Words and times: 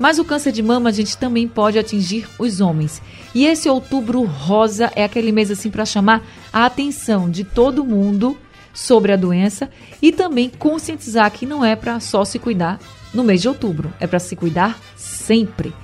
Mas 0.00 0.18
o 0.18 0.24
câncer 0.24 0.50
de 0.50 0.62
mama 0.62 0.88
a 0.88 0.92
gente 0.92 1.18
também 1.18 1.46
pode 1.46 1.78
atingir 1.78 2.26
os 2.38 2.62
homens. 2.62 3.02
E 3.34 3.44
esse 3.44 3.68
outubro 3.68 4.24
rosa 4.24 4.90
é 4.96 5.04
aquele 5.04 5.30
mês 5.30 5.50
assim 5.50 5.70
para 5.70 5.84
chamar 5.84 6.26
a 6.50 6.64
atenção 6.64 7.28
de 7.28 7.44
todo 7.44 7.84
mundo 7.84 8.34
sobre 8.72 9.12
a 9.12 9.16
doença 9.16 9.68
e 10.00 10.10
também 10.10 10.48
conscientizar 10.48 11.30
que 11.30 11.44
não 11.44 11.62
é 11.62 11.76
para 11.76 12.00
só 12.00 12.24
se 12.24 12.38
cuidar 12.38 12.80
no 13.12 13.22
mês 13.22 13.42
de 13.42 13.48
outubro, 13.48 13.92
é 14.00 14.06
para 14.06 14.18
se 14.18 14.34
cuidar 14.34 14.80
sempre. 14.96 15.74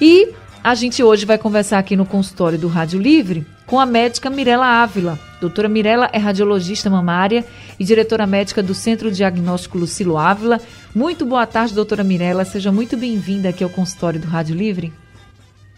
E 0.00 0.32
a 0.62 0.74
gente 0.74 1.02
hoje 1.02 1.24
vai 1.24 1.38
conversar 1.38 1.78
aqui 1.78 1.96
no 1.96 2.04
consultório 2.04 2.58
do 2.58 2.68
Rádio 2.68 3.00
Livre 3.00 3.46
com 3.66 3.78
a 3.78 3.86
médica 3.86 4.28
Mirela 4.28 4.66
Ávila. 4.66 5.18
Doutora 5.40 5.68
Mirela 5.68 6.08
é 6.12 6.18
radiologista 6.18 6.90
mamária 6.90 7.44
e 7.78 7.84
diretora 7.84 8.26
médica 8.26 8.62
do 8.62 8.74
Centro 8.74 9.10
Diagnóstico 9.10 9.78
Lucilo 9.78 10.18
Ávila. 10.18 10.60
Muito 10.94 11.24
boa 11.24 11.46
tarde, 11.46 11.74
doutora 11.74 12.02
Mirela. 12.02 12.44
Seja 12.44 12.72
muito 12.72 12.96
bem-vinda 12.96 13.50
aqui 13.50 13.62
ao 13.62 13.70
consultório 13.70 14.20
do 14.20 14.26
Rádio 14.26 14.56
Livre. 14.56 14.92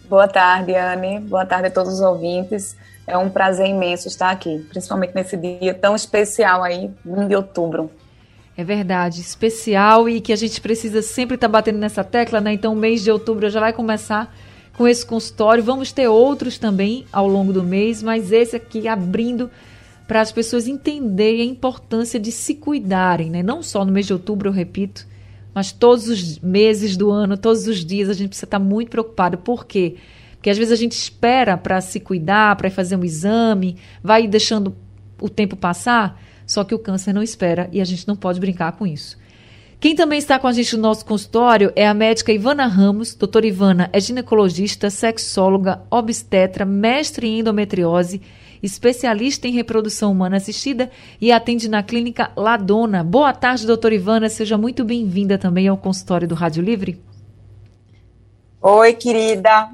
Boa 0.08 0.26
tarde, 0.26 0.74
Anne. 0.74 1.20
Boa 1.20 1.44
tarde 1.44 1.68
a 1.68 1.70
todos 1.70 1.94
os 1.94 2.00
ouvintes. 2.00 2.76
É 3.06 3.18
um 3.18 3.28
prazer 3.28 3.66
imenso 3.66 4.08
estar 4.08 4.30
aqui, 4.30 4.64
principalmente 4.70 5.14
nesse 5.14 5.36
dia 5.36 5.74
tão 5.74 5.94
especial 5.94 6.62
aí, 6.62 6.90
1 7.04 7.28
de 7.28 7.36
outubro. 7.36 7.90
É 8.56 8.64
verdade, 8.64 9.20
especial 9.20 10.08
e 10.08 10.20
que 10.20 10.32
a 10.32 10.36
gente 10.36 10.60
precisa 10.60 11.00
sempre 11.00 11.34
estar 11.34 11.48
batendo 11.48 11.78
nessa 11.78 12.04
tecla, 12.04 12.40
né? 12.40 12.52
Então, 12.52 12.72
o 12.72 12.76
mês 12.76 13.02
de 13.02 13.10
outubro 13.10 13.48
já 13.48 13.60
vai 13.60 13.72
começar 13.72 14.32
com 14.80 14.88
esse 14.88 15.04
consultório. 15.04 15.62
Vamos 15.62 15.92
ter 15.92 16.08
outros 16.08 16.56
também 16.56 17.04
ao 17.12 17.28
longo 17.28 17.52
do 17.52 17.62
mês, 17.62 18.02
mas 18.02 18.32
esse 18.32 18.56
aqui 18.56 18.88
abrindo 18.88 19.50
para 20.08 20.22
as 20.22 20.32
pessoas 20.32 20.66
entenderem 20.66 21.42
a 21.42 21.44
importância 21.44 22.18
de 22.18 22.32
se 22.32 22.54
cuidarem, 22.54 23.28
né? 23.28 23.42
Não 23.42 23.62
só 23.62 23.84
no 23.84 23.92
mês 23.92 24.06
de 24.06 24.14
outubro, 24.14 24.48
eu 24.48 24.52
repito, 24.54 25.06
mas 25.54 25.70
todos 25.70 26.08
os 26.08 26.38
meses 26.38 26.96
do 26.96 27.10
ano, 27.10 27.36
todos 27.36 27.66
os 27.66 27.84
dias 27.84 28.08
a 28.08 28.14
gente 28.14 28.28
precisa 28.28 28.46
estar 28.46 28.58
muito 28.58 28.88
preocupado. 28.88 29.36
Por 29.36 29.66
quê? 29.66 29.96
Porque 30.36 30.48
às 30.48 30.56
vezes 30.56 30.72
a 30.72 30.76
gente 30.76 30.92
espera 30.92 31.58
para 31.58 31.78
se 31.82 32.00
cuidar, 32.00 32.56
para 32.56 32.70
fazer 32.70 32.96
um 32.96 33.04
exame, 33.04 33.76
vai 34.02 34.26
deixando 34.26 34.74
o 35.20 35.28
tempo 35.28 35.56
passar, 35.56 36.18
só 36.46 36.64
que 36.64 36.74
o 36.74 36.78
câncer 36.78 37.12
não 37.12 37.22
espera 37.22 37.68
e 37.70 37.82
a 37.82 37.84
gente 37.84 38.08
não 38.08 38.16
pode 38.16 38.40
brincar 38.40 38.72
com 38.72 38.86
isso. 38.86 39.18
Quem 39.80 39.94
também 39.94 40.18
está 40.18 40.38
com 40.38 40.46
a 40.46 40.52
gente 40.52 40.76
no 40.76 40.82
nosso 40.82 41.06
consultório 41.06 41.72
é 41.74 41.88
a 41.88 41.94
médica 41.94 42.30
Ivana 42.30 42.66
Ramos. 42.66 43.14
Doutora 43.14 43.46
Ivana 43.46 43.88
é 43.94 43.98
ginecologista, 43.98 44.90
sexóloga, 44.90 45.80
obstetra, 45.90 46.66
mestre 46.66 47.26
em 47.26 47.38
endometriose, 47.38 48.20
especialista 48.62 49.48
em 49.48 49.52
reprodução 49.52 50.12
humana 50.12 50.36
assistida 50.36 50.90
e 51.18 51.32
atende 51.32 51.66
na 51.66 51.82
clínica 51.82 52.30
Ladona. 52.36 53.02
Boa 53.02 53.32
tarde, 53.32 53.66
doutora 53.66 53.94
Ivana. 53.94 54.28
Seja 54.28 54.58
muito 54.58 54.84
bem-vinda 54.84 55.38
também 55.38 55.66
ao 55.66 55.78
consultório 55.78 56.28
do 56.28 56.34
Rádio 56.34 56.62
Livre. 56.62 57.02
Oi, 58.60 58.92
querida. 58.92 59.70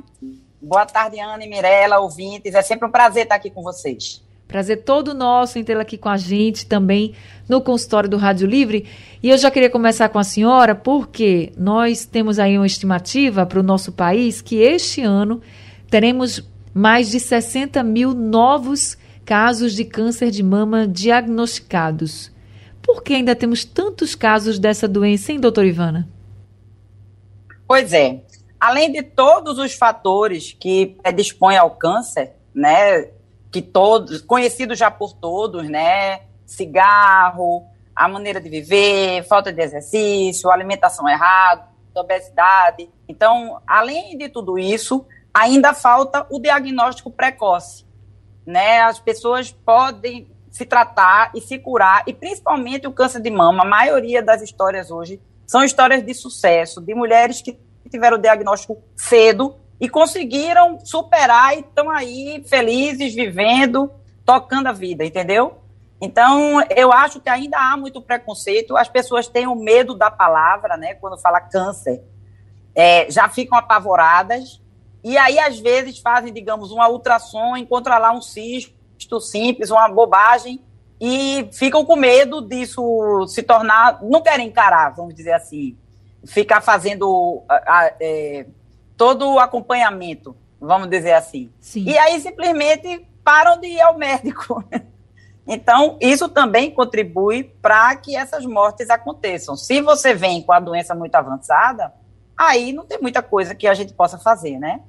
Boa 0.63 0.87
tarde, 0.87 1.19
Ana 1.19 1.45
e 1.45 1.49
Mirella, 1.49 1.99
ouvintes. 1.99 2.55
É 2.55 2.63
sempre 2.63 2.87
um 2.87 2.93
prazer 2.93 3.25
estar 3.25 3.35
aqui 3.35 3.51
com 3.51 3.61
vocês. 3.61 4.25
Prazer 4.49 4.85
todo 4.85 5.13
nosso 5.13 5.59
em 5.59 5.65
tê-la 5.65 5.83
aqui 5.83 5.99
com 5.99 6.09
a 6.09 6.17
gente 6.17 6.67
também 6.67 7.15
no 7.49 7.61
consultório 7.61 8.09
do 8.09 8.17
Rádio 8.17 8.47
Livre. 8.47 8.87
E 9.21 9.29
eu 9.29 9.37
já 9.37 9.51
queria 9.51 9.69
começar 9.69 10.09
com 10.09 10.19
a 10.19 10.25
senhora, 10.25 10.75
porque 10.75 11.53
nós 11.57 12.07
temos 12.07 12.39
aí 12.39 12.57
uma 12.57 12.67
estimativa 12.67 13.45
para 13.45 13.59
o 13.59 13.63
nosso 13.63 13.91
país 13.93 14.41
que 14.41 14.57
este 14.57 15.03
ano 15.03 15.41
teremos 15.91 16.49
mais 16.73 17.11
de 17.11 17.19
60 17.19 17.83
mil 17.83 18.15
novos 18.15 18.97
casos 19.25 19.75
de 19.75 19.85
câncer 19.85 20.31
de 20.31 20.43
mama 20.43 20.87
diagnosticados. 20.87 22.31
Por 22.81 23.03
que 23.03 23.15
ainda 23.15 23.35
temos 23.35 23.65
tantos 23.65 24.15
casos 24.15 24.61
dessa 24.61 24.87
doença, 24.87 25.33
hein, 25.33 25.41
doutora 25.41 25.67
Ivana? 25.67 26.09
Pois 27.67 27.93
é. 27.93 28.23
Além 28.61 28.93
de 28.93 29.03
todos 29.03 29.59
os 29.59 29.75
fatores 29.75 30.57
que 30.59 30.97
predispõem 31.03 31.57
ao 31.57 31.73
câncer, 31.73 32.33
né, 32.55 33.09
que 33.57 33.63
todos, 33.63 34.21
conhecidos 34.21 34.79
já 34.79 34.91
por 34.91 35.15
todos, 35.15 35.67
né? 35.67 36.21
Cigarro, 36.45 37.65
a 37.95 38.07
maneira 38.07 38.39
de 38.39 38.51
viver, 38.51 39.27
falta 39.27 39.51
de 39.51 39.63
exercício, 39.63 40.51
alimentação 40.51 41.09
errada, 41.09 41.67
obesidade. 41.95 42.91
Então, 43.09 43.59
além 43.67 44.19
de 44.19 44.29
tudo 44.29 44.59
isso, 44.59 45.07
ainda 45.33 45.73
falta 45.73 46.27
o 46.29 46.39
diagnóstico 46.39 47.11
precoce, 47.11 47.87
né? 48.45 48.83
As 48.83 49.01
pessoas 49.01 49.51
podem 49.51 50.31
se 50.51 50.67
tratar 50.67 51.31
e 51.35 51.41
se 51.41 51.59
curar, 51.59 52.05
e 52.07 52.13
principalmente 52.13 52.87
o 52.87 52.93
câncer 52.93 53.23
de 53.23 53.31
mama, 53.31 53.63
a 53.63 53.67
maioria 53.67 54.23
das 54.23 54.43
histórias 54.43 54.91
hoje 54.91 55.19
são 55.47 55.65
histórias 55.65 56.05
de 56.05 56.13
sucesso, 56.13 56.79
de 56.83 56.95
mulheres 56.95 57.41
que 57.41 57.59
tiveram 57.91 58.19
o 58.19 58.21
diagnóstico 58.21 58.83
cedo 58.95 59.57
e 59.81 59.89
conseguiram 59.89 60.79
superar 60.85 61.57
e 61.57 61.61
estão 61.61 61.91
aí 61.91 62.43
felizes, 62.47 63.15
vivendo, 63.15 63.91
tocando 64.25 64.69
a 64.69 64.73
vida, 64.73 65.05
entendeu? 65.05 65.59
Então, 66.01 66.61
eu 66.75 66.93
acho 66.93 67.21
que 67.21 67.29
ainda 67.29 67.59
há 67.59 67.77
muito 67.77 68.01
preconceito, 68.03 68.77
as 68.77 68.89
pessoas 68.89 69.29
têm 69.29 69.47
o 69.47 69.55
medo 69.55 69.95
da 69.95 70.11
palavra, 70.11 70.77
né? 70.77 70.95
Quando 70.95 71.19
fala 71.19 71.41
câncer, 71.41 72.03
é, 72.75 73.11
já 73.11 73.29
ficam 73.29 73.57
apavoradas, 73.59 74.61
e 75.03 75.17
aí, 75.17 75.39
às 75.39 75.59
vezes, 75.59 75.99
fazem, 75.99 76.33
digamos, 76.33 76.71
uma 76.71 76.89
ultrassom, 76.89 77.57
encontram 77.57 77.99
lá 77.99 78.13
um 78.13 78.21
cisto 78.21 79.21
simples, 79.21 79.71
uma 79.71 79.89
bobagem, 79.89 80.61
e 81.01 81.49
ficam 81.53 81.85
com 81.85 81.97
medo 81.97 82.41
disso 82.41 83.27
se 83.29 83.43
tornar, 83.43 84.03
não 84.03 84.23
querem 84.23 84.49
encarar, 84.49 84.95
vamos 84.95 85.15
dizer 85.15 85.33
assim, 85.33 85.77
ficar 86.25 86.61
fazendo 86.61 87.43
é, 88.01 88.47
todo 88.97 89.33
o 89.33 89.39
acompanhamento, 89.39 90.37
vamos 90.61 90.89
dizer 90.89 91.13
assim. 91.13 91.51
Sim. 91.61 91.85
E 91.85 91.99
aí 91.99 92.21
simplesmente 92.21 93.07
param 93.23 93.61
de 93.61 93.69
ir 93.69 93.81
ao 93.81 93.97
médico. 93.97 94.65
Então, 95.49 95.97
isso 96.01 96.29
também 96.29 96.73
contribui 96.73 97.45
para 97.63 97.95
que 97.95 98.17
essas 98.17 98.45
mortes 98.45 98.91
aconteçam. 98.91 99.55
Se 99.55 99.81
você 99.81 100.13
vem 100.13 100.43
com 100.43 100.53
a 100.53 100.59
doença 100.59 100.93
muito 100.93 101.15
avançada, 101.15 101.93
aí 102.37 102.73
não 102.73 102.85
tem 102.85 103.01
muita 103.01 103.23
coisa 103.23 103.55
que 103.55 103.69
a 103.69 103.73
gente 103.73 103.93
possa 103.93 104.19
fazer, 104.19 104.59
né? 104.59 104.81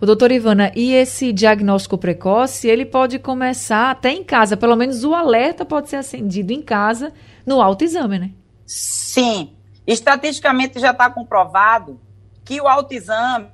O 0.00 0.06
doutor 0.06 0.32
Ivana, 0.32 0.72
e 0.74 0.94
esse 0.94 1.30
diagnóstico 1.30 1.98
precoce, 1.98 2.66
ele 2.68 2.86
pode 2.86 3.18
começar 3.18 3.90
até 3.90 4.10
em 4.10 4.24
casa, 4.24 4.56
pelo 4.56 4.74
menos 4.74 5.04
o 5.04 5.14
alerta 5.14 5.64
pode 5.64 5.90
ser 5.90 5.96
acendido 5.96 6.52
em 6.52 6.62
casa 6.62 7.12
no 7.46 7.60
autoexame, 7.60 8.18
né? 8.18 8.30
Sim. 8.66 9.52
Estatisticamente 9.86 10.80
já 10.80 10.90
está 10.90 11.10
comprovado 11.10 12.00
que 12.44 12.60
o 12.60 12.68
autoexame, 12.68 13.48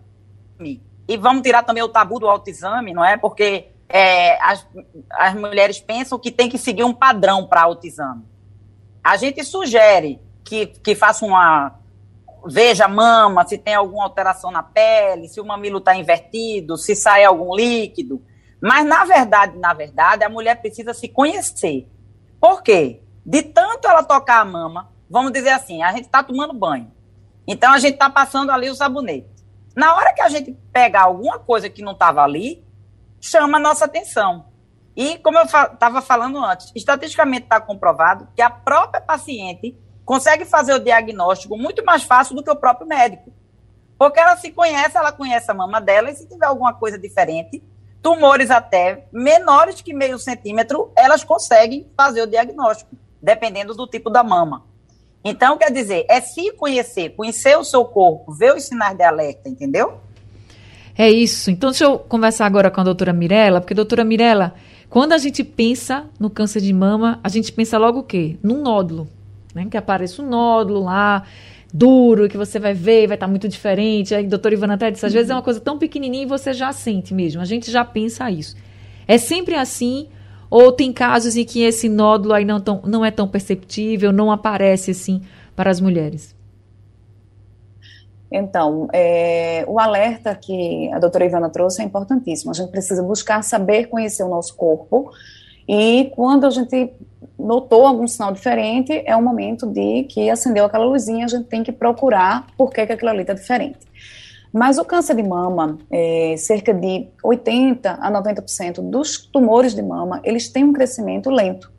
e 1.07 1.17
vamos 1.17 1.43
tirar 1.43 1.63
também 1.63 1.83
o 1.83 1.89
tabu 1.89 2.19
do 2.19 2.29
autoexame, 2.29 2.93
não 2.93 3.05
é? 3.05 3.17
Porque 3.17 3.69
é, 3.89 4.41
as, 4.43 4.67
as 5.11 5.35
mulheres 5.35 5.81
pensam 5.81 6.19
que 6.19 6.31
tem 6.31 6.49
que 6.49 6.59
seguir 6.59 6.85
um 6.85 6.93
padrão 6.93 7.47
para 7.47 7.63
autoexame. 7.63 8.25
A 9.03 9.17
gente 9.17 9.43
sugere 9.43 10.21
que, 10.45 10.67
que 10.67 10.95
faça 10.95 11.25
uma. 11.25 11.79
Veja 12.47 12.85
a 12.85 12.89
mama, 12.89 13.47
se 13.47 13.59
tem 13.59 13.75
alguma 13.75 14.05
alteração 14.05 14.51
na 14.51 14.63
pele, 14.63 15.29
se 15.29 15.41
o 15.41 15.45
mamilo 15.45 15.79
está 15.79 15.97
invertido, 15.97 16.77
se 16.77 16.95
sai 16.95 17.25
algum 17.25 17.55
líquido. 17.55 18.23
Mas, 18.61 18.87
na 18.87 19.05
verdade, 19.05 19.59
na 19.59 19.75
verdade, 19.75 20.25
a 20.25 20.29
mulher 20.29 20.61
precisa 20.61 20.95
se 20.95 21.09
conhecer. 21.09 21.89
Por 22.41 22.63
quê? 22.63 23.03
De 23.25 23.43
tanto 23.43 23.89
ela 23.89 24.03
tocar 24.03 24.41
a 24.41 24.45
mama, 24.45 24.91
vamos 25.11 25.33
dizer 25.33 25.51
assim, 25.51 25.83
a 25.83 25.93
gente 25.93 26.07
está 26.07 26.23
tomando 26.23 26.55
banho. 26.55 26.91
Então 27.49 27.73
a 27.73 27.79
gente 27.79 27.95
está 27.95 28.11
passando 28.11 28.53
ali 28.53 28.69
o 28.69 28.75
sabonete. 28.75 29.27
Na 29.75 29.97
hora 29.97 30.13
que 30.13 30.21
a 30.21 30.29
gente 30.29 30.53
pegar 30.71 31.05
alguma 31.05 31.39
coisa 31.39 31.71
que 31.71 31.81
não 31.81 31.93
estava 31.93 32.23
ali, 32.23 32.63
chama 33.19 33.57
a 33.57 33.61
nossa 33.61 33.87
atenção. 33.87 34.45
E 34.95 35.17
como 35.19 35.39
eu 35.39 35.45
estava 35.45 36.03
falando 36.03 36.45
antes, 36.45 36.71
estatisticamente 36.77 37.45
está 37.45 37.59
comprovado 37.59 38.29
que 38.37 38.43
a 38.43 38.51
própria 38.51 39.01
paciente 39.01 39.75
consegue 40.05 40.45
fazer 40.45 40.75
o 40.75 40.79
diagnóstico 40.79 41.57
muito 41.57 41.83
mais 41.85 42.03
fácil 42.03 42.37
do 42.37 42.43
que 42.43 42.51
o 42.51 42.57
próprio 42.57 42.87
médico. 42.87 43.33
Porque 43.99 44.21
ela 44.21 44.37
se 44.37 44.51
conhece, 44.53 44.99
ela 44.99 45.11
conhece 45.11 45.51
a 45.51 45.55
mama 45.55 45.81
dela, 45.81 46.11
e 46.11 46.15
se 46.15 46.29
tiver 46.29 46.47
alguma 46.47 46.75
coisa 46.75 46.99
diferente, 46.99 47.63
tumores 48.03 48.51
até 48.51 49.09
menores 49.11 49.81
que 49.81 49.95
meio 49.95 50.19
centímetro, 50.19 50.93
elas 50.95 51.25
conseguem 51.25 51.91
fazer 51.97 52.23
o 52.23 52.27
diagnóstico, 52.27 52.95
dependendo 53.23 53.75
do 53.75 53.87
tipo 53.87 54.11
da 54.11 54.23
mama. 54.23 54.68
Então, 55.29 55.59
quer 55.59 55.71
dizer, 55.71 56.07
é 56.09 56.21
se 56.21 56.53
conhecer, 56.53 57.11
conhecer 57.11 57.57
o 57.59 57.65
seu 57.65 57.85
corpo, 57.85 58.33
ver 58.33 58.55
os 58.55 58.65
sinais 58.65 58.97
de 58.97 59.03
alerta, 59.03 59.49
entendeu? 59.49 60.01
É 60.97 61.11
isso. 61.11 61.51
Então, 61.51 61.71
deixa 61.71 61.85
eu 61.85 61.99
conversar 61.99 62.47
agora 62.47 62.71
com 62.71 62.81
a 62.81 62.85
doutora 62.85 63.13
Mirella, 63.13 63.61
porque, 63.61 63.75
doutora 63.75 64.05
Mirella, 64.05 64.55
quando 64.89 65.13
a 65.13 65.19
gente 65.19 65.45
pensa 65.45 66.07
no 66.19 66.31
câncer 66.31 66.61
de 66.61 66.73
mama, 66.73 67.21
a 67.23 67.29
gente 67.29 67.53
pensa 67.53 67.77
logo 67.77 68.01
o 68.01 68.03
quê? 68.03 68.37
Num 68.43 68.63
nódulo, 68.63 69.07
né? 69.55 69.67
Que 69.71 69.77
apareça 69.77 70.23
um 70.23 70.29
nódulo 70.29 70.83
lá, 70.83 71.25
duro, 71.73 72.29
que 72.29 72.37
você 72.37 72.59
vai 72.59 72.73
ver, 72.73 73.07
vai 73.07 73.17
estar 73.17 73.27
tá 73.27 73.31
muito 73.31 73.49
diferente. 73.49 74.15
Aí, 74.15 74.27
doutora 74.27 74.55
Ivana 74.55 74.75
até 74.75 74.91
disse, 74.91 75.05
às 75.05 75.13
vezes 75.13 75.31
é 75.31 75.35
uma 75.35 75.43
coisa 75.43 75.61
tão 75.61 75.79
pequenininha 75.79 76.23
e 76.23 76.27
você 76.27 76.55
já 76.55 76.73
sente 76.73 77.13
mesmo. 77.13 77.43
A 77.43 77.45
gente 77.45 77.71
já 77.71 77.85
pensa 77.85 78.31
isso. 78.31 78.57
É 79.07 79.19
sempre 79.19 79.55
assim 79.55 80.09
ou 80.51 80.73
tem 80.73 80.93
casos 80.93 81.37
em 81.37 81.45
que 81.45 81.63
esse 81.63 81.89
nódulo 81.89 82.35
aí 82.35 82.45
não, 82.45 82.61
tão, 82.61 82.81
não 82.85 83.05
é 83.05 83.11
tão 83.11 83.29
perceptível, 83.29 84.13
não 84.13 84.31
aparece 84.31 84.91
assim 84.91 85.23
para 85.55 85.71
as 85.71 85.81
mulheres? 85.81 86.35
Então, 88.31 88.89
é, 88.93 89.65
o 89.67 89.81
alerta 89.81 90.35
que 90.35 90.91
a 90.93 90.99
doutora 90.99 91.25
Ivana 91.25 91.49
trouxe 91.49 91.81
é 91.81 91.85
importantíssimo. 91.85 92.51
A 92.51 92.55
gente 92.55 92.71
precisa 92.71 93.03
buscar 93.03 93.43
saber 93.43 93.87
conhecer 93.87 94.23
o 94.23 94.29
nosso 94.29 94.55
corpo 94.55 95.11
e 95.67 96.11
quando 96.15 96.47
a 96.47 96.51
gente 96.51 96.93
notou 97.39 97.87
algum 97.87 98.07
sinal 98.07 98.33
diferente, 98.33 99.03
é 99.05 99.15
o 99.15 99.23
momento 99.23 99.67
de 99.67 100.05
que 100.05 100.29
acendeu 100.31 100.65
aquela 100.65 100.85
luzinha, 100.85 101.25
a 101.25 101.29
gente 101.29 101.45
tem 101.45 101.63
que 101.63 101.71
procurar 101.71 102.47
por 102.57 102.71
que, 102.71 102.87
que 102.87 102.93
aquilo 102.93 103.11
ali 103.11 103.21
está 103.21 103.35
diferente. 103.35 103.79
Mas 104.53 104.79
o 104.79 104.85
câncer 104.85 105.15
de 105.15 105.23
mama, 105.23 105.79
é, 105.91 106.35
cerca 106.39 106.73
de 106.73 107.09
80 107.23 107.91
a 107.91 108.11
90% 108.11 108.81
dos 108.81 109.27
tumores 109.27 109.75
de 109.75 109.83
mama, 109.83 110.21
eles 110.25 110.49
têm 110.49 110.65
um 110.65 110.73
crescimento 110.73 111.31
lento. 111.31 111.71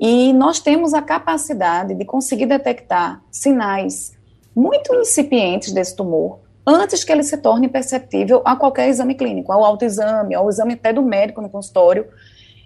E 0.00 0.32
nós 0.32 0.60
temos 0.60 0.94
a 0.94 1.02
capacidade 1.02 1.94
de 1.94 2.04
conseguir 2.04 2.46
detectar 2.46 3.20
sinais 3.30 4.16
muito 4.54 4.94
incipientes 4.94 5.72
desse 5.72 5.96
tumor 5.96 6.40
antes 6.68 7.02
que 7.02 7.10
ele 7.10 7.22
se 7.22 7.36
torne 7.38 7.66
perceptível 7.66 8.42
a 8.44 8.54
qualquer 8.54 8.88
exame 8.88 9.14
clínico, 9.14 9.50
ao 9.50 9.64
autoexame, 9.64 10.34
ao 10.34 10.48
exame 10.50 10.74
até 10.74 10.92
do 10.92 11.02
médico 11.02 11.40
no 11.40 11.48
consultório, 11.48 12.06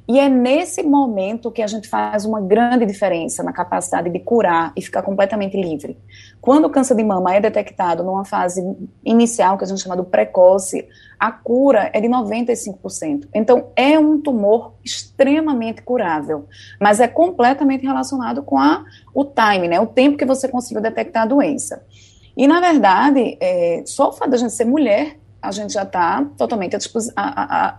e 0.08 0.18
é 0.18 0.28
nesse 0.28 0.82
momento 0.82 1.50
que 1.50 1.62
a 1.62 1.66
gente 1.66 1.88
faz 1.88 2.24
uma 2.24 2.40
grande 2.40 2.84
diferença 2.84 3.42
na 3.42 3.52
capacidade 3.52 4.10
de 4.10 4.18
curar 4.18 4.72
e 4.76 4.82
ficar 4.82 5.02
completamente 5.02 5.56
livre. 5.56 5.96
Quando 6.40 6.64
o 6.64 6.70
câncer 6.70 6.96
de 6.96 7.04
mama 7.04 7.34
é 7.34 7.40
detectado 7.40 8.02
numa 8.02 8.24
fase 8.24 8.62
inicial, 9.04 9.56
que 9.56 9.64
a 9.64 9.66
gente 9.66 9.80
chama 9.80 9.96
de 9.96 10.02
precoce, 10.02 10.88
a 11.18 11.30
cura 11.30 11.88
é 11.94 12.00
de 12.00 12.08
95%. 12.08 13.28
Então, 13.32 13.68
é 13.76 13.96
um 13.96 14.20
tumor 14.20 14.74
extremamente 14.84 15.82
curável, 15.82 16.48
mas 16.80 16.98
é 16.98 17.06
completamente 17.06 17.86
relacionado 17.86 18.42
com 18.42 18.58
a, 18.58 18.84
o 19.14 19.24
time, 19.24 19.68
né, 19.68 19.80
o 19.80 19.86
tempo 19.86 20.18
que 20.18 20.24
você 20.24 20.48
conseguiu 20.48 20.82
detectar 20.82 21.22
a 21.22 21.26
doença. 21.26 21.84
E, 22.36 22.48
na 22.48 22.60
verdade, 22.60 23.36
é, 23.40 23.84
só 23.86 24.08
o 24.08 24.12
fato 24.12 24.30
de 24.30 24.36
a 24.36 24.38
gente 24.38 24.52
ser 24.52 24.64
mulher 24.64 25.18
a 25.42 25.50
gente 25.50 25.72
já 25.72 25.82
está 25.82 26.24
totalmente 26.38 26.76
à 26.76 26.78
disposição. 26.78 27.14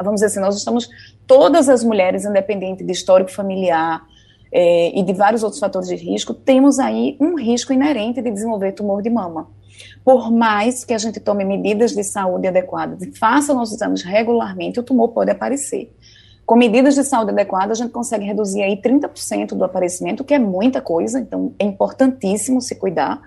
Vamos 0.03 0.15
dizer 0.15 0.25
assim, 0.27 0.39
nós 0.41 0.57
estamos, 0.57 0.89
todas 1.25 1.69
as 1.69 1.83
mulheres, 1.83 2.25
independente 2.25 2.83
de 2.83 2.91
histórico 2.91 3.31
familiar 3.31 4.03
é, 4.51 4.99
e 4.99 5.01
de 5.01 5.13
vários 5.13 5.43
outros 5.43 5.59
fatores 5.59 5.87
de 5.87 5.95
risco, 5.95 6.33
temos 6.33 6.77
aí 6.77 7.17
um 7.21 7.35
risco 7.35 7.71
inerente 7.71 8.21
de 8.21 8.29
desenvolver 8.29 8.73
tumor 8.73 9.01
de 9.01 9.09
mama. 9.09 9.47
Por 10.03 10.29
mais 10.29 10.83
que 10.83 10.93
a 10.93 10.97
gente 10.97 11.19
tome 11.19 11.45
medidas 11.45 11.93
de 11.93 12.03
saúde 12.03 12.47
adequadas 12.47 13.01
e 13.01 13.17
faça 13.17 13.53
nossos 13.53 13.75
exames 13.75 14.03
regularmente, 14.03 14.79
o 14.79 14.83
tumor 14.83 15.09
pode 15.09 15.31
aparecer. 15.31 15.95
Com 16.45 16.57
medidas 16.57 16.95
de 16.95 17.03
saúde 17.05 17.31
adequadas, 17.31 17.79
a 17.79 17.83
gente 17.83 17.93
consegue 17.93 18.25
reduzir 18.25 18.61
aí 18.61 18.75
30% 18.75 19.55
do 19.55 19.63
aparecimento, 19.63 20.25
que 20.25 20.33
é 20.33 20.39
muita 20.39 20.81
coisa, 20.81 21.19
então 21.19 21.55
é 21.57 21.63
importantíssimo 21.63 22.59
se 22.61 22.75
cuidar. 22.75 23.21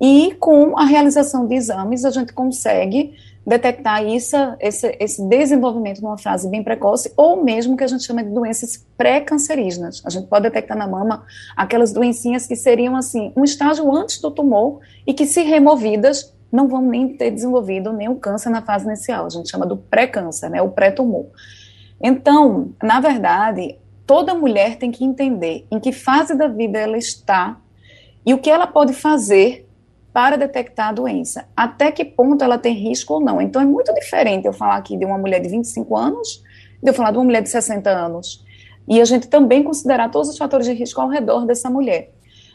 E 0.00 0.34
com 0.40 0.78
a 0.78 0.84
realização 0.84 1.46
de 1.46 1.54
exames, 1.54 2.04
a 2.04 2.10
gente 2.10 2.32
consegue 2.32 3.14
detectar 3.48 4.04
isso, 4.04 4.36
esse, 4.60 4.94
esse 5.00 5.26
desenvolvimento 5.26 6.02
numa 6.02 6.18
fase 6.18 6.48
bem 6.50 6.62
precoce, 6.62 7.10
ou 7.16 7.42
mesmo 7.42 7.78
que 7.78 7.82
a 7.82 7.86
gente 7.86 8.04
chama 8.04 8.22
de 8.22 8.28
doenças 8.30 8.86
pré-cancerígenas. 8.96 10.02
A 10.04 10.10
gente 10.10 10.26
pode 10.26 10.42
detectar 10.42 10.76
na 10.76 10.86
mama 10.86 11.24
aquelas 11.56 11.90
doencinhas 11.90 12.46
que 12.46 12.54
seriam, 12.54 12.94
assim, 12.94 13.32
um 13.34 13.42
estágio 13.42 13.90
antes 13.90 14.20
do 14.20 14.30
tumor 14.30 14.80
e 15.06 15.14
que, 15.14 15.24
se 15.24 15.42
removidas, 15.42 16.34
não 16.52 16.68
vão 16.68 16.82
nem 16.82 17.16
ter 17.16 17.30
desenvolvido 17.30 17.90
nenhum 17.90 18.16
câncer 18.16 18.50
na 18.50 18.60
fase 18.60 18.84
inicial. 18.84 19.24
A 19.24 19.30
gente 19.30 19.50
chama 19.50 19.64
do 19.64 19.78
pré-câncer, 19.78 20.50
né, 20.50 20.60
o 20.60 20.68
pré-tumor. 20.68 21.26
Então, 22.00 22.74
na 22.82 23.00
verdade, 23.00 23.78
toda 24.06 24.34
mulher 24.34 24.76
tem 24.76 24.90
que 24.90 25.04
entender 25.04 25.66
em 25.70 25.80
que 25.80 25.90
fase 25.90 26.36
da 26.36 26.48
vida 26.48 26.78
ela 26.78 26.98
está 26.98 27.58
e 28.26 28.34
o 28.34 28.38
que 28.38 28.50
ela 28.50 28.66
pode 28.66 28.92
fazer 28.92 29.67
para 30.18 30.36
detectar 30.36 30.88
a 30.88 30.92
doença. 30.92 31.46
Até 31.56 31.92
que 31.92 32.04
ponto 32.04 32.42
ela 32.42 32.58
tem 32.58 32.74
risco 32.74 33.14
ou 33.14 33.20
não. 33.20 33.40
Então 33.40 33.62
é 33.62 33.64
muito 33.64 33.94
diferente 33.94 34.48
eu 34.48 34.52
falar 34.52 34.74
aqui 34.74 34.96
de 34.96 35.04
uma 35.04 35.16
mulher 35.16 35.40
de 35.40 35.48
25 35.48 35.96
anos, 35.96 36.42
de 36.82 36.90
eu 36.90 36.92
falar 36.92 37.12
de 37.12 37.18
uma 37.18 37.24
mulher 37.24 37.40
de 37.40 37.48
60 37.48 37.88
anos. 37.88 38.44
E 38.88 39.00
a 39.00 39.04
gente 39.04 39.28
também 39.28 39.62
considerar 39.62 40.10
todos 40.10 40.28
os 40.28 40.36
fatores 40.36 40.66
de 40.66 40.72
risco 40.72 41.00
ao 41.00 41.08
redor 41.08 41.46
dessa 41.46 41.70
mulher. 41.70 42.10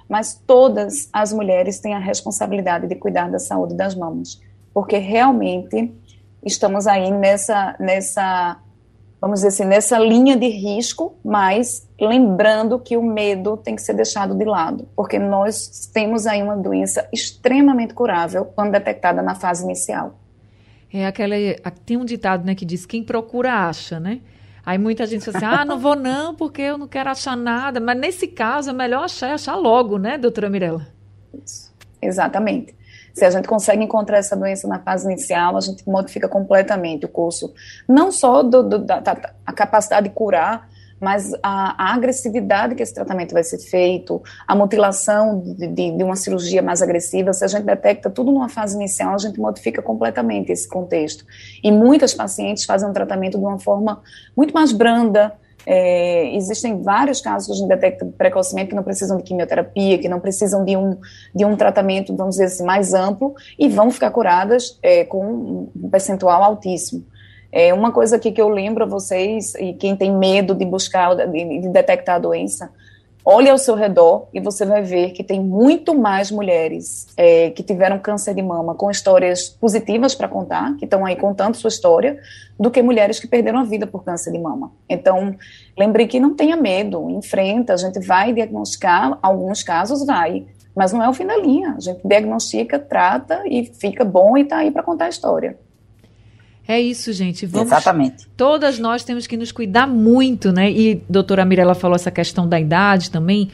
Mas 0.09 0.33
todas 0.45 1.07
as 1.13 1.31
mulheres 1.31 1.79
têm 1.79 1.93
a 1.93 1.99
responsabilidade 1.99 2.85
de 2.85 2.95
cuidar 2.95 3.31
da 3.31 3.39
saúde 3.39 3.75
das 3.75 3.95
mamas, 3.95 4.41
porque 4.73 4.97
realmente 4.97 5.89
estamos 6.45 6.85
aí 6.85 7.11
nessa 7.11 7.77
nessa 7.79 8.57
vamos 9.23 9.39
dizer 9.39 9.47
assim, 9.47 9.63
nessa 9.63 9.97
linha 9.97 10.35
de 10.35 10.49
risco, 10.49 11.17
mas 11.23 11.87
lembrando 11.97 12.77
que 12.77 12.97
o 12.97 13.01
medo 13.01 13.55
tem 13.55 13.73
que 13.73 13.81
ser 13.81 13.93
deixado 13.93 14.35
de 14.35 14.43
lado, 14.43 14.85
porque 14.97 15.17
nós 15.17 15.89
temos 15.93 16.27
aí 16.27 16.43
uma 16.43 16.57
doença 16.57 17.07
extremamente 17.09 17.93
curável 17.93 18.43
quando 18.43 18.73
detectada 18.73 19.21
na 19.21 19.33
fase 19.33 19.63
inicial. 19.63 20.19
É 20.91 21.07
aquela. 21.07 21.35
Tem 21.85 21.95
um 21.95 22.03
ditado 22.03 22.45
né, 22.45 22.53
que 22.53 22.65
diz: 22.65 22.85
quem 22.85 23.01
procura 23.01 23.65
acha, 23.69 23.97
né? 23.97 24.19
Aí 24.65 24.77
muita 24.77 25.05
gente 25.07 25.23
fala 25.23 25.37
assim: 25.37 25.45
ah, 25.45 25.63
não 25.63 25.79
vou 25.79 25.95
não, 25.95 26.35
porque 26.35 26.61
eu 26.61 26.77
não 26.77 26.87
quero 26.89 27.09
achar 27.09 27.37
nada. 27.37 27.79
Mas 27.79 27.97
nesse 27.97 28.27
caso 28.27 28.71
é 28.71 28.73
melhor 28.73 29.05
achar 29.05 29.33
achar 29.33 29.55
logo, 29.55 29.97
né, 29.97 30.17
doutora 30.17 30.49
Mirella? 30.49 30.85
Isso, 31.33 31.73
exatamente. 32.01 32.75
Se 33.13 33.23
a 33.23 33.29
gente 33.29 33.47
consegue 33.47 33.83
encontrar 33.83 34.17
essa 34.17 34.35
doença 34.35 34.67
na 34.67 34.79
fase 34.79 35.05
inicial, 35.05 35.55
a 35.55 35.61
gente 35.61 35.87
modifica 35.87 36.27
completamente 36.27 37.05
o 37.05 37.09
curso, 37.09 37.53
não 37.87 38.11
só 38.11 38.41
do, 38.41 38.63
do, 38.63 38.79
da, 38.79 38.99
da 38.99 39.33
a 39.45 39.53
capacidade 39.53 40.09
de 40.09 40.15
curar, 40.15 40.67
mas 41.03 41.33
a, 41.43 41.89
a, 41.89 41.93
agressividade 41.93 42.75
que 42.75 42.81
esse 42.81 42.93
tratamento 42.93 43.33
vai 43.33 43.43
ser 43.43 43.57
feito, 43.57 44.23
a 44.47 44.55
mutilação 44.55 45.41
de, 45.41 45.67
de, 45.67 45.97
de, 45.97 46.03
uma 46.03 46.15
cirurgia 46.15 46.61
mais 46.61 46.81
agressiva, 46.81 47.33
se 47.33 47.43
a 47.43 47.47
gente 47.47 47.65
detecta 47.65 48.09
tudo 48.09 48.31
numa 48.31 48.47
fase 48.47 48.75
inicial, 48.75 49.13
a 49.13 49.17
gente 49.17 49.37
modifica 49.37 49.81
completamente 49.81 50.51
esse 50.51 50.65
contexto. 50.65 51.25
E 51.61 51.69
muitas 51.73 52.13
pacientes 52.13 52.63
fazem 52.63 52.87
um 52.87 52.93
tratamento 52.93 53.37
de 53.37 53.43
uma 53.43 53.59
forma 53.59 54.01
muito 54.35 54.53
mais 54.53 54.71
branda, 54.71 55.33
é, 55.65 56.35
existem 56.35 56.81
vários 56.81 57.21
casos 57.21 57.47
que 57.47 57.53
a 57.53 57.55
gente 57.55 57.67
detecta 57.67 58.05
precocemente 58.17 58.69
que 58.69 58.75
não 58.75 58.83
precisam 58.83 59.17
de 59.17 59.23
quimioterapia, 59.23 59.97
que 59.97 60.09
não 60.09 60.19
precisam 60.19 60.63
de 60.65 60.75
um, 60.75 60.97
de 61.33 61.45
um 61.45 61.55
tratamento, 61.55 62.15
vamos 62.15 62.35
dizer 62.35 62.45
assim, 62.45 62.63
mais 62.63 62.93
amplo 62.93 63.33
e 63.57 63.69
vão 63.69 63.89
ficar 63.91 64.11
curadas 64.11 64.77
é, 64.81 65.03
com 65.03 65.69
um 65.75 65.89
percentual 65.89 66.43
altíssimo. 66.43 67.05
É, 67.51 67.73
uma 67.73 67.91
coisa 67.91 68.15
aqui 68.15 68.31
que 68.31 68.41
eu 68.41 68.49
lembro 68.49 68.83
a 68.83 68.87
vocês, 68.87 69.53
e 69.55 69.73
quem 69.73 69.95
tem 69.95 70.11
medo 70.11 70.55
de 70.55 70.65
buscar, 70.65 71.15
de, 71.15 71.61
de 71.61 71.69
detectar 71.69 72.15
a 72.15 72.19
doença, 72.19 72.71
olhe 73.25 73.49
ao 73.49 73.57
seu 73.57 73.75
redor 73.75 74.27
e 74.33 74.39
você 74.39 74.65
vai 74.65 74.81
ver 74.81 75.11
que 75.11 75.23
tem 75.23 75.39
muito 75.39 75.97
mais 75.97 76.29
mulheres 76.29 77.07
é, 77.15 77.49
que 77.51 77.63
tiveram 77.63 77.97
câncer 77.97 78.33
de 78.33 78.41
mama 78.41 78.75
com 78.75 78.91
histórias 78.91 79.49
positivas 79.49 80.13
para 80.13 80.27
contar, 80.27 80.75
que 80.77 80.85
estão 80.85 81.05
aí 81.05 81.15
contando 81.15 81.55
sua 81.55 81.69
história, 81.69 82.19
do 82.59 82.69
que 82.69 82.81
mulheres 82.81 83.19
que 83.19 83.27
perderam 83.27 83.59
a 83.59 83.63
vida 83.63 83.87
por 83.87 84.03
câncer 84.03 84.31
de 84.31 84.39
mama. 84.39 84.71
Então, 84.89 85.35
lembre 85.77 86.05
que 86.05 86.19
não 86.19 86.35
tenha 86.35 86.57
medo, 86.57 87.09
enfrenta, 87.09 87.73
a 87.73 87.77
gente 87.77 87.99
vai 87.99 88.33
diagnosticar, 88.33 89.17
alguns 89.21 89.63
casos 89.63 90.05
vai, 90.05 90.45
mas 90.75 90.91
não 90.91 91.03
é 91.03 91.07
o 91.07 91.13
fim 91.13 91.25
da 91.25 91.37
linha. 91.37 91.75
A 91.77 91.79
gente 91.79 92.05
diagnostica, 92.05 92.77
trata 92.77 93.43
e 93.45 93.65
fica 93.65 94.03
bom 94.03 94.37
e 94.37 94.41
está 94.41 94.57
aí 94.57 94.71
para 94.71 94.83
contar 94.83 95.05
a 95.05 95.09
história. 95.09 95.57
É 96.67 96.79
isso, 96.79 97.11
gente. 97.11 97.45
Vamos, 97.45 97.67
Exatamente. 97.67 98.27
Todas 98.37 98.79
nós 98.79 99.03
temos 99.03 99.27
que 99.27 99.35
nos 99.35 99.51
cuidar 99.51 99.85
muito, 99.87 100.51
né? 100.51 100.71
E 100.71 100.93
a 100.93 101.11
doutora 101.11 101.43
Mirella 101.43 101.75
falou 101.75 101.95
essa 101.95 102.11
questão 102.11 102.47
da 102.47 102.59
idade 102.59 103.11
também, 103.11 103.49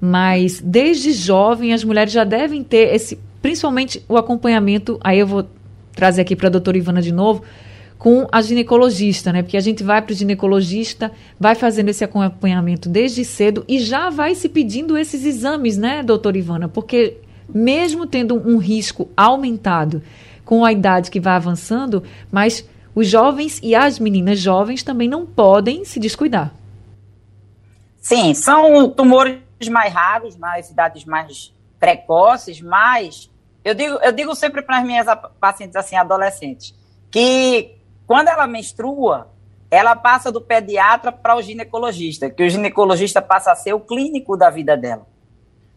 mas 0.00 0.60
desde 0.60 1.12
jovem 1.12 1.72
as 1.72 1.82
mulheres 1.82 2.12
já 2.12 2.24
devem 2.24 2.62
ter 2.62 2.94
esse, 2.94 3.18
principalmente 3.40 4.04
o 4.08 4.16
acompanhamento. 4.16 4.98
Aí 5.02 5.18
eu 5.18 5.26
vou 5.26 5.46
trazer 5.94 6.22
aqui 6.22 6.36
para 6.36 6.46
a 6.46 6.50
doutora 6.50 6.78
Ivana 6.78 7.02
de 7.02 7.12
novo, 7.12 7.42
com 7.98 8.26
a 8.32 8.40
ginecologista, 8.40 9.32
né? 9.32 9.42
Porque 9.42 9.56
a 9.56 9.60
gente 9.60 9.82
vai 9.82 10.00
para 10.00 10.12
o 10.12 10.16
ginecologista, 10.16 11.12
vai 11.38 11.54
fazendo 11.54 11.88
esse 11.88 12.02
acompanhamento 12.04 12.88
desde 12.88 13.24
cedo 13.24 13.64
e 13.68 13.78
já 13.80 14.08
vai 14.10 14.34
se 14.34 14.48
pedindo 14.48 14.96
esses 14.96 15.24
exames, 15.24 15.76
né, 15.76 16.02
doutora 16.02 16.38
Ivana? 16.38 16.68
Porque 16.68 17.18
mesmo 17.52 18.06
tendo 18.06 18.34
um 18.34 18.56
risco 18.56 19.08
aumentado 19.16 20.02
com 20.44 20.64
a 20.64 20.72
idade 20.72 21.10
que 21.10 21.20
vai 21.20 21.34
avançando, 21.34 22.02
mas 22.30 22.68
os 22.94 23.08
jovens 23.08 23.60
e 23.62 23.74
as 23.74 23.98
meninas 23.98 24.38
jovens 24.38 24.82
também 24.82 25.08
não 25.08 25.24
podem 25.24 25.84
se 25.84 25.98
descuidar. 25.98 26.52
Sim, 28.00 28.34
são 28.34 28.90
tumores 28.90 29.40
mais 29.70 29.92
raros 29.92 30.36
nas 30.36 30.70
idades 30.70 31.04
mais 31.04 31.54
precoces, 31.78 32.60
mas 32.60 33.30
eu 33.64 33.74
digo, 33.74 33.94
eu 34.02 34.12
digo 34.12 34.34
sempre 34.34 34.60
para 34.62 34.78
as 34.78 34.84
minhas 34.84 35.06
pacientes 35.40 35.76
assim, 35.76 35.94
adolescentes, 35.94 36.74
que 37.10 37.76
quando 38.06 38.28
ela 38.28 38.46
menstrua, 38.46 39.28
ela 39.70 39.96
passa 39.96 40.30
do 40.30 40.40
pediatra 40.40 41.10
para 41.10 41.36
o 41.36 41.42
ginecologista, 41.42 42.28
que 42.28 42.42
o 42.42 42.50
ginecologista 42.50 43.22
passa 43.22 43.52
a 43.52 43.54
ser 43.54 43.72
o 43.72 43.80
clínico 43.80 44.36
da 44.36 44.50
vida 44.50 44.76
dela. 44.76 45.06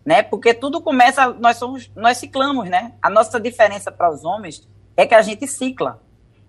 Né? 0.06 0.22
Porque 0.22 0.54
tudo 0.54 0.82
começa, 0.82 1.34
nós 1.34 1.58
somos, 1.58 1.90
nós 1.96 2.18
ciclamos, 2.18 2.70
né? 2.70 2.94
A 3.02 3.10
nossa 3.10 3.40
diferença 3.40 3.92
para 3.92 4.12
os 4.12 4.24
homens 4.24 4.68
é 4.96 5.06
que 5.06 5.16
a 5.16 5.22
gente 5.22 5.48
cicla. 5.48 6.00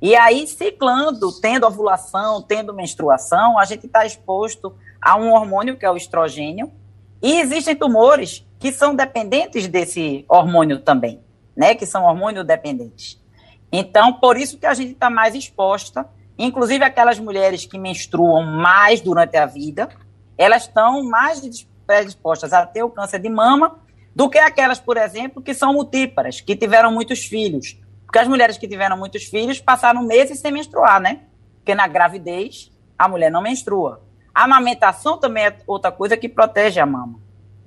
E 0.01 0.15
aí, 0.15 0.47
ciclando, 0.47 1.33
tendo 1.41 1.67
ovulação, 1.67 2.43
tendo 2.43 2.75
menstruação, 2.75 3.59
a 3.59 3.65
gente 3.65 3.87
está 3.87 4.05
exposto 4.05 4.77
a 5.01 5.17
um 5.17 5.33
hormônio 5.33 5.77
que 5.77 5.87
é 5.87 5.91
o 5.91 5.97
estrogênio. 5.97 6.71
E 7.23 7.41
existem 7.41 7.75
tumores 7.75 8.47
que 8.59 8.71
são 8.71 8.95
dependentes 8.95 9.67
desse 9.69 10.25
hormônio 10.29 10.81
também, 10.81 11.21
né? 11.57 11.75
Que 11.75 11.87
são 11.87 12.05
hormônio 12.05 12.45
dependentes. 12.45 13.19
Então, 13.73 14.13
por 14.13 14.37
isso 14.37 14.59
que 14.59 14.67
a 14.67 14.75
gente 14.75 14.93
está 14.93 15.09
mais 15.09 15.35
exposta. 15.35 16.07
Inclusive, 16.39 16.85
aquelas 16.85 17.19
mulheres 17.19 17.65
que 17.65 17.79
menstruam 17.79 18.45
mais 18.45 19.01
durante 19.01 19.37
a 19.39 19.47
vida, 19.47 19.89
elas 20.37 20.65
estão 20.65 21.03
mais 21.03 21.41
predispostas 21.87 22.53
a 22.53 22.67
ter 22.67 22.83
o 22.83 22.91
câncer 22.91 23.19
de 23.19 23.29
mama 23.29 23.79
do 24.15 24.29
que 24.29 24.39
aquelas, 24.39 24.81
por 24.81 24.97
exemplo, 24.97 25.43
que 25.43 25.55
são 25.55 25.73
multíparas, 25.73 26.41
que 26.41 26.57
tiveram 26.57 26.91
muitos 26.91 27.25
filhos 27.27 27.79
porque 28.07 28.21
as 28.21 28.29
mulheres 28.29 28.57
que 28.57 28.69
tiveram 28.69 28.97
muitos 28.97 29.25
filhos 29.25 29.61
passaram 29.61 30.03
meses 30.03 30.39
sem 30.39 30.53
menstruar, 30.53 31.01
né? 31.01 31.23
Porque 31.57 31.75
na 31.75 31.87
gravidez 31.87 32.73
a 32.97 33.09
mulher 33.09 33.31
não 33.31 33.43
menstrua. 33.43 34.01
A 34.33 34.45
amamentação 34.45 35.19
também 35.19 35.47
é 35.47 35.59
outra 35.67 35.91
coisa 35.91 36.17
que 36.17 36.29
protege 36.29 36.79
a 36.79 36.87
mama. 36.87 37.19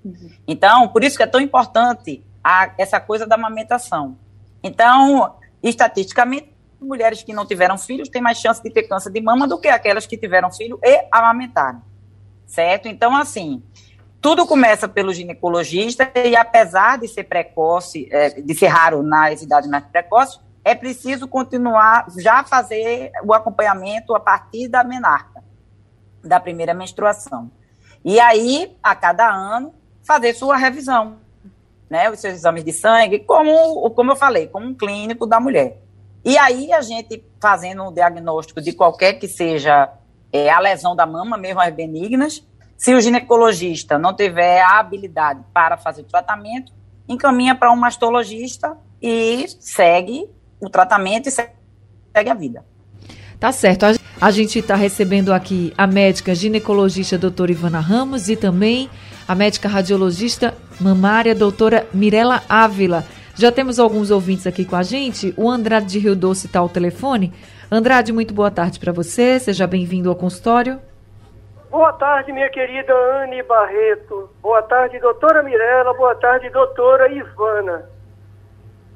Uhum. 0.04 0.32
Então, 0.48 0.88
por 0.88 1.04
isso 1.04 1.18
que 1.18 1.24
é 1.24 1.28
tão 1.28 1.42
importante 1.42 2.26
a, 2.44 2.74
essa 2.78 3.00
coisa 3.00 3.28
da 3.28 3.36
amamentação. 3.36 4.18
Então, 4.64 5.36
estatisticamente, 5.62 6.56
mulheres 6.80 7.22
que 7.22 7.34
não 7.34 7.46
tiveram 7.46 7.78
filhos 7.78 8.08
têm 8.08 8.22
mais 8.22 8.38
chance 8.38 8.64
de 8.64 8.70
ter 8.70 8.84
câncer 8.84 9.12
de 9.12 9.20
mama 9.20 9.46
do 9.46 9.60
que 9.60 9.68
aquelas 9.68 10.08
que 10.08 10.18
tiveram 10.18 10.50
filho 10.52 10.80
e 10.82 11.06
amamentaram. 11.12 11.82
Certo? 12.48 12.88
Então, 12.88 13.16
assim, 13.16 13.62
tudo 14.22 14.46
começa 14.46 14.88
pelo 14.88 15.14
ginecologista 15.14 16.12
e 16.16 16.36
apesar 16.36 16.98
de 16.98 17.08
ser 17.08 17.24
precoce, 17.24 18.08
é, 18.12 18.42
de 18.42 18.54
ser 18.54 18.68
raro 18.68 19.02
nas 19.02 19.42
idades 19.42 19.70
mais 19.70 19.86
precoces, 19.86 20.40
é 20.64 20.76
preciso 20.76 21.28
continuar 21.28 22.06
já 22.18 22.44
fazer 22.44 23.12
o 23.24 23.34
acompanhamento 23.34 24.14
a 24.14 24.20
partir 24.20 24.68
da 24.68 24.84
menarca, 24.84 25.42
da 26.24 26.40
primeira 26.40 26.74
menstruação. 26.74 27.50
E 28.04 28.20
aí, 28.20 28.76
a 28.84 28.94
cada 28.94 29.30
ano, 29.30 29.74
fazer 30.04 30.34
sua 30.34 30.58
revisão, 30.58 31.18
né, 31.90 32.10
os 32.10 32.20
seus 32.20 32.36
exames 32.36 32.64
de 32.64 32.74
sangue, 32.74 33.20
como, 33.20 33.90
como 33.92 34.12
eu 34.12 34.16
falei, 34.16 34.48
como 34.48 34.68
um 34.68 34.74
clínico 34.74 35.26
da 35.26 35.40
mulher. 35.40 35.78
E 36.24 36.38
aí, 36.38 36.74
a 36.74 36.82
gente 36.82 37.24
fazendo 37.40 37.84
um 37.84 37.94
diagnóstico 37.94 38.62
de 38.62 38.74
qualquer 38.74 39.14
que 39.14 39.28
seja 39.28 39.92
é, 40.32 40.50
a 40.50 40.60
lesão 40.60 40.96
da 40.96 41.06
mama, 41.06 41.38
mesmo 41.38 41.62
as 41.62 41.74
benignas, 41.74 42.46
se 42.80 42.96
o 42.96 43.02
ginecologista 43.02 44.00
não 44.00 44.16
tiver 44.16 44.62
a 44.62 44.80
habilidade 44.80 45.42
para 45.54 45.76
fazer 45.76 46.02
o 46.04 46.06
tratamento, 46.06 46.72
encaminha 47.10 47.54
para 47.54 47.70
um 47.74 47.76
mastologista 47.76 48.78
e 49.02 49.46
segue 49.60 50.30
o 50.62 50.70
tratamento 50.70 51.28
e 51.28 51.32
segue 51.32 52.30
a 52.30 52.34
vida. 52.34 52.64
Tá 53.38 53.52
certo. 53.52 53.86
A 54.20 54.32
gente 54.32 54.60
está 54.60 54.76
recebendo 54.76 55.34
aqui 55.34 55.74
a 55.78 55.86
médica 55.86 56.34
ginecologista 56.34 57.18
doutora 57.18 57.52
Ivana 57.52 57.82
Ramos 57.82 58.30
e 58.30 58.38
também 58.38 58.90
a 59.28 59.36
médica 59.36 59.68
radiologista 59.68 60.58
mamária 60.80 61.36
doutora 61.36 61.86
Mirela 61.94 62.44
Ávila. 62.48 63.06
Já 63.36 63.52
temos 63.52 63.78
alguns 63.78 64.10
ouvintes 64.10 64.48
aqui 64.48 64.64
com 64.64 64.78
a 64.78 64.84
gente. 64.84 65.34
O 65.36 65.52
Andrade 65.52 65.88
de 65.88 66.00
Rio 66.00 66.16
Doce 66.16 66.46
está 66.46 66.60
ao 66.60 66.70
telefone. 66.70 67.34
Andrade, 67.70 68.14
muito 68.14 68.34
boa 68.34 68.50
tarde 68.50 68.80
para 68.80 68.94
você. 68.94 69.38
Seja 69.38 69.68
bem-vindo 69.68 70.10
ao 70.10 70.16
consultório. 70.16 70.80
Boa 71.70 71.94
tarde, 71.94 72.34
minha 72.34 72.50
querida 72.50 72.96
Anne 72.96 73.44
Barreto. 73.44 74.28
Boa 74.42 74.64
tarde, 74.64 74.98
doutora 74.98 75.44
Mirella. 75.44 75.94
Boa 75.94 76.16
tarde, 76.16 76.50
doutora 76.50 77.08
Ivana. 77.12 77.88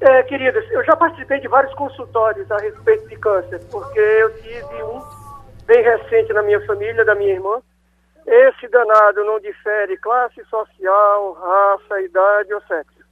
É, 0.00 0.24
queridas, 0.24 0.68
eu 0.72 0.82
já 0.84 0.96
participei 0.96 1.38
de 1.38 1.46
vários 1.46 1.72
consultórios 1.74 2.50
a 2.50 2.56
respeito 2.56 3.08
de 3.08 3.16
câncer, 3.16 3.60
porque 3.70 4.00
eu 4.00 4.42
tive 4.42 4.82
um 4.82 5.00
bem 5.66 5.84
recente 5.84 6.32
na 6.32 6.42
minha 6.42 6.60
família, 6.66 7.04
da 7.04 7.14
minha 7.14 7.34
irmã. 7.34 7.62
Esse 8.26 8.66
danado 8.66 9.22
não 9.22 9.38
difere 9.38 9.96
classe 9.98 10.44
social, 10.46 11.32
raça, 11.34 12.00
idade 12.02 12.54
ou 12.54 12.60
sexo. 12.62 13.04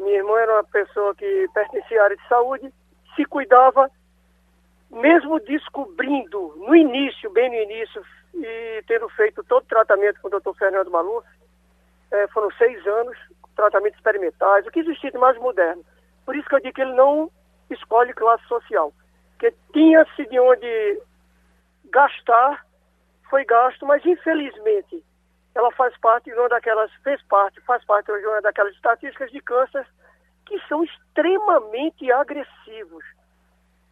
Minha 0.00 0.16
irmã 0.16 0.38
era 0.38 0.54
uma 0.54 0.64
pessoa 0.64 1.14
que 1.14 1.46
pertencia 1.52 2.00
à 2.00 2.04
área 2.04 2.16
de 2.16 2.26
saúde, 2.26 2.72
se 3.14 3.24
cuidava, 3.26 3.90
mesmo 4.90 5.38
descobrindo 5.40 6.54
no 6.56 6.74
início, 6.74 7.30
bem 7.30 7.50
no 7.50 7.56
início, 7.56 8.02
e 8.34 8.82
tendo 8.86 9.08
feito 9.10 9.42
todo 9.44 9.62
o 9.62 9.68
tratamento 9.68 10.20
com 10.20 10.28
o 10.28 10.30
doutor 10.30 10.54
Fernando 10.56 10.90
Maluf, 10.90 11.26
é, 12.10 12.26
foram 12.28 12.50
seis 12.52 12.86
anos, 12.86 13.16
tratamentos 13.54 13.98
experimentais, 13.98 14.66
o 14.66 14.70
que 14.70 14.80
existia 14.80 15.10
de 15.10 15.18
mais 15.18 15.36
moderno. 15.38 15.84
Por 16.24 16.36
isso 16.36 16.48
que 16.48 16.54
eu 16.54 16.60
digo 16.60 16.74
que 16.74 16.82
ele 16.82 16.94
não 16.94 17.30
escolhe 17.70 18.12
classe 18.14 18.44
social, 18.46 18.92
porque 19.30 19.54
tinha-se 19.72 20.26
de 20.26 20.38
onde 20.40 21.02
gastar, 21.90 22.64
foi 23.28 23.44
gasto, 23.44 23.84
mas 23.86 24.04
infelizmente 24.04 25.04
ela 25.54 25.70
faz 25.72 25.96
parte 25.98 26.30
de 26.30 26.38
uma 26.38 26.48
daquelas, 26.48 26.90
fez 27.02 27.20
parte, 27.22 27.60
faz 27.62 27.84
parte 27.84 28.06
de 28.06 28.26
uma 28.26 28.40
daquelas 28.40 28.74
estatísticas 28.74 29.30
de 29.30 29.40
câncer 29.40 29.86
que 30.46 30.58
são 30.68 30.82
extremamente 30.82 32.10
agressivos, 32.10 33.04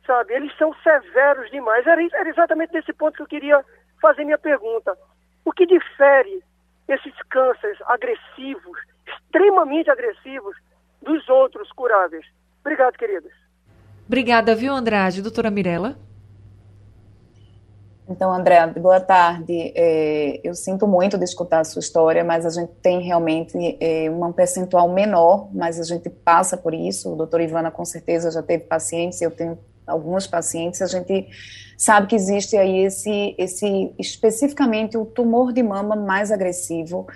sabe? 0.06 0.34
Eles 0.34 0.56
são 0.56 0.72
severos 0.82 1.50
demais. 1.50 1.86
Era, 1.86 2.02
era 2.02 2.28
exatamente 2.28 2.72
nesse 2.72 2.92
ponto 2.92 3.16
que 3.16 3.22
eu 3.22 3.26
queria 3.26 3.64
fazer 4.00 4.24
minha 4.24 4.38
pergunta. 4.38 4.96
O 5.44 5.52
que 5.52 5.66
difere 5.66 6.42
esses 6.88 7.14
cânceres 7.28 7.78
agressivos, 7.86 8.78
extremamente 9.06 9.90
agressivos, 9.90 10.56
dos 11.02 11.28
outros 11.28 11.70
curáveis? 11.72 12.26
Obrigado, 12.60 12.96
queridas. 12.96 13.32
Obrigada, 14.06 14.54
viu, 14.54 14.72
Andrade? 14.72 15.22
Doutora 15.22 15.50
Mirella? 15.50 15.96
Então, 18.08 18.32
André, 18.32 18.64
boa 18.68 19.00
tarde. 19.00 19.72
É, 19.74 20.40
eu 20.44 20.54
sinto 20.54 20.86
muito 20.86 21.18
de 21.18 21.24
escutar 21.24 21.60
a 21.60 21.64
sua 21.64 21.80
história, 21.80 22.22
mas 22.22 22.46
a 22.46 22.50
gente 22.50 22.72
tem 22.80 23.00
realmente 23.00 23.76
é, 23.80 24.08
um 24.08 24.32
percentual 24.32 24.88
menor, 24.88 25.48
mas 25.52 25.80
a 25.80 25.82
gente 25.82 26.08
passa 26.08 26.56
por 26.56 26.72
isso. 26.72 27.12
O 27.12 27.16
doutor 27.16 27.40
Ivana, 27.40 27.68
com 27.68 27.84
certeza, 27.84 28.30
já 28.30 28.42
teve 28.42 28.64
pacientes, 28.64 29.20
eu 29.20 29.30
tenho 29.32 29.58
alguns 29.86 30.26
pacientes, 30.26 30.82
a 30.82 30.86
gente 30.86 31.28
sabe 31.76 32.06
que 32.06 32.16
existe 32.16 32.56
aí 32.56 32.78
esse, 32.80 33.34
esse 33.38 33.92
especificamente 33.98 34.96
o 34.96 35.04
tumor 35.04 35.52
de 35.52 35.62
mama 35.62 35.94
mais 35.94 36.32
agressivo, 36.32 37.06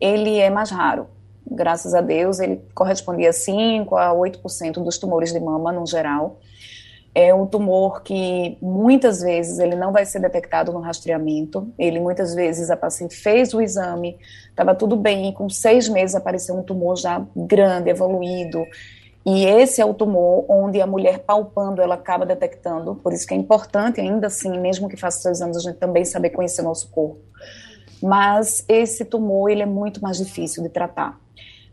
ele 0.00 0.38
é 0.38 0.50
mais 0.50 0.70
raro. 0.70 1.08
Graças 1.50 1.94
a 1.94 2.00
Deus, 2.00 2.38
ele 2.38 2.62
correspondia 2.74 3.30
a 3.30 3.32
5 3.32 3.96
a 3.96 4.14
8% 4.14 4.84
dos 4.84 4.98
tumores 4.98 5.32
de 5.32 5.40
mama 5.40 5.72
no 5.72 5.86
geral. 5.86 6.38
É 7.12 7.34
um 7.34 7.44
tumor 7.44 8.02
que 8.02 8.56
muitas 8.62 9.20
vezes 9.20 9.58
ele 9.58 9.74
não 9.74 9.90
vai 9.90 10.06
ser 10.06 10.20
detectado 10.20 10.72
no 10.72 10.78
rastreamento. 10.78 11.68
Ele 11.76 11.98
muitas 11.98 12.34
vezes 12.34 12.70
a 12.70 12.76
paciente 12.76 13.16
fez 13.16 13.52
o 13.52 13.60
exame, 13.60 14.16
estava 14.48 14.76
tudo 14.76 14.94
bem, 14.94 15.28
e 15.28 15.32
com 15.32 15.48
seis 15.48 15.88
meses 15.88 16.14
apareceu 16.14 16.56
um 16.56 16.62
tumor 16.62 16.96
já 16.96 17.26
grande, 17.34 17.90
evoluído, 17.90 18.64
e 19.24 19.44
esse 19.44 19.80
é 19.80 19.84
o 19.84 19.92
tumor 19.92 20.46
onde 20.48 20.80
a 20.80 20.86
mulher 20.86 21.18
palpando 21.20 21.82
ela 21.82 21.94
acaba 21.94 22.24
detectando, 22.24 22.94
por 22.94 23.12
isso 23.12 23.26
que 23.26 23.34
é 23.34 23.36
importante 23.36 24.00
ainda 24.00 24.28
assim, 24.28 24.58
mesmo 24.58 24.88
que 24.88 24.96
faça 24.96 25.20
seis 25.20 25.42
anos, 25.42 25.58
a 25.58 25.60
gente 25.60 25.78
também 25.78 26.04
saber 26.04 26.30
conhecer 26.30 26.62
nosso 26.62 26.90
corpo. 26.90 27.20
Mas 28.02 28.64
esse 28.66 29.04
tumor 29.04 29.50
ele 29.50 29.62
é 29.62 29.66
muito 29.66 30.02
mais 30.02 30.16
difícil 30.16 30.62
de 30.62 30.70
tratar. 30.70 31.20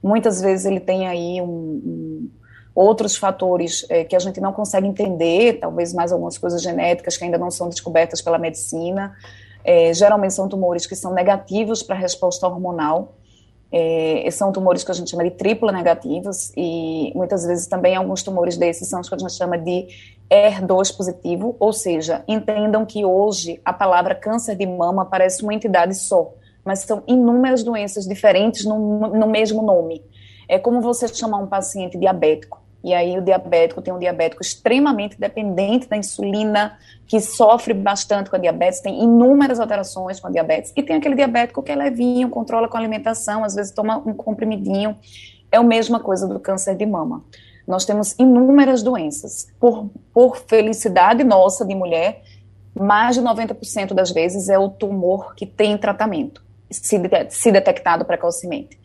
Muitas 0.04 0.42
vezes 0.42 0.66
ele 0.66 0.80
tem 0.80 1.08
aí 1.08 1.42
um, 1.42 1.46
um, 1.48 2.30
outros 2.76 3.16
fatores 3.16 3.86
é, 3.90 4.04
que 4.04 4.16
a 4.16 4.20
gente 4.20 4.42
não 4.42 4.52
consegue 4.52 4.86
entender, 4.86 5.60
talvez 5.60 5.94
mais 5.94 6.12
algumas 6.12 6.38
coisas 6.38 6.62
genéticas 6.62 7.18
que 7.18 7.24
ainda 7.24 7.38
não 7.38 7.50
são 7.50 7.70
descobertas 7.70 8.22
pela 8.22 8.38
medicina. 8.38 9.16
É, 9.64 9.94
geralmente 9.94 10.34
são 10.34 10.48
tumores 10.48 10.86
que 10.86 10.96
são 10.96 11.14
negativos 11.14 11.82
para 11.82 11.96
a 11.96 12.00
resposta 12.00 12.46
hormonal. 12.46 13.17
É, 13.72 14.30
são 14.32 14.52
tumores 14.52 14.84
que 14.84 14.92
a 14.92 14.94
gente 14.94 15.12
chama 15.12 15.26
de 15.26 15.32
triplo 15.32 15.72
negativos 15.72 16.54
e 16.56 17.12
muitas 17.14 17.46
vezes 17.46 17.68
também 17.68 17.96
alguns 17.96 18.24
tumores 18.24 18.58
desses 18.58 18.88
são 18.88 19.02
os 19.02 19.10
que 19.10 19.16
a 19.16 19.18
gente 19.18 19.34
chama 19.34 19.58
de 19.58 19.88
ER2 20.30 20.96
positivo, 20.96 21.56
ou 21.60 21.74
seja, 21.74 22.24
entendam 22.28 22.86
que 22.86 23.04
hoje 23.04 23.60
a 23.66 23.74
palavra 23.74 24.16
câncer 24.16 24.56
de 24.56 24.66
mama 24.66 25.06
parece 25.06 25.44
uma 25.44 25.54
entidade 25.54 25.96
só, 25.96 26.34
mas 26.64 26.80
são 26.80 27.04
inúmeras 27.08 27.64
doenças 27.64 28.06
diferentes 28.06 28.66
no, 28.66 28.78
no 29.10 29.28
mesmo 29.28 29.62
nome. 29.62 30.02
É 30.48 30.58
como 30.58 30.82
você 30.82 31.08
chamar 31.08 31.40
um 31.40 31.48
paciente 31.48 31.98
diabético. 31.98 32.67
E 32.84 32.94
aí 32.94 33.18
o 33.18 33.22
diabético 33.22 33.82
tem 33.82 33.94
um 33.94 34.00
diabético 34.00 34.42
extremamente 34.42 35.20
dependente 35.20 35.88
da 35.88 35.98
insulina, 35.98 36.78
que 37.08 37.20
sofre 37.20 37.74
bastante 37.74 38.30
com 38.30 38.36
a 38.36 38.40
diabetes, 38.40 38.82
tem 38.82 39.04
inúmeras 39.04 39.60
alterações 39.60 40.20
com 40.20 40.28
a 40.28 40.32
diabetes, 40.32 40.72
e 40.76 40.84
tem 40.84 40.96
aquele 40.96 41.16
diabético 41.16 41.64
que 41.64 41.72
é 41.72 41.76
levinho, 41.76 42.30
controla 42.30 42.68
com 42.68 42.78
a 42.78 42.80
alimentação, 42.80 43.44
às 43.44 43.56
vezes 43.56 43.72
toma 43.72 43.98
um 43.98 44.14
comprimidinho. 44.14 44.96
É 45.52 45.58
a 45.58 45.64
mesma 45.64 46.00
coisa 46.00 46.28
do 46.28 46.40
câncer 46.40 46.76
de 46.76 46.86
mama. 46.86 47.24
nós 47.68 47.84
temos 47.84 48.16
inúmeras 48.18 48.82
doenças. 48.82 49.48
Por, 49.60 49.90
por 50.14 50.38
felicidade 50.38 51.24
nossa 51.24 51.66
de 51.66 51.76
mulher, 51.76 52.22
mais 52.74 53.16
de 53.16 53.22
90% 53.22 53.94
das 53.94 54.12
vezes 54.12 54.50
é 54.50 54.58
o 54.58 54.70
tumor 54.70 55.36
que 55.36 55.46
tem 55.46 55.78
tratamento, 55.78 56.44
se, 56.70 57.02
se 57.30 57.52
detectado 57.52 58.06
precocemente. 58.06 58.80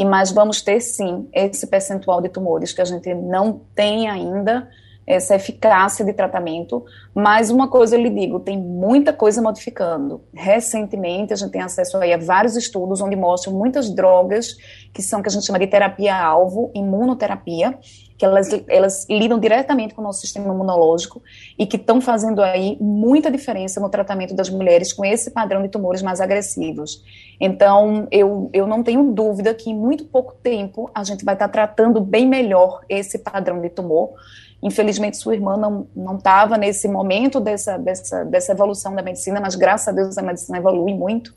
E 0.00 0.04
mas 0.04 0.32
vamos 0.32 0.62
ter 0.62 0.80
sim 0.80 1.28
esse 1.30 1.66
percentual 1.66 2.22
de 2.22 2.30
tumores 2.30 2.72
que 2.72 2.80
a 2.80 2.86
gente 2.86 3.12
não 3.12 3.60
tem 3.74 4.08
ainda 4.08 4.66
essa 5.10 5.34
eficácia 5.34 6.04
de 6.04 6.12
tratamento, 6.12 6.84
mas 7.12 7.50
uma 7.50 7.66
coisa 7.66 7.96
eu 7.96 8.00
lhe 8.00 8.10
digo, 8.10 8.38
tem 8.38 8.56
muita 8.56 9.12
coisa 9.12 9.42
modificando. 9.42 10.22
Recentemente 10.32 11.32
a 11.32 11.36
gente 11.36 11.50
tem 11.50 11.60
acesso 11.60 11.96
aí 11.96 12.12
a 12.12 12.16
vários 12.16 12.56
estudos 12.56 13.00
onde 13.00 13.16
mostram 13.16 13.52
muitas 13.52 13.90
drogas 13.90 14.56
que 14.94 15.02
são 15.02 15.20
que 15.20 15.28
a 15.28 15.32
gente 15.32 15.44
chama 15.44 15.58
de 15.58 15.66
terapia-alvo, 15.66 16.70
imunoterapia, 16.74 17.76
que 18.16 18.24
elas, 18.24 18.48
elas 18.68 19.06
lidam 19.08 19.40
diretamente 19.40 19.94
com 19.94 20.02
o 20.02 20.04
nosso 20.04 20.20
sistema 20.20 20.52
imunológico 20.52 21.22
e 21.58 21.66
que 21.66 21.76
estão 21.76 22.00
fazendo 22.00 22.42
aí 22.42 22.76
muita 22.80 23.30
diferença 23.30 23.80
no 23.80 23.88
tratamento 23.88 24.34
das 24.34 24.50
mulheres 24.50 24.92
com 24.92 25.04
esse 25.04 25.30
padrão 25.30 25.62
de 25.62 25.70
tumores 25.70 26.02
mais 26.02 26.20
agressivos. 26.20 27.02
Então, 27.40 28.06
eu, 28.10 28.50
eu 28.52 28.66
não 28.66 28.82
tenho 28.82 29.12
dúvida 29.12 29.54
que 29.54 29.70
em 29.70 29.74
muito 29.74 30.04
pouco 30.04 30.34
tempo 30.34 30.90
a 30.94 31.02
gente 31.02 31.24
vai 31.24 31.34
estar 31.34 31.48
tratando 31.48 32.00
bem 32.00 32.28
melhor 32.28 32.82
esse 32.88 33.18
padrão 33.18 33.60
de 33.60 33.70
tumor. 33.70 34.10
Infelizmente, 34.62 35.16
sua 35.16 35.34
irmã 35.34 35.56
não 35.96 36.16
estava 36.16 36.58
nesse 36.58 36.86
momento 36.86 37.40
dessa, 37.40 37.78
dessa, 37.78 38.24
dessa 38.24 38.52
evolução 38.52 38.94
da 38.94 39.02
medicina, 39.02 39.40
mas 39.40 39.54
graças 39.54 39.88
a 39.88 39.92
Deus 39.92 40.18
a 40.18 40.22
medicina 40.22 40.58
evolui 40.58 40.92
muito. 40.92 41.34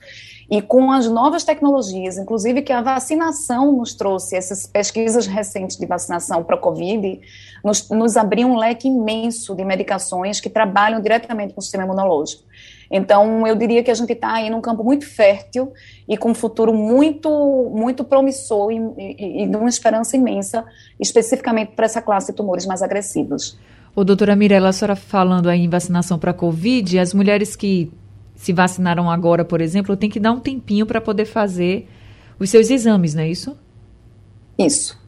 E 0.49 0.61
com 0.61 0.91
as 0.91 1.07
novas 1.07 1.43
tecnologias, 1.43 2.17
inclusive 2.17 2.61
que 2.61 2.73
a 2.73 2.81
vacinação 2.81 3.71
nos 3.71 3.93
trouxe, 3.93 4.35
essas 4.35 4.67
pesquisas 4.67 5.25
recentes 5.25 5.77
de 5.77 5.85
vacinação 5.85 6.43
para 6.43 6.55
a 6.55 6.59
Covid, 6.59 7.21
nos, 7.63 7.89
nos 7.89 8.17
abriu 8.17 8.49
um 8.49 8.57
leque 8.57 8.87
imenso 8.87 9.55
de 9.55 9.63
medicações 9.63 10.41
que 10.41 10.49
trabalham 10.49 11.01
diretamente 11.01 11.53
com 11.53 11.59
o 11.59 11.63
sistema 11.63 11.85
imunológico. 11.85 12.43
Então, 12.95 13.47
eu 13.47 13.55
diria 13.55 13.81
que 13.81 13.89
a 13.89 13.93
gente 13.95 14.13
está 14.13 14.33
aí 14.33 14.51
num 14.51 14.61
campo 14.61 14.83
muito 14.83 15.03
fértil 15.03 15.73
e 16.07 16.15
com 16.15 16.29
um 16.29 16.35
futuro 16.35 16.71
muito, 16.71 17.71
muito 17.75 18.03
promissor 18.03 18.71
e, 18.71 18.77
e, 18.77 19.43
e 19.43 19.47
de 19.47 19.57
uma 19.57 19.67
esperança 19.67 20.15
imensa, 20.15 20.63
especificamente 20.99 21.71
para 21.75 21.85
essa 21.85 22.03
classe 22.03 22.31
de 22.31 22.37
tumores 22.37 22.67
mais 22.67 22.83
agressivos. 22.83 23.57
Ô, 23.95 24.03
doutora 24.03 24.35
Mirella, 24.35 24.69
a 24.69 24.71
senhora 24.71 24.95
falando 24.95 25.49
aí 25.49 25.61
em 25.61 25.69
vacinação 25.69 26.19
para 26.19 26.29
a 26.29 26.33
Covid, 26.35 26.99
as 26.99 27.15
mulheres 27.15 27.55
que 27.55 27.91
se 28.35 28.53
vacinaram 28.53 29.09
agora, 29.09 29.43
por 29.43 29.59
exemplo, 29.59 29.97
tem 29.97 30.09
que 30.09 30.19
dar 30.19 30.31
um 30.31 30.39
tempinho 30.39 30.85
para 30.85 31.01
poder 31.01 31.25
fazer 31.25 31.89
os 32.39 32.51
seus 32.51 32.69
exames, 32.69 33.15
não 33.15 33.23
é 33.23 33.27
isso? 33.27 33.57
Isso. 34.55 35.02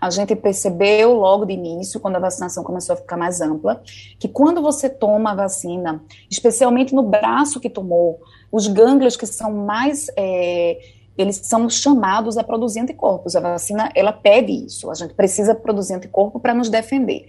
A 0.00 0.08
gente 0.08 0.34
percebeu 0.34 1.12
logo 1.12 1.44
de 1.44 1.52
início, 1.52 2.00
quando 2.00 2.16
a 2.16 2.20
vacinação 2.20 2.64
começou 2.64 2.94
a 2.94 2.96
ficar 2.96 3.16
mais 3.16 3.40
ampla, 3.40 3.82
que 4.18 4.28
quando 4.28 4.62
você 4.62 4.88
toma 4.88 5.32
a 5.32 5.34
vacina, 5.34 6.02
especialmente 6.30 6.94
no 6.94 7.02
braço 7.02 7.60
que 7.60 7.68
tomou, 7.68 8.20
os 8.50 8.66
gânglios 8.66 9.16
que 9.16 9.26
são 9.26 9.52
mais. 9.52 10.10
É, 10.16 10.78
eles 11.18 11.36
são 11.36 11.68
chamados 11.68 12.38
a 12.38 12.44
produzir 12.44 12.80
anticorpos. 12.80 13.36
A 13.36 13.40
vacina, 13.40 13.90
ela 13.94 14.10
pede 14.12 14.52
isso. 14.52 14.90
A 14.90 14.94
gente 14.94 15.12
precisa 15.12 15.54
produzir 15.54 15.94
anticorpo 15.94 16.40
para 16.40 16.54
nos 16.54 16.70
defender. 16.70 17.26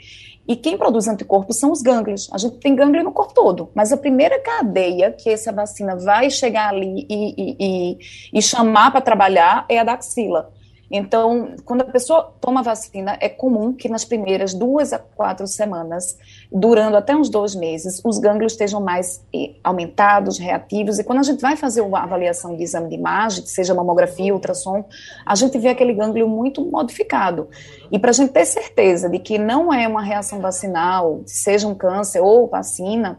E 0.48 0.56
quem 0.56 0.78
produz 0.78 1.08
anticorpos 1.08 1.58
são 1.58 1.72
os 1.72 1.82
gânglios. 1.82 2.30
A 2.32 2.38
gente 2.38 2.58
tem 2.58 2.76
gânglio 2.76 3.04
no 3.04 3.12
corpo 3.12 3.34
todo, 3.34 3.70
mas 3.76 3.92
a 3.92 3.98
primeira 3.98 4.40
cadeia 4.40 5.12
que 5.12 5.30
essa 5.30 5.52
vacina 5.52 5.96
vai 5.96 6.30
chegar 6.30 6.70
ali 6.70 7.06
e, 7.10 7.36
e, 7.38 7.58
e, 7.60 7.98
e 8.34 8.42
chamar 8.42 8.92
para 8.92 9.02
trabalhar 9.02 9.66
é 9.68 9.80
a 9.80 9.84
da 9.84 9.94
axila. 9.94 10.52
Então, 10.92 11.56
quando 11.64 11.82
a 11.82 11.86
pessoa 11.86 12.34
toma 12.42 12.62
vacina, 12.62 13.18
é 13.22 13.30
comum 13.30 13.72
que 13.72 13.88
nas 13.88 14.04
primeiras 14.04 14.54
duas 14.54 14.92
a 14.92 15.00
quatro 15.00 15.48
semanas, 15.48 16.18
durando 16.52 16.98
até 16.98 17.16
uns 17.16 17.30
dois 17.30 17.56
meses, 17.56 18.02
os 18.04 18.20
gânglios 18.20 18.52
estejam 18.52 18.82
mais 18.82 19.26
eh, 19.34 19.56
aumentados, 19.64 20.38
reativos. 20.38 21.00
E 21.00 21.04
quando 21.06 21.20
a 21.20 21.24
gente 21.24 21.40
vai 21.40 21.56
fazer 21.56 21.80
uma 21.80 22.04
avaliação 22.04 22.58
de 22.58 22.64
exame 22.64 22.90
de 22.90 22.96
imagem, 22.96 23.46
seja 23.46 23.74
mamografia, 23.74 24.34
ultrassom, 24.34 24.84
a 25.26 25.34
gente 25.34 25.58
vê 25.58 25.70
aquele 25.70 25.94
gânglio 25.94 26.28
muito 26.28 26.66
modificado. 26.66 27.48
E 27.90 27.98
para 27.98 28.10
a 28.10 28.14
gente 28.14 28.34
ter 28.34 28.46
certeza 28.46 29.10
de 29.10 29.18
que 29.18 29.38
não 29.38 29.74
é 29.74 29.88
uma 29.88 30.02
reação 30.02 30.42
vacinal, 30.42 31.22
seja 31.26 31.70
um 31.70 31.76
câncer 31.76 32.20
ou 32.20 32.48
vacina, 32.48 33.18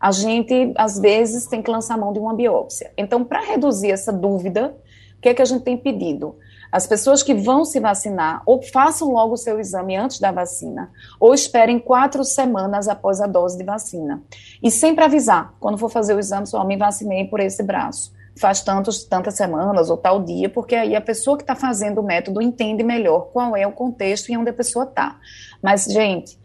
a 0.00 0.10
gente, 0.10 0.72
às 0.76 0.98
vezes, 0.98 1.46
tem 1.46 1.62
que 1.62 1.70
lançar 1.70 1.96
mão 1.96 2.12
de 2.12 2.18
uma 2.18 2.34
biópsia. 2.34 2.90
Então, 2.98 3.22
para 3.22 3.40
reduzir 3.40 3.92
essa 3.92 4.12
dúvida, 4.12 4.74
o 5.16 5.20
que 5.22 5.28
é 5.28 5.34
que 5.34 5.40
a 5.40 5.44
gente 5.44 5.62
tem 5.62 5.76
pedido? 5.76 6.34
As 6.72 6.86
pessoas 6.86 7.22
que 7.22 7.34
vão 7.34 7.66
se 7.66 7.78
vacinar, 7.78 8.42
ou 8.46 8.62
façam 8.62 9.12
logo 9.12 9.34
o 9.34 9.36
seu 9.36 9.60
exame 9.60 9.94
antes 9.94 10.18
da 10.18 10.32
vacina, 10.32 10.90
ou 11.20 11.34
esperem 11.34 11.78
quatro 11.78 12.24
semanas 12.24 12.88
após 12.88 13.20
a 13.20 13.26
dose 13.26 13.58
de 13.58 13.64
vacina. 13.64 14.22
E 14.62 14.70
sempre 14.70 15.04
avisar, 15.04 15.52
quando 15.60 15.76
for 15.76 15.90
fazer 15.90 16.14
o 16.14 16.18
exame, 16.18 16.46
só 16.46 16.64
me 16.64 16.78
vacinei 16.78 17.26
por 17.26 17.40
esse 17.40 17.62
braço. 17.62 18.10
Faz 18.40 18.62
tantos, 18.62 19.04
tantas 19.04 19.34
semanas 19.34 19.90
ou 19.90 19.98
tal 19.98 20.22
dia, 20.22 20.48
porque 20.48 20.74
aí 20.74 20.96
a 20.96 21.00
pessoa 21.02 21.36
que 21.36 21.42
está 21.42 21.54
fazendo 21.54 22.00
o 22.00 22.02
método 22.02 22.40
entende 22.40 22.82
melhor 22.82 23.26
qual 23.30 23.54
é 23.54 23.66
o 23.66 23.72
contexto 23.72 24.30
e 24.30 24.36
onde 24.38 24.48
a 24.48 24.54
pessoa 24.54 24.86
está. 24.86 25.18
Mas, 25.62 25.84
gente, 25.84 26.38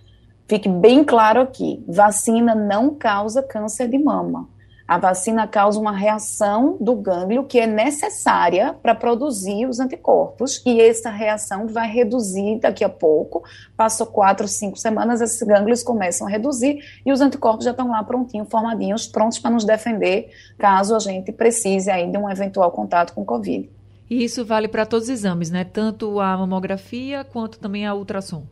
fique 0.46 0.68
bem 0.68 1.06
claro 1.06 1.40
aqui: 1.40 1.82
vacina 1.88 2.54
não 2.54 2.94
causa 2.94 3.42
câncer 3.42 3.88
de 3.88 3.98
mama. 3.98 4.50
A 4.88 4.98
vacina 4.98 5.46
causa 5.46 5.78
uma 5.78 5.92
reação 5.92 6.78
do 6.80 6.96
gânglio 6.96 7.44
que 7.44 7.60
é 7.60 7.68
necessária 7.68 8.74
para 8.82 8.96
produzir 8.96 9.66
os 9.66 9.82
anticorpos, 9.82 10.64
e 10.66 10.80
essa 10.80 11.10
reação 11.10 11.68
vai 11.68 11.92
reduzir 11.92 12.60
daqui 12.60 12.86
a 12.86 12.90
pouco. 12.90 13.44
Passou 13.76 14.08
quatro, 14.08 14.48
cinco 14.48 14.78
semanas, 14.78 15.20
esses 15.20 15.46
gânglios 15.46 15.84
começam 15.84 16.26
a 16.26 16.30
reduzir 16.30 16.80
e 17.06 17.12
os 17.12 17.20
anticorpos 17.20 17.66
já 17.66 17.72
estão 17.72 17.92
lá 17.92 18.02
prontinhos, 18.02 18.48
formadinhos, 18.50 19.06
prontos 19.08 19.40
para 19.40 19.52
nos 19.52 19.66
defender 19.66 20.30
caso 20.58 20.96
a 20.96 21.00
gente 21.00 21.34
precise 21.34 21.92
aí 21.92 22.10
de 22.10 22.18
um 22.18 22.30
eventual 22.30 22.72
contato 22.72 23.14
com 23.14 23.26
Covid. 23.26 23.70
E 24.10 24.24
isso 24.24 24.46
vale 24.46 24.70
para 24.70 24.86
todos 24.86 25.08
os 25.08 25.14
exames, 25.14 25.52
né? 25.52 25.66
Tanto 25.66 26.22
a 26.22 26.38
mamografia 26.38 27.26
quanto 27.26 27.60
também 27.60 27.86
a 27.86 27.94
ultrassom 27.94 28.44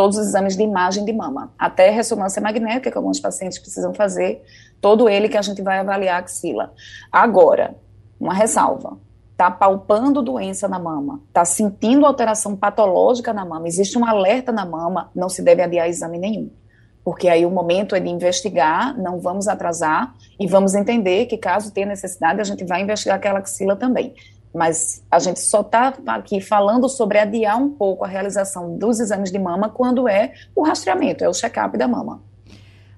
todos 0.00 0.16
os 0.16 0.28
exames 0.28 0.56
de 0.56 0.62
imagem 0.62 1.04
de 1.04 1.12
mama, 1.12 1.52
até 1.58 1.90
ressonância 1.90 2.40
magnética 2.40 2.90
que 2.90 2.96
alguns 2.96 3.20
pacientes 3.20 3.58
precisam 3.58 3.92
fazer, 3.92 4.42
todo 4.80 5.10
ele 5.10 5.28
que 5.28 5.36
a 5.36 5.42
gente 5.42 5.60
vai 5.60 5.78
avaliar 5.78 6.16
a 6.16 6.18
axila. 6.20 6.72
Agora, 7.12 7.74
uma 8.18 8.32
ressalva. 8.32 8.96
Está 9.32 9.50
palpando 9.50 10.22
doença 10.22 10.66
na 10.66 10.78
mama, 10.78 11.20
está 11.28 11.44
sentindo 11.44 12.06
alteração 12.06 12.56
patológica 12.56 13.34
na 13.34 13.44
mama, 13.44 13.68
existe 13.68 13.98
um 13.98 14.06
alerta 14.06 14.50
na 14.50 14.64
mama, 14.64 15.10
não 15.14 15.28
se 15.28 15.42
deve 15.42 15.60
adiar 15.60 15.86
exame 15.86 16.16
nenhum. 16.16 16.50
Porque 17.04 17.28
aí 17.28 17.44
o 17.44 17.50
momento 17.50 17.94
é 17.94 18.00
de 18.00 18.08
investigar, 18.08 18.98
não 18.98 19.18
vamos 19.18 19.48
atrasar 19.48 20.14
e 20.38 20.46
vamos 20.46 20.74
entender 20.74 21.26
que 21.26 21.36
caso 21.36 21.74
tenha 21.74 21.86
necessidade, 21.86 22.40
a 22.40 22.44
gente 22.44 22.64
vai 22.64 22.80
investigar 22.80 23.18
aquela 23.18 23.40
axila 23.40 23.76
também. 23.76 24.14
Mas 24.54 25.04
a 25.10 25.18
gente 25.18 25.40
só 25.40 25.60
está 25.60 25.94
aqui 26.06 26.40
falando 26.40 26.88
sobre 26.88 27.18
adiar 27.18 27.56
um 27.56 27.70
pouco 27.70 28.04
a 28.04 28.08
realização 28.08 28.76
dos 28.76 28.98
exames 28.98 29.30
de 29.30 29.38
mama 29.38 29.68
quando 29.68 30.08
é 30.08 30.32
o 30.54 30.62
rastreamento, 30.62 31.22
é 31.22 31.28
o 31.28 31.32
check-up 31.32 31.76
da 31.78 31.86
mama. 31.86 32.20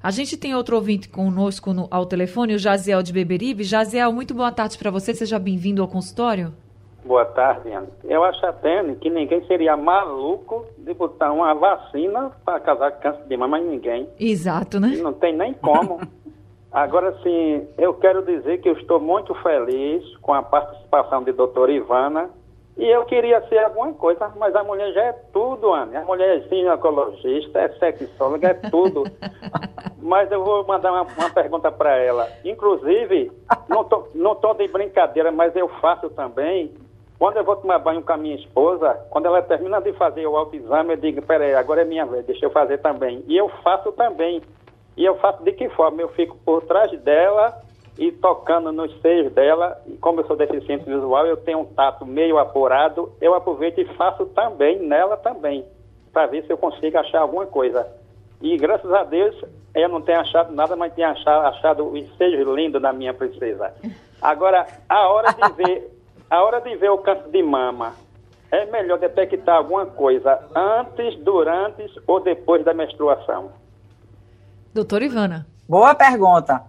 A 0.03 0.11
gente 0.11 0.37
tem 0.37 0.55
outro 0.55 0.75
ouvinte 0.75 1.09
conosco 1.09 1.73
no, 1.73 1.87
ao 1.91 2.05
telefone, 2.05 2.55
o 2.55 2.59
Jaziel 2.59 3.03
de 3.03 3.13
Beberibe. 3.13 3.63
Jaziel, 3.63 4.13
muito 4.13 4.35
boa 4.35 4.51
tarde 4.51 4.77
para 4.77 4.91
você. 4.91 5.15
Seja 5.15 5.39
bem-vindo 5.39 5.81
ao 5.81 5.87
consultório. 5.87 6.53
Boa 7.05 7.25
tarde, 7.25 7.71
Ana. 7.71 7.89
Eu 8.05 8.25
acho 8.25 8.45
até 8.47 8.83
que 8.95 9.11
ninguém 9.11 9.45
seria 9.47 9.77
maluco 9.77 10.67
de 10.79 10.95
botar 10.95 11.33
uma 11.33 11.53
vacina 11.55 12.31
para 12.45 12.61
causar 12.61 12.93
câncer 12.93 13.25
de 13.29 13.37
mama 13.37 13.61
em 13.61 13.69
ninguém. 13.69 14.09
Exato, 14.19 14.81
né? 14.81 14.97
não 14.97 15.13
tem 15.13 15.37
nem 15.37 15.53
como. 15.55 16.01
Agora, 16.73 17.13
sim, 17.23 17.69
eu 17.77 17.93
quero 17.95 18.23
dizer 18.23 18.61
que 18.63 18.69
eu 18.69 18.73
estou 18.75 18.99
muito 18.99 19.35
feliz 19.37 20.17
com 20.19 20.33
a 20.33 20.43
participação 20.43 21.23
de 21.23 21.33
doutora 21.33 21.71
Ivana 21.71 22.31
e 22.77 22.89
eu 22.89 23.05
queria 23.05 23.47
ser 23.49 23.59
alguma 23.59 23.93
coisa, 23.93 24.33
mas 24.37 24.57
a 24.57 24.65
mulher 24.65 24.93
já 24.95 25.03
é 25.03 25.13
tudo, 25.33 25.73
Ana. 25.73 26.01
A 26.01 26.05
mulher 26.05 26.39
é 26.39 26.41
ginecologista, 26.49 27.61
é 27.61 27.69
sexóloga, 27.69 28.49
é 28.49 28.55
tudo. 28.55 29.05
mas 30.01 30.33
eu 30.33 30.43
vou 30.43 30.67
mandar 30.67 30.93
uma, 30.93 31.03
uma 31.03 31.31
pergunta 31.31 31.71
para 31.71 31.97
ela. 31.99 32.27
Inclusive, 32.43 33.31
não 33.69 33.85
tô, 33.85 34.09
não 34.15 34.35
tô 34.35 34.55
de 34.55 34.67
brincadeira, 34.69 35.31
mas 35.31 35.55
eu 35.55 35.69
faço 35.69 36.09
também. 36.11 36.73
Quando 37.19 37.37
eu 37.37 37.45
vou 37.45 37.57
tomar 37.57 37.79
banho 37.79 38.03
com 38.03 38.13
a 38.13 38.17
minha 38.17 38.35
esposa, 38.35 38.95
quando 39.11 39.27
ela 39.27 39.43
termina 39.43 39.81
de 39.81 39.93
fazer 39.93 40.27
o 40.27 40.37
autoexame, 40.37 40.95
eu 40.95 40.97
digo, 40.97 41.23
peraí, 41.23 41.55
agora 41.55 41.83
é 41.83 41.85
minha 41.85 42.07
vez, 42.07 42.25
deixa 42.25 42.47
eu 42.47 42.51
fazer 42.51 42.79
também. 42.79 43.23
E 43.29 43.37
eu 43.37 43.51
faço 43.63 43.93
também. 43.93 44.43
E 44.97 45.05
eu 45.05 45.17
faço 45.17 45.43
de 45.43 45.53
que 45.53 45.69
forma? 45.71 46.01
Eu 46.01 46.09
fico 46.11 46.37
por 46.45 46.63
trás 46.63 46.91
dela 47.01 47.63
e 47.99 48.11
tocando 48.11 48.73
nos 48.73 49.01
seios 49.01 49.33
dela, 49.33 49.81
e 49.87 49.97
como 49.99 50.21
eu 50.21 50.27
sou 50.27 50.37
deficiente 50.37 50.85
visual, 50.85 51.27
eu 51.27 51.37
tenho 51.37 51.61
um 51.61 51.65
tato 51.65 52.07
meio 52.07 52.39
apurado, 52.39 53.13
eu 53.21 53.35
aproveito 53.35 53.81
e 53.81 53.85
faço 53.97 54.27
também 54.27 54.79
nela 54.79 55.17
também, 55.17 55.65
para 56.13 56.27
ver 56.27 56.45
se 56.45 56.53
eu 56.53 56.57
consigo 56.57 56.99
achar 56.99 57.21
alguma 57.21 57.47
coisa. 57.47 57.87
E 58.41 58.57
graças 58.57 58.91
a 58.93 59.05
Deus, 59.05 59.37
eu 59.75 59.89
não 59.89 60.01
tenho 60.01 60.21
achado 60.21 60.53
nada, 60.53 60.75
mas 60.75 60.93
tenho 60.95 61.09
achado, 61.09 61.47
achado 61.47 61.87
os 61.87 62.17
seios 62.17 62.47
lindos 62.49 62.81
da 62.81 62.93
minha 62.93 63.15
princesa. 63.15 63.73
Agora, 64.21 64.67
a 64.89 65.09
hora 65.09 65.33
de 65.33 65.53
ver, 65.55 65.91
a 66.31 66.43
hora 66.43 66.61
de 66.61 66.75
ver 66.75 66.91
o 66.91 66.99
câncer 66.99 67.29
de 67.31 67.43
mama, 67.43 67.95
é 68.51 68.67
melhor 68.67 68.99
detectar 68.99 69.57
alguma 69.57 69.87
coisa 69.87 70.41
antes, 70.55 71.17
durante 71.21 71.85
ou 72.07 72.21
depois 72.21 72.65
da 72.65 72.75
menstruação? 72.75 73.62
Doutora 74.75 75.05
Ivana. 75.05 75.47
Boa 75.69 75.95
pergunta. 75.95 76.63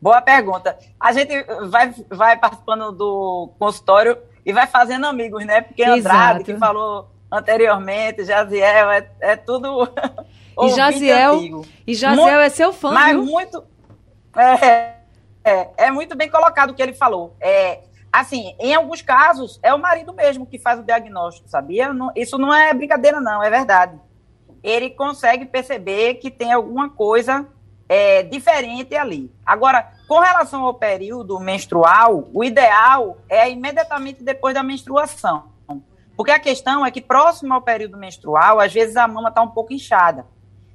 Boa 0.00 0.20
pergunta. 0.20 0.76
A 1.00 1.12
gente 1.12 1.32
vai, 1.68 1.94
vai 2.08 2.36
participando 2.38 2.92
do 2.92 3.50
consultório 3.58 4.18
e 4.44 4.52
vai 4.52 4.66
fazendo 4.66 5.06
amigos, 5.06 5.44
né? 5.44 5.62
Porque 5.62 5.82
Andrade, 5.82 6.40
Exato. 6.40 6.44
que 6.44 6.56
falou 6.56 7.10
anteriormente, 7.32 8.24
Jaziel, 8.24 8.90
é, 8.90 9.10
é 9.20 9.36
tudo. 9.36 9.88
e 10.62 10.68
Jaziel, 10.70 11.64
e 11.86 11.94
Jaziel 11.94 12.24
muito, 12.24 12.38
é 12.38 12.48
seu 12.50 12.72
fã. 12.72 12.92
Mas 12.92 13.12
viu? 13.12 13.24
muito. 13.24 13.64
É, 14.36 14.96
é, 15.42 15.70
é, 15.76 15.90
muito 15.90 16.16
bem 16.16 16.30
colocado 16.30 16.70
o 16.70 16.74
que 16.74 16.82
ele 16.82 16.92
falou. 16.92 17.34
É, 17.40 17.80
assim, 18.12 18.54
em 18.60 18.74
alguns 18.74 19.00
casos, 19.00 19.58
é 19.62 19.72
o 19.72 19.78
marido 19.78 20.12
mesmo 20.12 20.46
que 20.46 20.58
faz 20.58 20.78
o 20.78 20.82
diagnóstico, 20.82 21.48
sabia? 21.48 21.92
Não, 21.92 22.12
isso 22.14 22.36
não 22.36 22.54
é 22.54 22.72
brincadeira, 22.74 23.20
não, 23.20 23.42
é 23.42 23.48
verdade. 23.48 23.98
Ele 24.66 24.90
consegue 24.90 25.46
perceber 25.46 26.14
que 26.14 26.28
tem 26.28 26.52
alguma 26.52 26.90
coisa 26.90 27.46
é, 27.88 28.24
diferente 28.24 28.96
ali. 28.96 29.32
Agora, 29.46 29.92
com 30.08 30.18
relação 30.18 30.64
ao 30.64 30.74
período 30.74 31.38
menstrual, 31.38 32.28
o 32.34 32.42
ideal 32.42 33.18
é 33.28 33.48
imediatamente 33.48 34.24
depois 34.24 34.52
da 34.54 34.64
menstruação. 34.64 35.54
Porque 36.16 36.32
a 36.32 36.40
questão 36.40 36.84
é 36.84 36.90
que 36.90 37.00
próximo 37.00 37.54
ao 37.54 37.62
período 37.62 37.96
menstrual, 37.96 38.58
às 38.58 38.72
vezes 38.72 38.96
a 38.96 39.06
mama 39.06 39.28
está 39.28 39.40
um 39.40 39.50
pouco 39.50 39.72
inchada. 39.72 40.26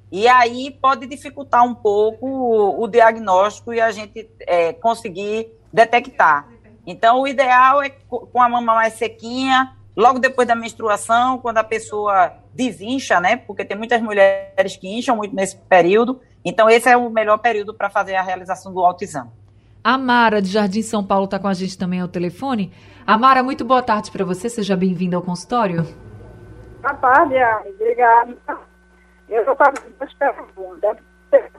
E 0.09 0.25
aí 0.25 0.71
pode 0.71 1.05
dificultar 1.05 1.65
um 1.65 1.75
pouco 1.75 2.25
o, 2.25 2.83
o 2.83 2.87
diagnóstico 2.87 3.73
e 3.73 3.81
a 3.81 3.91
gente 3.91 4.29
é, 4.41 4.71
conseguir 4.71 5.51
detectar. 5.73 6.47
Então, 6.87 7.21
o 7.21 7.27
ideal 7.27 7.81
é 7.81 7.89
com 7.89 8.41
a 8.41 8.47
mama 8.47 8.73
mais 8.73 8.93
sequinha, 8.93 9.75
logo 9.95 10.19
depois 10.19 10.47
da 10.47 10.55
menstruação, 10.55 11.37
quando 11.39 11.57
a 11.57 11.63
pessoa 11.63 12.33
desincha, 12.53 13.19
né? 13.19 13.37
Porque 13.37 13.65
tem 13.65 13.77
muitas 13.77 14.01
mulheres 14.01 14.75
que 14.77 14.87
incham 14.87 15.15
muito 15.15 15.35
nesse 15.35 15.57
período. 15.57 16.21
Então, 16.43 16.69
esse 16.69 16.89
é 16.89 16.97
o 16.97 17.09
melhor 17.09 17.37
período 17.37 17.73
para 17.73 17.89
fazer 17.89 18.15
a 18.15 18.21
realização 18.21 18.73
do 18.73 18.79
autoexame. 18.79 19.29
A 19.83 19.97
Mara, 19.97 20.41
de 20.41 20.47
Jardim 20.47 20.81
São 20.81 21.03
Paulo, 21.03 21.25
está 21.25 21.39
com 21.39 21.47
a 21.47 21.53
gente 21.53 21.77
também 21.77 21.99
ao 21.99 22.07
telefone. 22.07 22.71
Amara, 23.05 23.41
muito 23.41 23.65
boa 23.65 23.81
tarde 23.81 24.11
para 24.11 24.23
você. 24.23 24.47
Seja 24.47 24.75
bem-vinda 24.75 25.15
ao 25.17 25.23
consultório. 25.23 25.83
Boa 26.81 26.93
tarde. 26.95 27.35
Obrigada. 27.67 28.37
Eu 29.27 29.45
vou 29.45 29.55
fazer 29.55 29.81
duas 29.97 30.13
perguntas. 30.13 30.97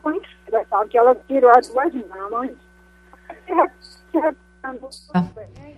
Conhecida, 0.03 0.67
que 0.89 0.99
ela 0.99 1.15
tirou 1.27 1.51
as 1.51 1.69
duas 1.69 1.93
mãos. 1.95 2.51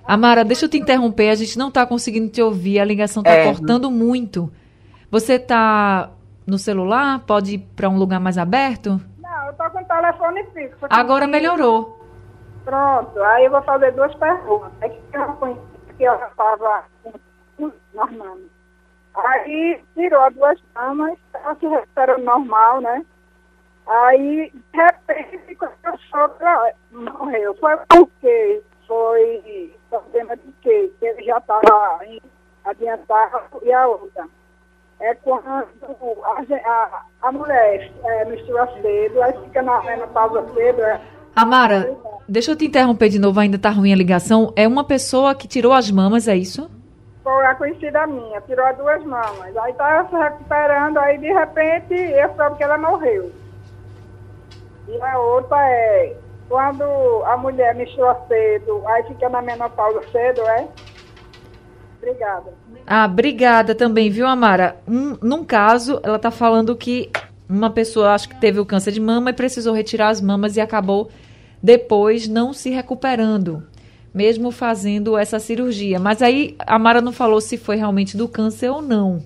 Amara, 0.06 0.44
deixa 0.44 0.66
eu 0.66 0.68
te 0.68 0.78
interromper. 0.78 1.30
A 1.30 1.34
gente 1.34 1.58
não 1.58 1.68
está 1.68 1.86
conseguindo 1.86 2.30
te 2.30 2.42
ouvir. 2.42 2.78
A 2.78 2.84
ligação 2.84 3.22
está 3.22 3.32
é. 3.32 3.44
cortando 3.44 3.90
muito. 3.90 4.52
Você 5.10 5.34
está 5.34 6.10
no 6.46 6.58
celular? 6.58 7.20
Pode 7.20 7.54
ir 7.54 7.58
para 7.74 7.88
um 7.88 7.96
lugar 7.96 8.20
mais 8.20 8.36
aberto? 8.36 9.00
Não, 9.18 9.44
eu 9.46 9.52
estou 9.52 9.70
com 9.70 9.80
o 9.80 9.84
telefone 9.84 10.44
fixo. 10.52 10.86
Agora 10.90 11.26
melhorou. 11.26 12.00
Pronto, 12.64 13.22
aí 13.22 13.44
eu 13.44 13.50
vou 13.50 13.62
fazer 13.62 13.92
duas 13.92 14.14
perguntas. 14.14 14.72
É 14.80 14.88
que 14.88 15.00
eu 15.12 15.32
conheci 15.34 15.60
que 15.96 16.04
ela 16.04 16.26
estava 16.26 16.84
normal. 17.94 18.38
Aí 19.14 19.80
tirou 19.94 20.22
as 20.22 20.34
duas 20.34 20.60
camas, 20.74 21.18
ela 21.32 21.54
se 21.54 21.66
recuperou 21.66 22.18
normal, 22.18 22.80
né? 22.80 23.04
Aí, 23.86 24.50
de 24.50 24.78
repente, 24.78 25.54
quando 25.56 25.74
ela 26.40 26.72
morreu. 26.90 27.54
Foi 27.56 27.76
por 27.88 28.08
quê? 28.20 28.62
Foi 28.86 29.74
problema 29.88 30.36
de 30.36 30.52
quê? 30.62 30.92
Que 30.98 31.06
ele 31.06 31.24
já 31.24 31.38
estava 31.38 32.00
adiantado 32.64 33.62
e 33.62 33.72
a 33.72 33.86
outra. 33.86 34.26
É 35.00 35.14
quando 35.16 35.46
a, 35.48 36.44
a, 36.66 37.04
a 37.22 37.32
mulher 37.32 37.92
é, 38.04 38.24
mistura 38.24 38.66
cedo, 38.80 39.22
aí 39.22 39.32
fica 39.44 39.62
na 39.62 39.82
menopausa 39.82 40.46
cedo, 40.54 40.82
é, 40.82 41.00
Amara, 41.34 41.96
deixa 42.28 42.52
eu 42.52 42.56
te 42.56 42.66
interromper 42.66 43.08
de 43.08 43.18
novo, 43.18 43.40
ainda 43.40 43.58
tá 43.58 43.68
ruim 43.68 43.92
a 43.92 43.96
ligação. 43.96 44.52
É 44.54 44.68
uma 44.68 44.84
pessoa 44.84 45.34
que 45.34 45.48
tirou 45.48 45.72
as 45.72 45.90
mamas, 45.90 46.28
é 46.28 46.36
isso? 46.36 46.70
Foi 47.24 47.44
a 47.44 47.54
conhecida 47.56 48.06
minha, 48.06 48.40
tirou 48.42 48.64
as 48.64 48.76
duas 48.76 49.02
mamas. 49.04 49.56
Aí 49.56 49.72
tá 49.72 50.06
se 50.08 50.16
recuperando, 50.16 50.98
aí 50.98 51.18
de 51.18 51.32
repente 51.32 51.94
eu 51.94 52.32
soube 52.36 52.56
que 52.56 52.62
ela 52.62 52.78
morreu. 52.78 53.32
E 54.86 55.02
a 55.02 55.18
outra 55.18 55.56
é 55.68 56.16
quando 56.54 56.84
a 57.24 57.36
mulher 57.36 57.74
menstrua 57.74 58.16
cedo, 58.28 58.80
aí 58.86 59.02
fica 59.08 59.28
na 59.28 59.42
menopausa 59.42 60.00
cedo, 60.12 60.40
é? 60.42 60.68
Obrigada. 62.00 62.54
Ah, 62.86 63.06
obrigada 63.06 63.74
também, 63.74 64.08
viu, 64.08 64.24
Amara? 64.24 64.76
Um, 64.86 65.18
num 65.20 65.44
caso, 65.44 65.98
ela 66.04 66.16
tá 66.16 66.30
falando 66.30 66.76
que 66.76 67.10
uma 67.48 67.70
pessoa, 67.70 68.14
acho 68.14 68.28
que 68.28 68.36
teve 68.36 68.60
o 68.60 68.64
câncer 68.64 68.92
de 68.92 69.00
mama 69.00 69.30
e 69.30 69.32
precisou 69.32 69.74
retirar 69.74 70.10
as 70.10 70.20
mamas 70.20 70.56
e 70.56 70.60
acabou 70.60 71.10
depois 71.60 72.28
não 72.28 72.52
se 72.52 72.70
recuperando, 72.70 73.66
mesmo 74.14 74.52
fazendo 74.52 75.18
essa 75.18 75.40
cirurgia. 75.40 75.98
Mas 75.98 76.22
aí 76.22 76.54
a 76.60 76.78
Mara 76.78 77.00
não 77.00 77.10
falou 77.10 77.40
se 77.40 77.58
foi 77.58 77.74
realmente 77.74 78.16
do 78.16 78.28
câncer 78.28 78.68
ou 78.68 78.80
não. 78.80 79.20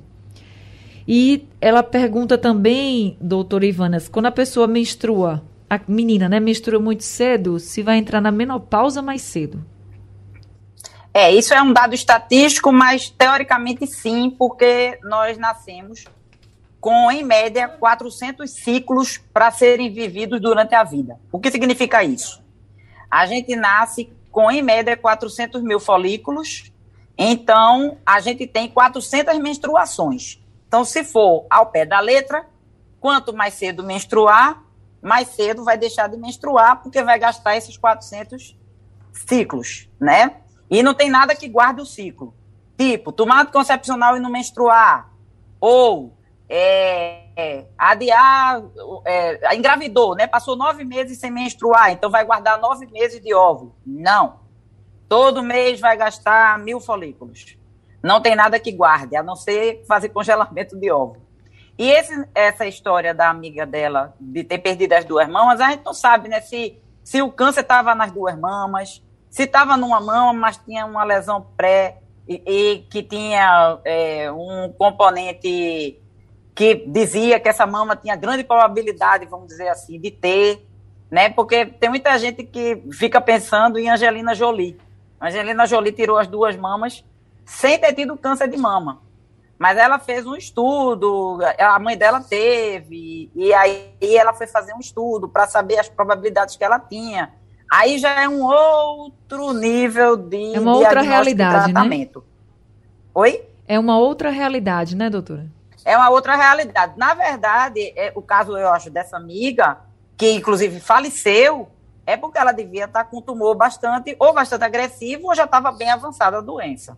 E 1.07 1.47
ela 1.61 1.83
pergunta 1.83 2.39
também, 2.39 3.19
doutora 3.21 3.67
Ivanas, 3.67 4.09
quando 4.09 4.27
a 4.27 4.33
pessoa 4.33 4.67
menstrua, 4.67 5.43
a 5.69 5.81
menina, 5.87 6.29
né, 6.29 6.41
menstrua 6.41 6.81
muito 6.81 7.05
cedo, 7.05 7.59
se 7.59 7.83
vai 7.83 7.99
entrar 7.99 8.21
na 8.21 8.31
menopausa 8.31 9.03
mais 9.03 9.23
cedo. 9.23 9.65
É, 11.13 11.33
isso 11.33 11.53
é 11.53 11.61
um 11.61 11.73
dado 11.73 11.95
estatístico, 11.95 12.73
mas 12.73 13.11
teoricamente 13.11 13.87
sim, 13.87 14.31
porque 14.31 14.99
nós 15.03 15.37
nascemos 15.37 16.05
com, 16.81 17.11
em 17.11 17.25
média, 17.25 17.69
400 17.69 18.51
ciclos 18.51 19.19
para 19.33 19.51
serem 19.51 19.93
vividos 19.93 20.41
durante 20.41 20.75
a 20.75 20.85
vida. 20.85 21.19
O 21.33 21.41
que 21.41 21.51
significa 21.51 22.05
isso? 22.05 22.43
A 23.11 23.27
gente 23.27 23.57
nasce 23.57 24.13
com, 24.31 24.51
em 24.51 24.63
média, 24.63 24.97
400 24.97 25.61
mil 25.63 25.81
folículos, 25.81 26.71
então 27.17 27.99
a 28.07 28.21
gente 28.21 28.47
tem 28.47 28.69
400 28.69 29.39
menstruações. 29.39 30.39
Então, 30.69 30.85
se 30.85 31.03
for 31.03 31.47
ao 31.51 31.67
pé 31.67 31.85
da 31.85 31.99
letra, 31.99 32.47
quanto 33.01 33.33
mais 33.33 33.55
cedo 33.55 33.83
menstruar, 33.83 34.63
mais 35.03 35.29
cedo 35.29 35.65
vai 35.65 35.79
deixar 35.79 36.09
de 36.09 36.17
menstruar, 36.17 36.83
porque 36.83 37.03
vai 37.03 37.19
gastar 37.19 37.57
esses 37.57 37.77
400 37.77 38.57
ciclos, 39.13 39.89
né? 40.01 40.37
E 40.71 40.83
não 40.83 40.95
tem 40.95 41.11
nada 41.11 41.35
que 41.35 41.49
guarde 41.49 41.81
o 41.81 41.87
ciclo. 41.87 42.35
Tipo, 42.77 43.13
tomar 43.13 43.43
anticoncepcional 43.43 44.17
e 44.17 44.21
não 44.21 44.31
menstruar. 44.31 45.11
Ou 45.61 46.17
é, 46.49 47.27
é, 47.37 47.67
adiar, 47.77 48.63
é, 49.05 49.55
engravidou, 49.55 50.15
né? 50.15 50.27
Passou 50.27 50.57
nove 50.57 50.85
meses 50.85 51.19
sem 51.19 51.31
menstruar, 51.31 51.93
então 51.93 52.11
vai 52.11 52.25
guardar 52.25 52.61
nove 52.61 52.87
meses 52.87 53.21
de 53.21 53.35
óvulo. 53.35 53.75
Não. 53.85 54.41
Todo 55.09 55.43
mês 55.43 55.81
vai 55.81 55.97
gastar 55.97 56.59
mil 56.59 56.81
folículos. 56.81 57.57
Não 58.03 58.21
tem 58.21 58.37
nada 58.37 58.61
que 58.61 58.73
guarde, 58.73 59.17
a 59.17 59.23
não 59.23 59.35
ser 59.35 59.85
fazer 59.87 60.11
congelamento 60.11 60.77
de 60.77 60.91
óvulo. 60.91 61.28
E 61.79 61.89
esse, 61.91 62.29
essa 62.35 62.67
história 62.67 63.15
da 63.15 63.31
amiga 63.31 63.65
dela 63.65 64.13
de 64.19 64.43
ter 64.43 64.59
perdido 64.59 64.95
as 64.95 65.05
duas 65.05 65.29
mamas, 65.29 65.61
a 65.61 65.71
gente 65.71 65.85
não 65.85 65.95
sabe, 65.95 66.29
né? 66.29 66.41
Se, 66.41 66.77
se 67.05 67.23
o 67.23 67.31
câncer 67.31 67.61
estava 67.61 67.95
nas 67.95 68.11
duas 68.11 68.37
mamas, 68.37 69.01
se 69.31 69.45
estava 69.45 69.77
numa 69.77 70.01
mama, 70.01 70.33
mas 70.33 70.57
tinha 70.57 70.85
uma 70.85 71.05
lesão 71.05 71.47
pré 71.57 71.99
e, 72.27 72.43
e 72.45 72.79
que 72.91 73.01
tinha 73.03 73.79
é, 73.85 74.31
um 74.33 74.75
componente 74.77 76.01
que 76.53 76.75
dizia 76.89 77.39
que 77.39 77.49
essa 77.49 77.65
mama 77.65 77.95
tinha 77.95 78.17
grande 78.17 78.43
probabilidade, 78.43 79.27
vamos 79.27 79.47
dizer 79.47 79.69
assim, 79.69 80.01
de 80.01 80.11
ter, 80.11 80.67
né? 81.09 81.29
Porque 81.29 81.65
tem 81.65 81.89
muita 81.89 82.19
gente 82.19 82.43
que 82.43 82.83
fica 82.93 83.21
pensando 83.21 83.79
em 83.79 83.89
Angelina 83.89 84.35
Jolie. 84.35 84.77
Angelina 85.21 85.65
Jolie 85.65 85.93
tirou 85.93 86.19
as 86.19 86.27
duas 86.27 86.57
mamas 86.57 87.05
sem 87.45 87.79
ter 87.79 87.93
tido 87.95 88.17
câncer 88.17 88.49
de 88.49 88.57
mama. 88.57 89.01
Mas 89.59 89.77
ela 89.77 89.99
fez 89.99 90.25
um 90.25 90.37
estudo, 90.37 91.39
a 91.59 91.79
mãe 91.79 91.97
dela 91.97 92.21
teve, 92.21 93.31
e 93.35 93.53
aí 93.53 93.93
ela 94.01 94.33
foi 94.33 94.47
fazer 94.47 94.73
um 94.73 94.79
estudo 94.79 95.29
para 95.29 95.49
saber 95.49 95.79
as 95.79 95.89
probabilidades 95.89 96.57
que 96.57 96.63
ela 96.63 96.79
tinha. 96.79 97.35
Aí 97.71 97.99
já 97.99 98.23
é 98.23 98.29
um 98.29 98.45
outro 98.45 99.53
nível 99.53 100.17
de 100.17 100.55
é 100.55 100.61
uma 100.61 100.77
outra 100.77 101.03
realidade, 101.03 101.67
né? 101.67 101.73
tratamento. 101.73 102.21
Né? 102.21 102.25
Oi? 103.15 103.43
É 103.67 103.79
uma 103.79 103.99
outra 103.99 104.31
realidade, 104.31 104.95
né, 104.95 105.11
doutora? 105.11 105.47
é 105.89 105.97
uma 105.97 106.11
outra 106.11 106.37
realidade. 106.37 106.93
Na 106.99 107.15
verdade, 107.15 107.95
é, 107.97 108.13
o 108.15 108.21
caso, 108.21 108.55
eu 108.59 108.69
acho, 108.69 108.91
dessa 108.91 109.17
amiga, 109.17 109.79
que 110.19 110.33
inclusive 110.33 110.81
faleceu, 110.81 111.67
é 112.05 112.15
porque 112.15 112.37
ela 112.37 112.53
devia 112.53 112.85
estar 112.85 113.05
com 113.05 113.19
um 113.19 113.23
tumor 113.23 113.55
bastante, 113.55 114.15
ou 114.19 114.35
bastante 114.35 114.65
agressivo, 114.65 115.29
ou 115.29 115.35
já 115.35 115.45
estava 115.45 115.73
bem 115.73 115.91
avançada 115.91 116.37
a 116.37 116.41
doença. 116.43 116.95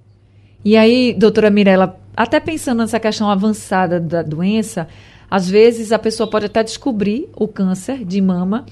E 0.65 0.77
aí, 0.77 1.15
doutora 1.15 1.51
Mirella, 1.51 2.00
até 2.17 2.41
pensando 2.41 2.79
nessa 2.79 3.01
questão 3.01 3.31
avançada 3.31 4.01
da 4.01 4.23
doença, 4.23 4.89
às 5.31 5.49
vezes 5.49 5.93
a 5.93 5.99
pessoa 5.99 6.29
pode 6.29 6.47
até 6.47 6.63
descobrir 6.63 7.29
o 7.37 7.47
câncer 7.47 8.05
de 8.05 8.21
mama 8.21 8.67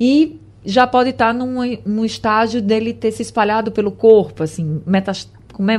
e 0.00 0.40
já 0.64 0.86
pode 0.86 1.10
estar 1.10 1.32
num, 1.32 1.58
num 1.84 2.04
estágio 2.04 2.60
dele 2.60 2.92
ter 2.92 3.10
se 3.12 3.22
espalhado 3.22 3.72
pelo 3.72 3.90
corpo, 3.90 4.42
assim, 4.42 4.82
metas, 4.86 5.30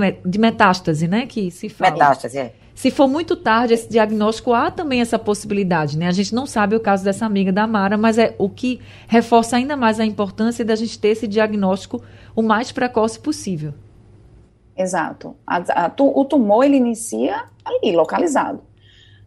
é, 0.02 0.16
de 0.26 0.40
metástase, 0.40 1.08
né? 1.08 1.26
Que 1.26 1.50
se 1.52 1.70
fala. 1.70 1.92
Metástase, 1.92 2.38
é. 2.38 2.54
Se 2.76 2.90
for 2.90 3.08
muito 3.08 3.36
tarde 3.36 3.74
esse 3.74 3.88
diagnóstico, 3.88 4.52
há 4.52 4.72
também 4.72 5.00
essa 5.00 5.20
possibilidade, 5.20 5.98
né? 5.98 6.08
A 6.08 6.12
gente 6.12 6.34
não 6.34 6.46
sabe 6.46 6.76
o 6.76 6.80
caso 6.80 7.04
dessa 7.04 7.26
amiga 7.26 7.52
da 7.52 7.68
Mara, 7.68 7.98
mas 7.98 8.18
é 8.18 8.34
o 8.38 8.50
que 8.50 8.80
reforça 9.08 9.58
ainda 9.58 9.78
mais 9.78 10.00
a 10.00 10.06
importância 10.06 10.66
da 10.66 10.76
gente 10.76 10.98
ter 10.98 11.10
esse 11.10 11.28
diagnóstico 11.28 12.02
o 12.36 12.42
mais 12.42 12.72
precoce 12.72 13.20
possível. 13.20 13.74
Exato. 14.76 15.36
A, 15.46 15.86
a, 15.86 15.92
o 15.98 16.26
tumor 16.26 16.64
ele 16.64 16.78
inicia 16.78 17.44
ali, 17.64 17.96
localizado. 17.96 18.62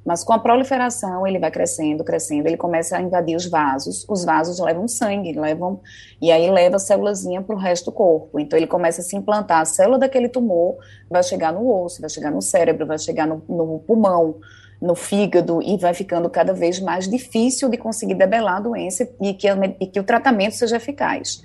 Mas 0.07 0.23
com 0.23 0.33
a 0.33 0.39
proliferação, 0.39 1.27
ele 1.27 1.41
vai 1.41 1.51
crescendo, 1.51 2.05
crescendo, 2.05 2.47
ele 2.47 2.57
começa 2.57 2.97
a 2.97 3.03
invadir 3.03 3.35
os 3.35 3.47
vasos, 3.47 4.07
os 4.09 4.25
vasos 4.25 4.61
levam 4.61 4.87
sangue, 4.87 5.33
levam, 5.33 5.81
e 6.23 6.31
aí 6.31 6.49
leva 6.49 6.77
a 6.77 6.79
célulazinha 6.79 7.43
para 7.43 7.57
o 7.57 7.59
resto 7.59 7.87
do 7.87 7.93
corpo. 7.93 8.39
Então 8.39 8.57
ele 8.57 8.69
começa 8.69 9.01
a 9.01 9.05
se 9.05 9.17
implantar, 9.17 9.63
a 9.63 9.65
célula 9.65 9.99
daquele 9.99 10.29
tumor 10.29 10.77
vai 11.11 11.25
chegar 11.25 11.53
no 11.53 11.69
osso, 11.69 12.01
vai 12.01 12.09
chegar 12.09 12.31
no 12.31 12.41
cérebro, 12.41 12.87
vai 12.87 12.99
chegar 12.99 13.27
no, 13.27 13.43
no 13.49 13.81
pulmão, 13.81 14.37
no 14.81 14.95
fígado, 14.95 15.61
e 15.61 15.77
vai 15.77 15.93
ficando 15.93 16.31
cada 16.31 16.53
vez 16.53 16.79
mais 16.79 17.09
difícil 17.09 17.69
de 17.69 17.77
conseguir 17.77 18.15
debelar 18.15 18.59
a 18.59 18.61
doença 18.61 19.09
e 19.21 19.35
que, 19.35 19.49
e 19.81 19.87
que 19.89 19.99
o 19.99 20.05
tratamento 20.05 20.55
seja 20.55 20.77
eficaz. 20.77 21.43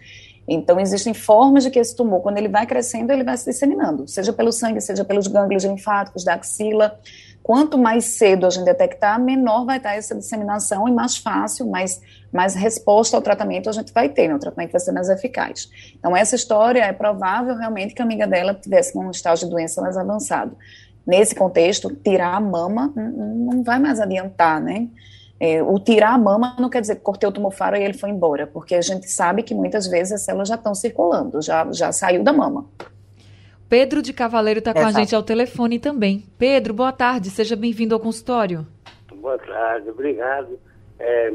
Então, 0.53 0.79
existem 0.79 1.13
formas 1.13 1.63
de 1.63 1.71
que 1.71 1.79
esse 1.79 1.95
tumor, 1.95 2.21
quando 2.21 2.37
ele 2.37 2.49
vai 2.49 2.65
crescendo, 2.65 3.11
ele 3.11 3.23
vai 3.23 3.37
se 3.37 3.49
disseminando, 3.49 4.07
seja 4.07 4.33
pelo 4.33 4.51
sangue, 4.51 4.81
seja 4.81 5.03
pelos 5.05 5.27
gânglios 5.27 5.63
linfáticos 5.63 6.23
da 6.23 6.33
axila, 6.33 6.99
Quanto 7.43 7.77
mais 7.77 8.05
cedo 8.05 8.45
a 8.45 8.49
gente 8.49 8.65
detectar, 8.65 9.19
menor 9.19 9.65
vai 9.65 9.77
estar 9.77 9.95
essa 9.95 10.13
disseminação 10.13 10.87
e 10.87 10.91
mais 10.91 11.17
fácil, 11.17 11.67
mais, 11.67 11.99
mais 12.31 12.53
resposta 12.53 13.17
ao 13.17 13.21
tratamento 13.21 13.67
a 13.67 13.71
gente 13.71 13.91
vai 13.91 14.09
ter, 14.09 14.27
né? 14.27 14.35
o 14.35 14.39
tratamento 14.39 14.71
vai 14.71 14.79
ser 14.79 14.91
mais 14.91 15.09
eficaz. 15.09 15.67
Então, 15.97 16.15
essa 16.15 16.35
história 16.35 16.83
é 16.83 16.93
provável 16.93 17.55
realmente 17.55 17.95
que 17.95 18.01
a 18.01 18.05
amiga 18.05 18.27
dela 18.27 18.53
tivesse 18.53 18.95
um 18.95 19.09
estágio 19.09 19.47
de 19.47 19.51
doença 19.51 19.81
mais 19.81 19.97
avançado. 19.97 20.55
Nesse 21.05 21.33
contexto, 21.33 21.89
tirar 21.89 22.35
a 22.35 22.39
mama 22.39 22.93
não 22.95 23.63
vai 23.63 23.79
mais 23.79 23.99
adiantar, 23.99 24.61
né? 24.61 24.87
É, 25.43 25.63
o 25.63 25.79
tirar 25.79 26.13
a 26.13 26.17
mama 26.19 26.55
não 26.59 26.69
quer 26.69 26.81
dizer 26.81 26.97
que 26.97 27.01
cortei 27.01 27.27
o 27.27 27.31
tumofaro 27.31 27.75
e 27.75 27.83
ele 27.83 27.95
foi 27.95 28.11
embora, 28.11 28.45
porque 28.45 28.75
a 28.75 28.81
gente 28.81 29.09
sabe 29.09 29.41
que 29.41 29.55
muitas 29.55 29.87
vezes 29.87 30.13
as 30.13 30.21
células 30.21 30.47
já 30.47 30.53
estão 30.53 30.75
circulando, 30.75 31.41
já, 31.41 31.67
já 31.71 31.91
saiu 31.91 32.23
da 32.23 32.31
mama. 32.31 32.67
Pedro 33.67 34.03
de 34.03 34.13
Cavaleiro 34.13 34.59
está 34.59 34.71
com 34.71 34.85
a 34.85 34.91
gente 34.91 35.15
ao 35.15 35.23
telefone 35.23 35.79
também. 35.79 36.25
Pedro, 36.37 36.75
boa 36.75 36.91
tarde, 36.91 37.31
seja 37.31 37.55
bem-vindo 37.55 37.95
ao 37.95 37.99
consultório. 37.99 38.67
Boa 39.15 39.39
tarde, 39.39 39.89
obrigado. 39.89 40.59
É, 40.99 41.33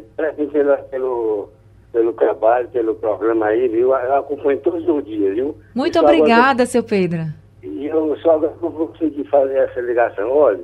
pelo, 0.53 0.77
pelo, 0.89 1.49
pelo 1.93 2.13
trabalho, 2.13 2.69
pelo 2.69 2.95
programa 2.95 3.47
aí, 3.47 3.67
viu? 3.67 3.93
Eu 3.93 4.15
acompanho 4.15 4.61
todos 4.61 4.89
os 4.89 5.05
dias, 5.05 5.35
viu? 5.35 5.59
Muito 5.75 5.99
obrigada, 5.99 6.63
agora, 6.63 6.67
seu 6.67 6.85
Pedro. 6.85 7.25
E 7.61 7.87
eu 7.87 8.17
só 8.19 8.37
agora 8.37 8.55
não 8.63 8.71
vou 8.71 8.87
conseguir 8.87 9.25
fazer 9.25 9.57
essa 9.57 9.81
ligação. 9.81 10.31
Olha, 10.31 10.63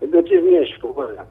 eu 0.00 0.22
tive 0.24 0.42
minha 0.42 0.62
esposa, 0.62 1.24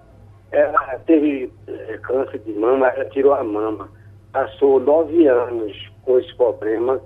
ela 0.52 1.00
teve 1.06 1.52
é, 1.68 1.98
câncer 1.98 2.40
de 2.40 2.54
mama, 2.54 2.88
ela 2.88 3.06
tirou 3.06 3.34
a 3.34 3.44
mama. 3.44 3.90
Passou 4.32 4.80
nove 4.80 5.28
anos 5.28 5.92
com 6.04 6.20
esse 6.20 6.34
problema 6.36 7.02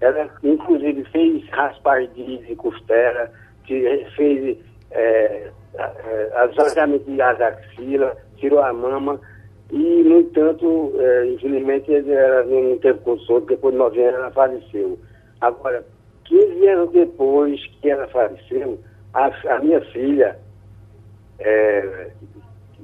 ela, 0.00 0.28
inclusive, 0.42 1.04
fez 1.04 1.48
raspagem 1.50 2.10
de, 2.46 2.54
costela, 2.56 3.30
fez 3.66 4.58
é, 4.90 5.50
é, 5.74 6.98
de 6.98 7.22
azaxila, 7.22 8.16
tirou 8.36 8.60
a 8.60 8.72
mama 8.72 9.18
e, 9.70 10.02
no 10.04 10.20
entanto, 10.20 10.92
é, 10.98 11.26
infelizmente, 11.26 11.92
ela 11.92 12.44
não 12.44 12.78
teve 12.78 12.98
condição, 13.00 13.40
depois 13.40 13.72
de 13.72 13.78
nove 13.78 14.04
anos 14.04 14.20
ela 14.20 14.30
faleceu. 14.32 14.98
Agora, 15.40 15.84
15 16.24 16.68
anos 16.68 16.92
depois 16.92 17.60
que 17.80 17.90
ela 17.90 18.06
faleceu, 18.08 18.78
a, 19.14 19.30
a 19.48 19.58
minha 19.60 19.80
filha, 19.92 20.38
é, 21.38 22.10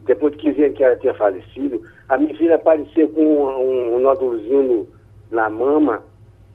depois 0.06 0.32
de 0.32 0.38
15 0.38 0.64
anos 0.64 0.76
que 0.76 0.84
ela 0.84 0.96
tinha 0.96 1.14
falecido, 1.14 1.82
a 2.08 2.18
minha 2.18 2.36
filha 2.36 2.56
apareceu 2.56 3.08
com 3.08 3.22
um, 3.22 3.96
um 3.96 4.00
nódulozinho 4.00 4.88
na 5.30 5.48
mama 5.48 6.02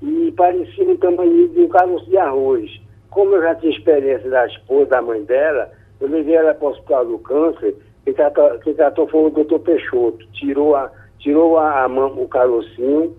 e 0.02 0.32
parecia 0.36 0.84
o 0.84 0.98
tamanho 0.98 1.50
de 1.50 1.62
um 1.62 1.68
caroço 1.70 2.10
de 2.10 2.18
arroz. 2.18 2.70
Como 3.10 3.36
eu 3.36 3.42
já 3.42 3.56
tinha 3.56 3.72
experiência 3.72 4.30
da 4.30 4.46
esposa, 4.46 4.92
da 4.92 5.02
mãe 5.02 5.24
dela, 5.24 5.72
eu 6.00 6.08
levei 6.08 6.36
ela 6.36 6.54
para 6.54 6.68
o 6.68 6.72
hospital 6.72 7.06
do 7.06 7.20
câncer, 7.20 7.76
quem 8.06 8.14
tratou, 8.14 8.60
quem 8.60 8.74
tratou 8.74 9.08
foi 9.08 9.26
o 9.26 9.30
doutor 9.30 9.60
Peixoto, 9.60 10.26
tirou, 10.34 10.76
a, 10.76 10.92
tirou 11.20 11.58
a, 11.58 11.84
a 11.84 11.88
o 11.88 12.28
carocinho 12.28 13.16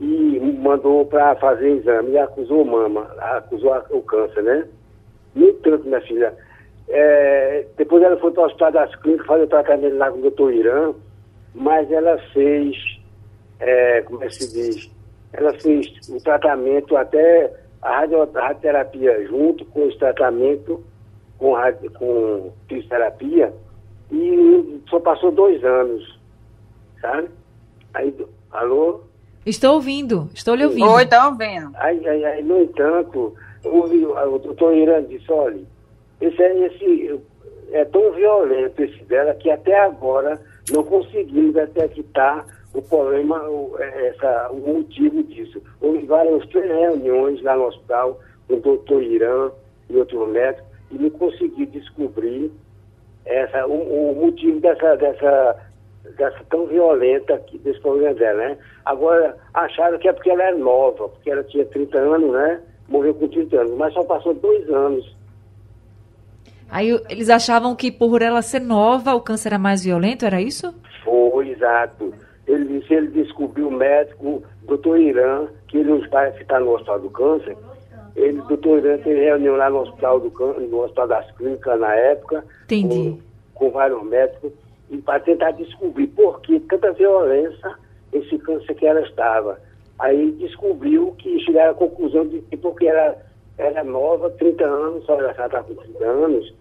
e 0.00 0.38
mandou 0.58 1.04
para 1.06 1.34
fazer 1.36 1.70
exame 1.76 2.12
e 2.12 2.18
acusou 2.18 2.64
mama, 2.64 3.02
acusou 3.18 3.72
a, 3.72 3.84
o 3.90 4.02
câncer, 4.02 4.42
né? 4.42 4.66
No 5.34 5.48
entanto, 5.48 5.86
minha 5.86 6.00
filha, 6.02 6.34
é, 6.90 7.66
depois 7.76 8.02
ela 8.02 8.16
foi 8.16 8.32
para 8.32 8.42
o 8.42 8.46
hospital 8.46 8.72
das 8.72 8.94
clínicas 8.96 9.26
fazer 9.26 9.44
o 9.44 9.48
tratamento 9.48 9.96
lá 9.96 10.10
com 10.10 10.18
o 10.18 10.22
doutor 10.22 10.52
Irã, 10.52 10.92
mas 11.54 11.90
ela 11.90 12.18
fez, 12.32 12.76
é, 13.60 14.02
como 14.02 14.22
é 14.24 14.26
que 14.26 14.34
se 14.34 14.52
diz, 14.52 14.90
ela 15.32 15.52
fez 15.54 15.86
o 16.08 16.20
tratamento 16.20 16.96
até 16.96 17.52
a, 17.80 18.00
radio, 18.00 18.22
a 18.22 18.40
radioterapia 18.40 19.26
junto 19.28 19.64
com 19.66 19.86
esse 19.86 19.98
tratamento 19.98 20.82
com, 21.38 21.52
radio, 21.52 21.90
com 21.92 22.52
fisioterapia 22.68 23.52
e 24.10 24.80
só 24.88 24.98
passou 24.98 25.30
dois 25.30 25.64
anos, 25.64 26.18
sabe? 27.00 27.28
Aí, 27.94 28.14
alô? 28.50 29.02
Estou 29.46 29.74
ouvindo, 29.74 30.28
estou 30.34 30.56
lhe 30.56 30.64
ouvindo. 30.64 30.90
Oi, 30.90 31.04
está 31.04 31.28
ouvindo. 31.28 31.70
Aí, 31.74 32.06
aí, 32.06 32.24
aí, 32.24 32.42
no 32.42 32.60
entanto, 32.60 33.34
ouvi, 33.64 34.04
o 34.04 34.38
doutor 34.38 34.74
Irã 34.74 35.02
disse, 35.04 35.30
olha, 35.30 35.60
esse, 36.20 36.42
é, 36.42 36.66
esse 36.66 37.20
é 37.72 37.84
tão 37.84 38.12
violento 38.12 38.82
esse 38.82 39.02
dela 39.04 39.34
que 39.34 39.50
até 39.50 39.78
agora 39.78 40.40
não 40.70 40.82
conseguimos 40.82 41.54
detectar 41.54 42.46
o 42.74 42.82
problema, 42.82 43.42
o, 43.48 43.76
é, 43.78 44.08
essa, 44.08 44.50
o 44.50 44.74
motivo 44.74 45.22
disso. 45.24 45.60
Houve 45.80 46.06
várias 46.06 46.44
reuniões 46.52 47.42
lá 47.42 47.56
no 47.56 47.66
hospital 47.66 48.20
com 48.46 48.54
o 48.54 48.60
doutor 48.60 49.02
Irã 49.02 49.50
e 49.88 49.96
outro 49.96 50.26
médico 50.26 50.66
e 50.90 50.98
não 50.98 51.10
consegui 51.10 51.66
descobrir 51.66 52.50
essa, 53.24 53.66
o, 53.66 54.10
o, 54.10 54.14
motivo 54.14 54.60
dessa, 54.60 54.96
dessa, 54.96 55.56
dessa 56.16 56.44
tão 56.48 56.66
violenta 56.66 57.40
desse 57.62 57.80
problema 57.80 58.14
dela, 58.14 58.38
né? 58.38 58.58
Agora, 58.84 59.36
acharam 59.54 59.98
que 59.98 60.08
é 60.08 60.12
porque 60.12 60.30
ela 60.30 60.42
é 60.42 60.52
nova, 60.52 61.08
porque 61.08 61.30
ela 61.30 61.44
tinha 61.44 61.64
30 61.64 61.98
anos, 61.98 62.32
né? 62.32 62.60
Morreu 62.88 63.14
com 63.14 63.28
30 63.28 63.60
anos, 63.60 63.76
mas 63.76 63.94
só 63.94 64.02
passou 64.04 64.34
dois 64.34 64.68
anos. 64.68 65.19
Aí 66.70 67.00
eles 67.08 67.28
achavam 67.28 67.74
que 67.74 67.90
por 67.90 68.22
ela 68.22 68.42
ser 68.42 68.60
nova 68.60 69.14
o 69.14 69.20
câncer 69.20 69.48
era 69.48 69.58
mais 69.58 69.84
violento, 69.84 70.24
era 70.24 70.40
isso? 70.40 70.72
Foi, 71.04 71.50
exato. 71.50 72.14
Ele 72.46 72.80
disse, 72.80 72.94
ele 72.94 73.08
descobriu 73.08 73.68
o 73.68 73.72
médico, 73.72 74.42
doutor 74.62 74.98
Irã, 74.98 75.46
que 75.68 75.78
ele 75.78 75.90
nos 75.90 76.06
parece 76.08 76.36
que 76.36 76.42
está 76.42 76.60
no 76.60 76.72
Hospital 76.72 77.00
do 77.00 77.10
Câncer. 77.10 77.56
Ele, 78.16 78.40
doutor 78.42 78.78
Irã, 78.78 78.98
teve 78.98 79.20
reunião 79.20 79.56
lá 79.56 79.70
no 79.70 79.80
Hospital 79.80 80.20
do 80.20 80.30
Câncer, 80.30 80.60
no 80.62 80.82
Hospital 80.82 81.08
das 81.08 81.30
Clínicas 81.32 81.80
na 81.80 81.94
época. 81.94 82.44
Entendi. 82.64 83.20
Com, 83.54 83.66
com 83.66 83.70
vários 83.70 84.02
médicos, 84.04 84.52
e 84.90 84.98
para 84.98 85.20
tentar 85.20 85.52
descobrir 85.52 86.08
por 86.08 86.40
que 86.40 86.58
tanta 86.60 86.92
violência 86.92 87.74
esse 88.12 88.38
câncer 88.38 88.74
que 88.74 88.86
ela 88.86 89.00
estava. 89.02 89.60
Aí 89.98 90.32
descobriu 90.32 91.14
que 91.18 91.38
chegaram 91.40 91.72
à 91.72 91.74
conclusão 91.74 92.26
de 92.26 92.40
que 92.40 92.56
porque 92.56 92.86
ela 92.86 93.16
era 93.56 93.84
nova, 93.84 94.30
30 94.30 94.64
anos, 94.64 95.04
só 95.04 95.18
ela 95.18 95.30
está 95.30 95.62
com 95.62 95.74
30 95.74 96.04
anos, 96.04 96.54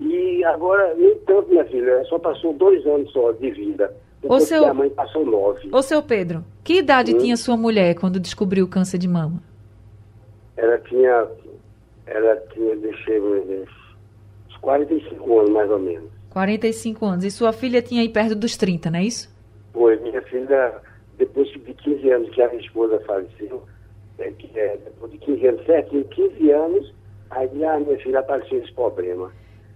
e 0.00 0.44
agora, 0.44 0.94
nem 0.94 1.16
tanto, 1.18 1.48
minha 1.48 1.64
filha, 1.64 2.04
só 2.04 2.18
passou 2.18 2.52
dois 2.54 2.84
anos 2.86 3.10
só 3.12 3.32
de 3.32 3.50
vida. 3.50 3.94
O 4.22 4.38
seu... 4.40 4.64
a 4.64 4.74
mãe 4.74 4.90
passou 4.90 5.24
nove. 5.26 5.68
Ô, 5.72 5.82
seu 5.82 6.02
Pedro, 6.02 6.44
que 6.62 6.78
idade 6.78 7.14
hum? 7.14 7.18
tinha 7.18 7.36
sua 7.36 7.56
mulher 7.56 7.94
quando 7.94 8.20
descobriu 8.20 8.64
o 8.64 8.68
câncer 8.68 8.98
de 8.98 9.08
mama? 9.08 9.42
Ela 10.56 10.78
tinha, 10.78 11.26
ela 12.06 12.36
tinha, 12.52 12.76
deixa 12.76 13.10
eu 13.10 13.44
ver, 13.44 13.68
uns 14.48 14.56
45 14.58 15.38
anos, 15.40 15.50
mais 15.50 15.70
ou 15.70 15.78
menos. 15.78 16.10
45 16.30 17.04
anos. 17.04 17.24
E 17.24 17.30
sua 17.30 17.52
filha 17.52 17.82
tinha 17.82 18.00
aí 18.00 18.08
perto 18.08 18.34
dos 18.34 18.56
30, 18.56 18.90
não 18.90 18.98
é 18.98 19.04
isso? 19.04 19.32
Foi. 19.72 19.96
Minha 19.96 20.22
filha, 20.22 20.74
depois 21.18 21.48
de 21.48 21.58
15 21.58 22.10
anos 22.10 22.30
que 22.30 22.42
a 22.42 22.48
minha 22.48 22.60
esposa 22.60 23.00
faleceu, 23.06 23.62
é, 24.18 24.30
que 24.30 24.58
é, 24.58 24.78
depois 24.84 25.12
de 25.12 25.18
15 25.18 25.46
anos, 25.46 25.66
certo? 25.66 26.04
15 26.04 26.50
anos, 26.50 26.94
aí 27.30 27.64
a 27.64 27.78
minha 27.80 27.98
filha 27.98 28.20
apareceu 28.20 28.58
esse 28.58 28.72
problema. 28.72 29.32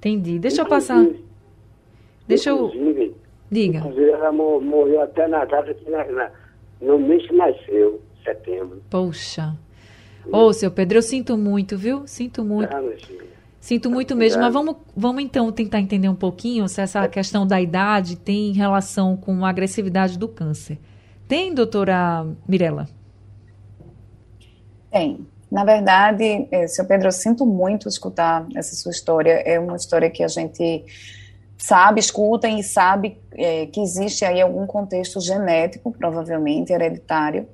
Entendi. 0.07 0.39
Deixa 0.39 0.63
inclusive, 0.63 0.93
eu 0.93 1.05
passar. 1.05 1.27
Deixa 2.27 2.51
eu 2.51 2.71
Diga. 3.51 3.79
Inclusive, 3.79 4.11
ela 4.11 4.33
morreu 4.33 5.01
até 5.03 5.29
na 5.29 5.45
data 5.45 5.73
que 5.73 5.89
na, 5.89 6.05
na, 6.05 6.31
no 6.81 6.99
mês 6.99 7.27
que 7.27 7.35
nasceu, 7.35 8.01
setembro. 8.25 8.83
Poxa. 8.91 9.57
Ô, 10.27 10.47
oh, 10.47 10.53
seu 10.53 10.71
Pedro, 10.71 10.99
eu 10.99 11.03
sinto 11.03 11.37
muito, 11.39 11.79
viu? 11.79 12.07
Sinto 12.07 12.45
muito. 12.45 12.75
Ah, 12.75 12.83
sinto 13.61 13.89
muito 13.89 14.17
mesmo. 14.17 14.43
Mas 14.43 14.53
vamos, 14.53 14.77
vamos 14.97 15.23
então 15.23 15.53
tentar 15.53 15.81
entender 15.81 16.09
um 16.09 16.17
pouquinho 16.17 16.67
se 16.69 16.81
essa 16.81 17.07
questão 17.07 17.47
da 17.47 17.61
idade 17.61 18.17
tem 18.17 18.53
relação 18.53 19.17
com 19.17 19.45
a 19.45 19.49
agressividade 19.49 20.19
do 20.19 20.27
câncer. 20.27 20.79
Tem, 21.29 21.55
doutora 21.55 22.27
Mirella? 22.49 22.89
Tem. 24.91 25.25
Na 25.51 25.65
verdade, 25.65 26.49
é, 26.51 26.67
seu 26.67 26.85
Pedro, 26.85 27.09
eu 27.09 27.13
sinto 27.13 27.47
muito 27.47 27.89
escutar 27.89 28.47
essa 28.55 28.75
sua 28.75 28.91
história. 28.91 29.43
É 29.47 29.59
uma 29.59 29.77
história 29.77 30.11
que 30.11 30.23
a 30.23 30.29
gente 30.29 30.85
sabe, 31.57 32.01
escuta 32.01 32.49
e 32.49 32.63
sabe 32.63 33.19
é, 33.33 33.67
que 33.67 33.81
existe 33.81 34.25
aí 34.25 34.41
algum 34.41 34.67
contexto 34.67 35.21
genético, 35.21 35.93
provavelmente 35.93 36.73
hereditário, 36.73 37.49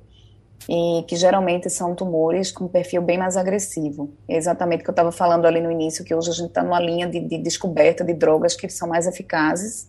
e 0.67 1.03
que 1.07 1.15
geralmente 1.15 1.69
são 1.69 1.93
tumores 1.93 2.51
com 2.51 2.67
perfil 2.67 3.01
bem 3.01 3.17
mais 3.17 3.37
agressivo. 3.37 4.13
É 4.27 4.37
exatamente 4.37 4.81
o 4.81 4.83
que 4.83 4.89
eu 4.89 4.93
estava 4.93 5.11
falando 5.11 5.45
ali 5.45 5.61
no 5.61 5.71
início, 5.71 6.05
que 6.05 6.15
hoje 6.15 6.29
a 6.29 6.33
gente 6.33 6.47
está 6.47 6.63
numa 6.63 6.79
linha 6.79 7.07
de, 7.07 7.19
de, 7.19 7.37
descoberta 7.37 8.03
de 8.03 8.13
drogas 8.13 8.55
que 8.55 8.67
são 8.69 8.87
mais 8.87 9.05
eficazes. 9.05 9.87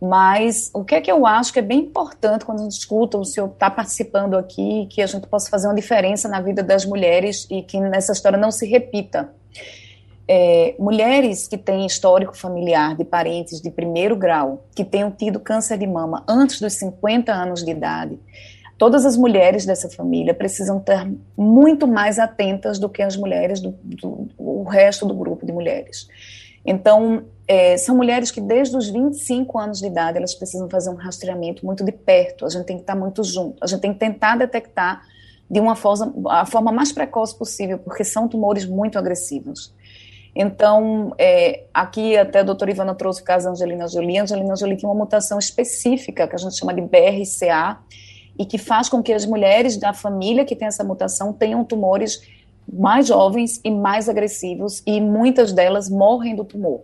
Mas 0.00 0.70
o 0.74 0.84
que 0.84 0.94
é 0.94 1.00
que 1.00 1.10
eu 1.10 1.26
acho 1.26 1.52
que 1.52 1.58
é 1.58 1.62
bem 1.62 1.80
importante 1.80 2.44
quando 2.44 2.60
a 2.60 2.62
gente 2.64 2.78
escuta 2.78 3.16
o 3.16 3.24
senhor 3.24 3.48
está 3.48 3.70
participando 3.70 4.36
aqui, 4.36 4.86
que 4.90 5.00
a 5.00 5.06
gente 5.06 5.26
possa 5.26 5.48
fazer 5.48 5.68
uma 5.68 5.74
diferença 5.74 6.28
na 6.28 6.40
vida 6.40 6.62
das 6.62 6.84
mulheres 6.84 7.46
e 7.50 7.62
que 7.62 7.80
nessa 7.80 8.12
história 8.12 8.36
não 8.36 8.50
se 8.50 8.66
repita. 8.66 9.30
É, 10.28 10.74
mulheres 10.78 11.46
que 11.46 11.56
têm 11.56 11.86
histórico 11.86 12.36
familiar 12.36 12.96
de 12.96 13.04
parentes 13.04 13.60
de 13.60 13.70
primeiro 13.70 14.16
grau, 14.16 14.64
que 14.74 14.84
tenham 14.84 15.10
tido 15.10 15.38
câncer 15.38 15.78
de 15.78 15.86
mama 15.86 16.24
antes 16.28 16.60
dos 16.60 16.74
50 16.74 17.32
anos 17.32 17.64
de 17.64 17.70
idade, 17.70 18.18
todas 18.76 19.06
as 19.06 19.16
mulheres 19.16 19.64
dessa 19.64 19.88
família 19.88 20.34
precisam 20.34 20.78
estar 20.78 21.08
muito 21.36 21.86
mais 21.86 22.18
atentas 22.18 22.78
do 22.78 22.88
que 22.88 23.02
as 23.02 23.16
mulheres 23.16 23.60
do, 23.60 23.70
do 23.82 24.28
o 24.36 24.64
resto 24.64 25.06
do 25.06 25.14
grupo 25.14 25.46
de 25.46 25.52
mulheres. 25.52 26.08
Então, 26.64 27.24
é, 27.46 27.76
são 27.76 27.96
mulheres 27.96 28.30
que 28.30 28.40
desde 28.40 28.76
os 28.76 28.88
25 28.88 29.58
anos 29.58 29.78
de 29.78 29.86
idade 29.86 30.18
elas 30.18 30.34
precisam 30.34 30.68
fazer 30.68 30.90
um 30.90 30.94
rastreamento 30.94 31.64
muito 31.64 31.84
de 31.84 31.92
perto. 31.92 32.44
A 32.44 32.48
gente 32.48 32.64
tem 32.64 32.76
que 32.76 32.82
estar 32.82 32.96
muito 32.96 33.22
junto. 33.22 33.56
A 33.62 33.66
gente 33.66 33.80
tem 33.80 33.92
que 33.92 33.98
tentar 33.98 34.36
detectar 34.36 35.02
de 35.48 35.60
uma 35.60 35.76
forma, 35.76 36.12
a 36.28 36.44
forma 36.44 36.72
mais 36.72 36.90
precoce 36.90 37.36
possível, 37.38 37.78
porque 37.78 38.02
são 38.02 38.28
tumores 38.28 38.66
muito 38.66 38.98
agressivos. 38.98 39.72
Então, 40.34 41.14
é, 41.16 41.64
aqui 41.72 42.16
até 42.16 42.40
a 42.40 42.42
doutora 42.42 42.70
Ivana 42.70 42.94
trouxe 42.94 43.22
o 43.22 43.24
caso 43.24 43.46
da 43.46 43.52
Angelina 43.52 43.88
Jolie. 43.88 44.18
A 44.18 44.22
Angelina 44.24 44.56
Jolie 44.56 44.76
tem 44.76 44.88
uma 44.88 44.94
mutação 44.94 45.38
específica 45.38 46.26
que 46.26 46.34
a 46.34 46.38
gente 46.38 46.58
chama 46.58 46.74
de 46.74 46.82
BRCA, 46.82 47.78
e 48.38 48.44
que 48.44 48.58
faz 48.58 48.88
com 48.88 49.02
que 49.02 49.12
as 49.12 49.24
mulheres 49.24 49.76
da 49.76 49.92
família 49.92 50.44
que 50.44 50.54
tem 50.54 50.68
essa 50.68 50.84
mutação 50.84 51.32
tenham 51.32 51.64
tumores 51.64 52.20
mais 52.70 53.06
jovens 53.06 53.60
e 53.64 53.70
mais 53.70 54.08
agressivos 54.08 54.82
e 54.86 55.00
muitas 55.00 55.52
delas 55.52 55.88
morrem 55.88 56.34
do 56.34 56.44
tumor. 56.44 56.82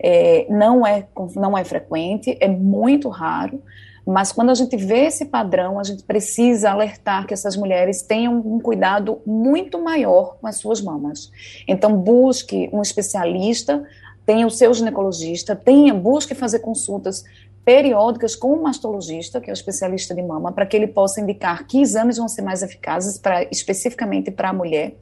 É, 0.00 0.46
não 0.48 0.86
é 0.86 1.06
não 1.34 1.58
é 1.58 1.64
frequente, 1.64 2.36
é 2.40 2.48
muito 2.48 3.08
raro, 3.08 3.62
mas 4.06 4.32
quando 4.32 4.48
a 4.48 4.54
gente 4.54 4.74
vê 4.74 5.06
esse 5.06 5.26
padrão, 5.26 5.78
a 5.78 5.82
gente 5.82 6.02
precisa 6.02 6.70
alertar 6.70 7.26
que 7.26 7.34
essas 7.34 7.56
mulheres 7.56 8.00
tenham 8.00 8.38
um 8.38 8.58
cuidado 8.58 9.20
muito 9.26 9.78
maior 9.82 10.38
com 10.40 10.46
as 10.46 10.56
suas 10.56 10.80
mamas. 10.80 11.30
Então 11.68 11.94
busque 11.94 12.70
um 12.72 12.80
especialista, 12.80 13.84
tenha 14.24 14.46
o 14.46 14.50
seu 14.50 14.72
ginecologista, 14.72 15.54
tenha 15.54 15.92
busque 15.92 16.34
fazer 16.34 16.60
consultas 16.60 17.22
periódicas 17.66 18.34
com 18.34 18.54
o 18.54 18.62
mastologista, 18.62 19.42
que 19.42 19.50
é 19.50 19.52
o 19.52 19.54
especialista 19.54 20.14
de 20.14 20.22
mama, 20.22 20.52
para 20.52 20.64
que 20.64 20.74
ele 20.74 20.86
possa 20.86 21.20
indicar 21.20 21.66
que 21.66 21.82
exames 21.82 22.16
vão 22.16 22.26
ser 22.26 22.40
mais 22.40 22.62
eficazes 22.62 23.18
para 23.18 23.42
especificamente 23.50 24.30
para 24.30 24.48
a 24.48 24.52
mulher. 24.54 24.94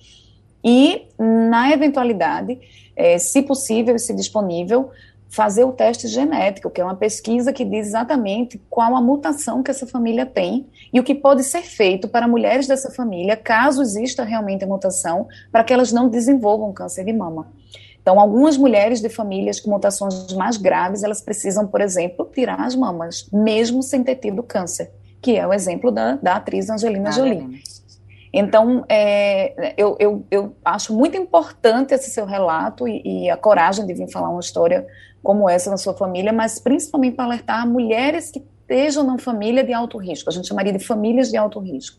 E, 0.65 1.07
na 1.17 1.71
eventualidade, 1.71 2.59
é, 2.97 3.19
se 3.19 3.43
possível 3.43 3.95
e 3.95 3.99
se 3.99 4.15
disponível, 4.15 4.91
fazer 5.29 5.65
o 5.65 5.73
teste 5.73 6.09
genético, 6.09 6.71
que 6.71 6.81
é 6.81 6.85
uma 6.85 6.95
pesquisa 6.95 7.53
que 7.53 7.65
diz 7.65 7.89
exatamente 7.89 8.61
qual 8.71 8.97
a 8.97 9.01
mutação 9.01 9.63
que 9.63 9.71
essa 9.71 9.87
família 9.87 10.25
tem 10.25 10.67
e 10.93 10.99
o 10.99 11.05
que 11.05 11.15
pode 11.15 11.45
ser 11.45 11.63
feito 11.63 12.09
para 12.09 12.27
mulheres 12.27 12.67
dessa 12.67 12.91
família, 12.91 13.37
caso 13.37 13.83
exista 13.83 14.25
realmente 14.25 14.65
a 14.65 14.67
mutação, 14.67 15.27
para 15.53 15.63
que 15.63 15.73
elas 15.73 15.93
não 15.93 16.09
desenvolvam 16.09 16.73
câncer 16.73 17.05
de 17.05 17.13
mama. 17.13 17.49
Então, 18.01 18.21
algumas 18.21 18.57
mulheres 18.57 19.01
de 19.01 19.09
famílias 19.09 19.59
com 19.59 19.69
mutações 19.69 20.33
mais 20.33 20.57
graves, 20.57 21.03
elas 21.03 21.21
precisam, 21.21 21.67
por 21.67 21.81
exemplo, 21.81 22.31
tirar 22.33 22.61
as 22.61 22.77
mamas, 22.77 23.29
mesmo 23.33 23.83
sem 23.83 24.05
ter 24.05 24.15
tido 24.15 24.45
câncer, 24.45 24.93
que 25.21 25.37
é 25.37 25.45
o 25.45 25.53
exemplo 25.53 25.91
da, 25.91 26.15
da 26.15 26.37
atriz 26.37 26.71
Angelina 26.71 27.09
ah, 27.09 27.13
Jolie. 27.13 27.61
Então, 28.39 28.85
é, 28.87 29.73
eu, 29.79 29.97
eu, 29.99 30.27
eu 30.31 30.55
acho 30.63 30.95
muito 30.95 31.17
importante 31.17 31.95
esse 31.95 32.11
seu 32.11 32.27
relato 32.27 32.87
e, 32.87 33.01
e, 33.03 33.31
a 33.31 33.37
coragem 33.37 33.87
de 33.87 33.95
vir 33.95 34.13
falar 34.13 34.29
uma 34.29 34.41
história 34.41 34.87
como 35.23 35.49
essa 35.49 35.71
na 35.71 35.79
sua 35.79 35.95
família, 35.95 36.35
mas 36.35 36.59
principalmente 36.59 37.17
para 37.17 37.25
alertar 37.25 37.67
mulheres 37.67 38.31
que 38.31 38.45
estejam 38.61 39.05
na 39.05 39.17
família 39.19 39.65
de 39.65 39.73
alto 39.73 39.97
risco. 39.97 40.29
A 40.29 40.33
gente 40.35 40.49
chamaria 40.49 40.71
de 40.71 40.79
famílias 40.79 41.31
de 41.31 41.39
alto 41.39 41.59
risco. 41.61 41.99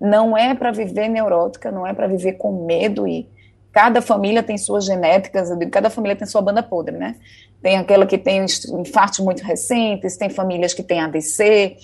Não 0.00 0.36
é 0.36 0.52
para 0.52 0.72
viver 0.72 1.08
neurótica, 1.08 1.70
não 1.70 1.86
é 1.86 1.94
para 1.94 2.08
viver 2.08 2.32
com 2.32 2.66
medo 2.66 3.06
e 3.06 3.28
cada 3.70 4.02
família 4.02 4.42
tem 4.42 4.58
suas 4.58 4.84
genéticas, 4.84 5.48
cada 5.70 5.90
família 5.90 6.16
tem 6.16 6.26
sua 6.26 6.42
banda 6.42 6.60
podre, 6.60 6.96
né? 6.96 7.14
Tem 7.62 7.76
aquela 7.76 8.04
que 8.04 8.18
tem 8.18 8.44
infartos 8.80 9.20
muito 9.20 9.44
recentes, 9.44 10.16
tem 10.16 10.28
famílias 10.28 10.74
que 10.74 10.82
têm 10.82 11.00
ADC, 11.00 11.76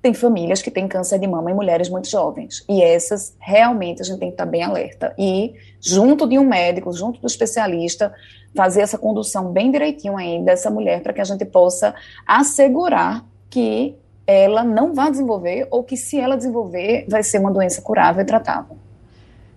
tem 0.00 0.14
famílias 0.14 0.62
que 0.62 0.70
têm 0.70 0.86
câncer 0.86 1.18
de 1.18 1.26
mama 1.26 1.50
em 1.50 1.54
mulheres 1.54 1.88
muito 1.88 2.08
jovens. 2.08 2.64
E 2.68 2.82
essas, 2.82 3.34
realmente, 3.38 4.02
a 4.02 4.04
gente 4.04 4.18
tem 4.18 4.28
que 4.28 4.34
estar 4.34 4.46
bem 4.46 4.62
alerta. 4.62 5.12
E, 5.18 5.54
junto 5.80 6.26
de 6.26 6.38
um 6.38 6.44
médico, 6.44 6.92
junto 6.92 7.20
do 7.20 7.26
especialista, 7.26 8.12
fazer 8.54 8.82
essa 8.82 8.96
condução 8.96 9.52
bem 9.52 9.70
direitinho 9.70 10.16
aí 10.16 10.42
dessa 10.42 10.70
mulher 10.70 11.02
para 11.02 11.12
que 11.12 11.20
a 11.20 11.24
gente 11.24 11.44
possa 11.44 11.94
assegurar 12.26 13.24
que 13.50 13.96
ela 14.26 14.62
não 14.62 14.94
vai 14.94 15.10
desenvolver 15.10 15.66
ou 15.70 15.82
que, 15.82 15.96
se 15.96 16.18
ela 16.18 16.36
desenvolver, 16.36 17.06
vai 17.08 17.22
ser 17.22 17.38
uma 17.38 17.50
doença 17.50 17.82
curável 17.82 18.22
e 18.22 18.26
tratável. 18.26 18.76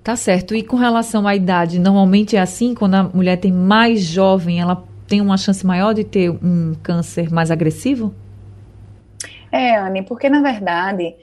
Tá 0.03 0.15
certo. 0.15 0.55
E 0.55 0.63
com 0.63 0.77
relação 0.77 1.27
à 1.27 1.35
idade, 1.35 1.77
normalmente 1.77 2.35
é 2.35 2.39
assim, 2.39 2.73
quando 2.73 2.95
a 2.95 3.03
mulher 3.03 3.37
tem 3.37 3.51
mais 3.51 4.01
jovem, 4.01 4.59
ela 4.59 4.83
tem 5.07 5.21
uma 5.21 5.37
chance 5.37 5.65
maior 5.65 5.93
de 5.93 6.03
ter 6.03 6.29
um 6.29 6.73
câncer 6.81 7.29
mais 7.29 7.51
agressivo? 7.51 8.15
É, 9.51 9.75
Anne, 9.75 10.03
porque 10.03 10.29
na 10.29 10.41
verdade 10.41 11.15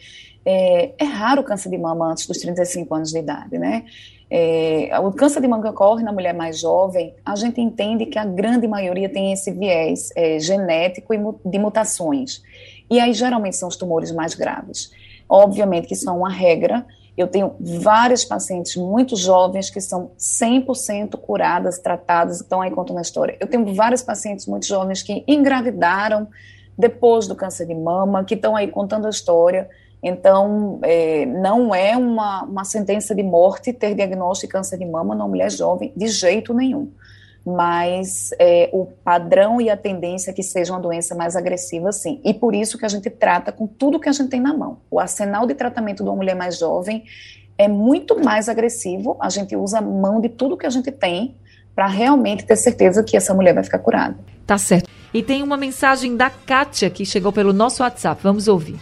é, 0.44 0.92
é 0.98 1.04
raro 1.04 1.40
o 1.40 1.44
câncer 1.44 1.70
de 1.70 1.78
mama 1.78 2.10
antes 2.10 2.26
dos 2.26 2.38
35 2.38 2.94
anos 2.94 3.10
de 3.10 3.18
idade, 3.18 3.58
né? 3.58 3.84
É, 4.30 4.90
o 5.00 5.10
câncer 5.10 5.40
de 5.40 5.48
mama 5.48 5.62
que 5.62 5.68
ocorre 5.70 6.02
na 6.02 6.12
mulher 6.12 6.34
mais 6.34 6.60
jovem, 6.60 7.14
a 7.24 7.34
gente 7.34 7.60
entende 7.60 8.04
que 8.04 8.18
a 8.18 8.24
grande 8.24 8.68
maioria 8.68 9.08
tem 9.08 9.32
esse 9.32 9.50
viés 9.50 10.10
é, 10.14 10.38
genético 10.38 11.14
e 11.14 11.18
de 11.44 11.58
mutações. 11.58 12.42
E 12.90 13.00
aí 13.00 13.14
geralmente 13.14 13.56
são 13.56 13.68
os 13.68 13.76
tumores 13.76 14.12
mais 14.12 14.34
graves. 14.34 14.90
Obviamente 15.28 15.86
que 15.86 15.94
isso 15.94 16.08
é 16.08 16.12
uma 16.12 16.30
regra, 16.30 16.84
eu 17.18 17.26
tenho 17.26 17.56
vários 17.58 18.24
pacientes 18.24 18.76
muito 18.76 19.16
jovens 19.16 19.70
que 19.70 19.80
são 19.80 20.12
100% 20.16 21.16
curadas, 21.16 21.78
tratadas, 21.78 22.40
estão 22.40 22.60
aí 22.60 22.70
contando 22.70 22.98
a 22.98 23.02
história. 23.02 23.36
Eu 23.40 23.48
tenho 23.48 23.74
vários 23.74 24.02
pacientes 24.02 24.46
muito 24.46 24.66
jovens 24.66 25.02
que 25.02 25.24
engravidaram 25.26 26.28
depois 26.78 27.26
do 27.26 27.34
câncer 27.34 27.66
de 27.66 27.74
mama, 27.74 28.24
que 28.24 28.34
estão 28.34 28.54
aí 28.54 28.68
contando 28.68 29.06
a 29.06 29.10
história. 29.10 29.68
Então, 30.02 30.78
é, 30.82 31.26
não 31.26 31.74
é 31.74 31.96
uma, 31.96 32.44
uma 32.44 32.64
sentença 32.64 33.14
de 33.14 33.22
morte 33.22 33.72
ter 33.72 33.94
diagnóstico 33.94 34.46
de 34.46 34.52
câncer 34.52 34.78
de 34.78 34.86
mama 34.86 35.14
numa 35.14 35.26
mulher 35.26 35.50
jovem, 35.50 35.92
de 35.96 36.06
jeito 36.06 36.54
nenhum 36.54 36.90
mas 37.48 38.30
é, 38.38 38.68
o 38.72 38.86
padrão 38.86 39.60
e 39.60 39.70
a 39.70 39.76
tendência 39.76 40.30
é 40.30 40.34
que 40.34 40.42
seja 40.42 40.72
uma 40.72 40.80
doença 40.80 41.14
mais 41.14 41.34
agressiva, 41.34 41.90
sim. 41.92 42.20
E 42.22 42.34
por 42.34 42.54
isso 42.54 42.76
que 42.76 42.84
a 42.84 42.88
gente 42.88 43.08
trata 43.08 43.50
com 43.50 43.66
tudo 43.66 43.98
que 43.98 44.08
a 44.08 44.12
gente 44.12 44.28
tem 44.28 44.40
na 44.40 44.52
mão. 44.52 44.78
O 44.90 45.00
arsenal 45.00 45.46
de 45.46 45.54
tratamento 45.54 46.02
de 46.02 46.08
uma 46.10 46.16
mulher 46.16 46.34
mais 46.34 46.58
jovem 46.58 47.04
é 47.56 47.66
muito 47.66 48.22
mais 48.22 48.48
agressivo, 48.48 49.16
a 49.20 49.30
gente 49.30 49.56
usa 49.56 49.78
a 49.78 49.80
mão 49.80 50.20
de 50.20 50.28
tudo 50.28 50.56
que 50.56 50.66
a 50.66 50.70
gente 50.70 50.92
tem 50.92 51.34
para 51.74 51.86
realmente 51.86 52.44
ter 52.44 52.56
certeza 52.56 53.02
que 53.02 53.16
essa 53.16 53.32
mulher 53.32 53.54
vai 53.54 53.64
ficar 53.64 53.78
curada. 53.78 54.16
Tá 54.46 54.58
certo. 54.58 54.97
E 55.12 55.22
tem 55.22 55.42
uma 55.42 55.56
mensagem 55.56 56.16
da 56.16 56.28
Kátia 56.30 56.90
que 56.90 57.04
chegou 57.04 57.32
pelo 57.32 57.52
nosso 57.52 57.82
WhatsApp. 57.82 58.20
Vamos 58.22 58.48
ouvir. 58.48 58.76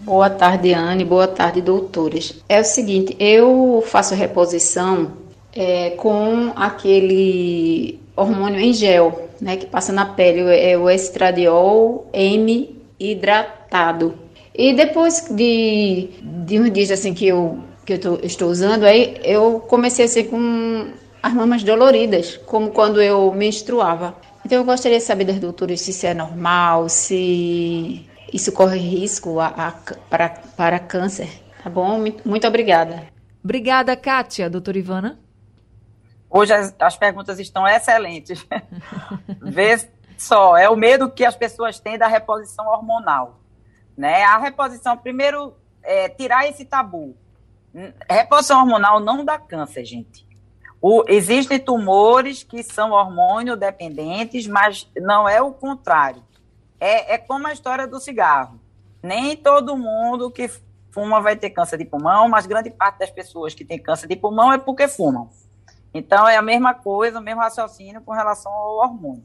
Boa 0.00 0.30
tarde, 0.30 0.72
Anne. 0.72 1.04
Boa 1.04 1.26
tarde, 1.26 1.60
doutores. 1.60 2.42
É 2.48 2.60
o 2.60 2.64
seguinte, 2.64 3.16
eu 3.18 3.82
faço 3.86 4.14
reposição 4.14 5.12
é, 5.54 5.90
com 5.90 6.52
aquele 6.54 7.98
hormônio 8.16 8.60
em 8.60 8.72
gel, 8.72 9.28
né, 9.40 9.56
que 9.56 9.66
passa 9.66 9.92
na 9.92 10.04
pele, 10.04 10.40
é 10.54 10.76
o 10.76 10.88
estradiol 10.90 12.08
M 12.12 12.76
hidratado. 12.98 14.14
E 14.54 14.72
depois 14.72 15.26
de, 15.30 16.10
de 16.22 16.60
uns 16.60 16.70
dias 16.70 16.90
assim 16.90 17.12
que 17.12 17.26
eu, 17.26 17.58
que 17.84 17.94
eu 17.94 17.98
tô, 17.98 18.18
estou 18.22 18.48
usando, 18.50 18.84
aí 18.84 19.16
eu 19.24 19.60
comecei 19.66 20.04
a 20.04 20.08
ser 20.08 20.24
com 20.24 20.88
as 21.22 21.32
mamas 21.32 21.62
doloridas, 21.64 22.38
como 22.46 22.70
quando 22.70 23.02
eu 23.02 23.32
menstruava. 23.32 24.14
Então 24.44 24.58
eu 24.58 24.64
gostaria 24.64 24.98
de 24.98 25.04
saber 25.04 25.24
das 25.24 25.38
doutoras 25.38 25.80
se 25.80 25.90
isso 25.90 26.06
é 26.06 26.12
normal, 26.12 26.88
se 26.88 28.08
isso 28.32 28.52
corre 28.52 28.78
risco 28.78 29.40
a, 29.40 29.46
a, 29.46 29.72
para, 30.10 30.28
para 30.56 30.78
câncer. 30.78 31.28
Tá 31.62 31.70
bom? 31.70 31.98
Muito, 31.98 32.28
muito 32.28 32.46
obrigada. 32.46 33.06
Obrigada, 33.42 33.96
Kátia. 33.96 34.50
Doutora 34.50 34.78
Ivana? 34.78 35.18
Hoje 36.28 36.52
as, 36.52 36.74
as 36.78 36.96
perguntas 36.96 37.38
estão 37.38 37.66
excelentes. 37.66 38.46
Vê 39.40 39.88
só, 40.18 40.56
é 40.56 40.68
o 40.68 40.76
medo 40.76 41.10
que 41.10 41.24
as 41.24 41.36
pessoas 41.36 41.78
têm 41.78 41.96
da 41.96 42.06
reposição 42.06 42.66
hormonal. 42.66 43.40
Né? 43.96 44.24
A 44.24 44.38
reposição, 44.38 44.96
primeiro, 44.96 45.54
é 45.82 46.08
tirar 46.08 46.48
esse 46.48 46.64
tabu. 46.64 47.16
Reposição 48.08 48.60
hormonal 48.60 49.00
não 49.00 49.24
dá 49.24 49.38
câncer, 49.38 49.84
gente. 49.84 50.23
O, 50.86 51.02
existem 51.08 51.58
tumores 51.58 52.42
que 52.42 52.62
são 52.62 52.90
hormônio 52.90 53.56
dependentes, 53.56 54.46
mas 54.46 54.86
não 54.94 55.26
é 55.26 55.40
o 55.40 55.50
contrário. 55.50 56.22
É, 56.78 57.14
é 57.14 57.16
como 57.16 57.46
a 57.46 57.54
história 57.54 57.86
do 57.86 57.98
cigarro. 57.98 58.60
Nem 59.02 59.34
todo 59.34 59.78
mundo 59.78 60.30
que 60.30 60.46
fuma 60.90 61.22
vai 61.22 61.36
ter 61.36 61.48
câncer 61.48 61.78
de 61.78 61.86
pulmão, 61.86 62.28
mas 62.28 62.44
grande 62.44 62.68
parte 62.68 62.98
das 62.98 63.08
pessoas 63.10 63.54
que 63.54 63.64
têm 63.64 63.78
câncer 63.78 64.06
de 64.06 64.14
pulmão 64.14 64.52
é 64.52 64.58
porque 64.58 64.86
fumam. 64.86 65.30
Então, 65.94 66.28
é 66.28 66.36
a 66.36 66.42
mesma 66.42 66.74
coisa, 66.74 67.18
o 67.18 67.22
mesmo 67.22 67.40
raciocínio 67.40 68.02
com 68.02 68.12
relação 68.12 68.52
ao 68.52 68.76
hormônio. 68.76 69.24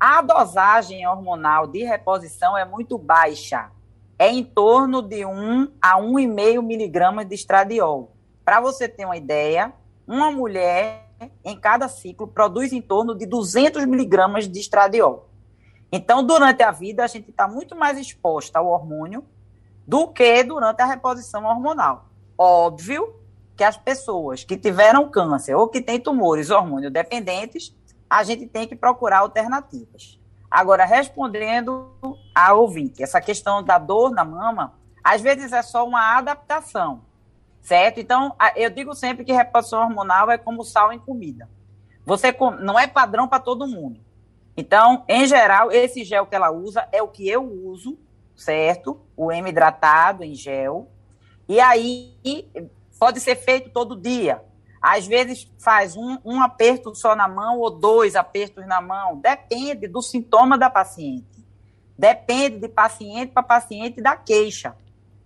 A 0.00 0.20
dosagem 0.20 1.06
hormonal 1.06 1.68
de 1.68 1.84
reposição 1.84 2.58
é 2.58 2.64
muito 2.64 2.98
baixa. 2.98 3.70
É 4.18 4.28
em 4.32 4.42
torno 4.42 5.00
de 5.00 5.24
1 5.24 5.74
a 5.80 6.00
1,5 6.00 6.60
miligramas 6.60 7.24
de 7.28 7.36
estradiol. 7.36 8.10
Para 8.44 8.60
você 8.60 8.88
ter 8.88 9.04
uma 9.04 9.16
ideia, 9.16 9.72
uma 10.06 10.30
mulher, 10.30 11.08
em 11.44 11.58
cada 11.58 11.88
ciclo, 11.88 12.26
produz 12.26 12.72
em 12.72 12.82
torno 12.82 13.14
de 13.14 13.26
200 13.26 13.84
miligramas 13.86 14.48
de 14.48 14.58
estradiol. 14.58 15.28
Então, 15.90 16.24
durante 16.24 16.62
a 16.62 16.70
vida, 16.70 17.04
a 17.04 17.06
gente 17.06 17.30
está 17.30 17.46
muito 17.46 17.76
mais 17.76 17.98
exposta 17.98 18.58
ao 18.58 18.66
hormônio 18.66 19.24
do 19.86 20.08
que 20.08 20.42
durante 20.42 20.80
a 20.80 20.86
reposição 20.86 21.44
hormonal. 21.44 22.06
Óbvio 22.36 23.14
que 23.56 23.62
as 23.62 23.76
pessoas 23.76 24.42
que 24.42 24.56
tiveram 24.56 25.10
câncer 25.10 25.54
ou 25.54 25.68
que 25.68 25.80
têm 25.80 26.00
tumores 26.00 26.50
hormônio 26.50 26.90
dependentes, 26.90 27.76
a 28.08 28.24
gente 28.24 28.46
tem 28.46 28.66
que 28.66 28.74
procurar 28.74 29.18
alternativas. 29.18 30.18
Agora, 30.50 30.84
respondendo 30.84 31.90
a 32.34 32.52
ouvinte, 32.54 33.02
essa 33.02 33.20
questão 33.20 33.62
da 33.62 33.78
dor 33.78 34.10
na 34.10 34.24
mama, 34.24 34.74
às 35.02 35.20
vezes 35.20 35.52
é 35.52 35.62
só 35.62 35.86
uma 35.86 36.16
adaptação 36.16 37.02
certo? 37.62 38.00
Então, 38.00 38.34
eu 38.56 38.68
digo 38.68 38.94
sempre 38.94 39.24
que 39.24 39.32
reposição 39.32 39.82
hormonal 39.82 40.30
é 40.30 40.36
como 40.36 40.64
sal 40.64 40.92
em 40.92 40.98
comida. 40.98 41.48
Você 42.04 42.36
não 42.60 42.78
é 42.78 42.86
padrão 42.86 43.28
para 43.28 43.38
todo 43.38 43.66
mundo. 43.66 44.00
Então, 44.56 45.04
em 45.08 45.26
geral, 45.26 45.70
esse 45.70 46.04
gel 46.04 46.26
que 46.26 46.34
ela 46.34 46.50
usa 46.50 46.86
é 46.92 47.02
o 47.02 47.08
que 47.08 47.26
eu 47.26 47.42
uso, 47.42 47.96
certo? 48.36 49.00
O 49.16 49.32
M 49.32 49.48
hidratado 49.48 50.24
em 50.24 50.34
gel. 50.34 50.90
E 51.48 51.60
aí 51.60 52.12
pode 52.98 53.20
ser 53.20 53.36
feito 53.36 53.70
todo 53.70 53.96
dia. 53.96 54.42
Às 54.80 55.06
vezes 55.06 55.48
faz 55.58 55.96
um, 55.96 56.18
um 56.24 56.42
aperto 56.42 56.92
só 56.94 57.14
na 57.14 57.28
mão 57.28 57.60
ou 57.60 57.70
dois 57.70 58.16
apertos 58.16 58.66
na 58.66 58.80
mão. 58.80 59.16
Depende 59.16 59.86
do 59.86 60.02
sintoma 60.02 60.58
da 60.58 60.68
paciente. 60.68 61.46
Depende 61.96 62.58
de 62.58 62.68
paciente 62.68 63.32
para 63.32 63.44
paciente 63.44 64.02
da 64.02 64.16
queixa. 64.16 64.74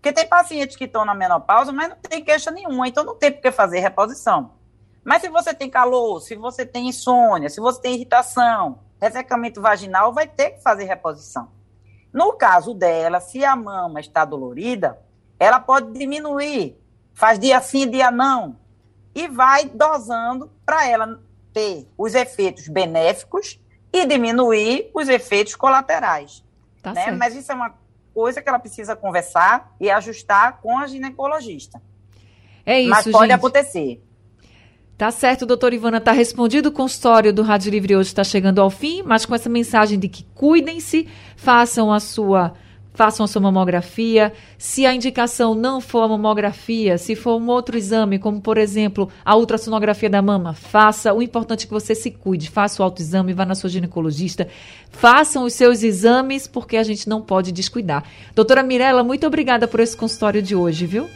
Porque 0.06 0.20
tem 0.20 0.28
pacientes 0.28 0.76
que 0.76 0.84
estão 0.84 1.04
na 1.04 1.16
menopausa, 1.16 1.72
mas 1.72 1.88
não 1.88 1.96
tem 1.96 2.22
queixa 2.22 2.52
nenhuma, 2.52 2.86
então 2.86 3.02
não 3.02 3.16
tem 3.16 3.32
por 3.32 3.42
que 3.42 3.50
fazer 3.50 3.80
reposição. 3.80 4.52
Mas 5.02 5.20
se 5.20 5.28
você 5.28 5.52
tem 5.52 5.68
calor, 5.68 6.20
se 6.20 6.36
você 6.36 6.64
tem 6.64 6.86
insônia, 6.86 7.48
se 7.48 7.58
você 7.60 7.80
tem 7.80 7.94
irritação, 7.94 8.78
ressecamento 9.00 9.60
vaginal, 9.60 10.12
vai 10.12 10.28
ter 10.28 10.50
que 10.50 10.62
fazer 10.62 10.84
reposição. 10.84 11.48
No 12.12 12.34
caso 12.34 12.72
dela, 12.72 13.18
se 13.18 13.44
a 13.44 13.56
mama 13.56 13.98
está 13.98 14.24
dolorida, 14.24 14.96
ela 15.40 15.58
pode 15.58 15.90
diminuir, 15.90 16.78
faz 17.12 17.36
dia 17.36 17.60
sim, 17.60 17.90
dia 17.90 18.12
não, 18.12 18.56
e 19.12 19.26
vai 19.26 19.64
dosando 19.64 20.52
para 20.64 20.86
ela 20.86 21.20
ter 21.52 21.90
os 21.98 22.14
efeitos 22.14 22.68
benéficos 22.68 23.58
e 23.92 24.06
diminuir 24.06 24.88
os 24.94 25.08
efeitos 25.08 25.56
colaterais. 25.56 26.44
Tá 26.80 26.92
né? 26.92 27.10
Mas 27.10 27.34
isso 27.34 27.50
é 27.50 27.56
uma 27.56 27.74
coisa 28.16 28.40
que 28.40 28.48
ela 28.48 28.58
precisa 28.58 28.96
conversar 28.96 29.76
e 29.78 29.90
ajustar 29.90 30.58
com 30.62 30.78
a 30.78 30.86
ginecologista. 30.86 31.82
É 32.64 32.80
isso, 32.80 32.88
Mas 32.88 33.04
pode 33.04 33.30
gente. 33.30 33.32
acontecer. 33.32 34.02
Tá 34.96 35.10
certo, 35.10 35.44
doutora 35.44 35.74
Ivana, 35.74 36.00
tá 36.00 36.12
respondido. 36.12 36.70
O 36.70 36.72
consultório 36.72 37.30
do 37.30 37.42
Rádio 37.42 37.70
Livre 37.70 37.94
hoje 37.94 38.08
está 38.08 38.24
chegando 38.24 38.58
ao 38.62 38.70
fim, 38.70 39.02
mas 39.02 39.26
com 39.26 39.34
essa 39.34 39.50
mensagem 39.50 39.98
de 39.98 40.08
que 40.08 40.24
cuidem-se, 40.34 41.06
façam 41.36 41.92
a 41.92 42.00
sua 42.00 42.54
façam 42.96 43.24
a 43.24 43.28
sua 43.28 43.42
mamografia. 43.42 44.32
Se 44.58 44.86
a 44.86 44.94
indicação 44.94 45.54
não 45.54 45.80
for 45.80 46.00
a 46.00 46.08
mamografia, 46.08 46.96
se 46.98 47.14
for 47.14 47.36
um 47.36 47.46
outro 47.48 47.76
exame, 47.76 48.18
como 48.18 48.40
por 48.40 48.56
exemplo 48.56 49.08
a 49.24 49.36
ultrassonografia 49.36 50.08
da 50.08 50.22
mama, 50.22 50.54
faça. 50.54 51.12
O 51.12 51.22
importante 51.22 51.64
é 51.64 51.66
que 51.68 51.72
você 51.72 51.94
se 51.94 52.10
cuide, 52.10 52.50
faça 52.50 52.82
o 52.82 52.84
autoexame, 52.84 53.34
vá 53.34 53.44
na 53.44 53.54
sua 53.54 53.68
ginecologista, 53.68 54.48
façam 54.90 55.44
os 55.44 55.52
seus 55.52 55.82
exames, 55.82 56.46
porque 56.48 56.76
a 56.76 56.82
gente 56.82 57.08
não 57.08 57.20
pode 57.20 57.52
descuidar. 57.52 58.02
Doutora 58.34 58.62
Mirella, 58.62 59.04
muito 59.04 59.26
obrigada 59.26 59.68
por 59.68 59.78
esse 59.78 59.96
consultório 59.96 60.40
de 60.40 60.56
hoje, 60.56 60.86
viu? 60.86 61.06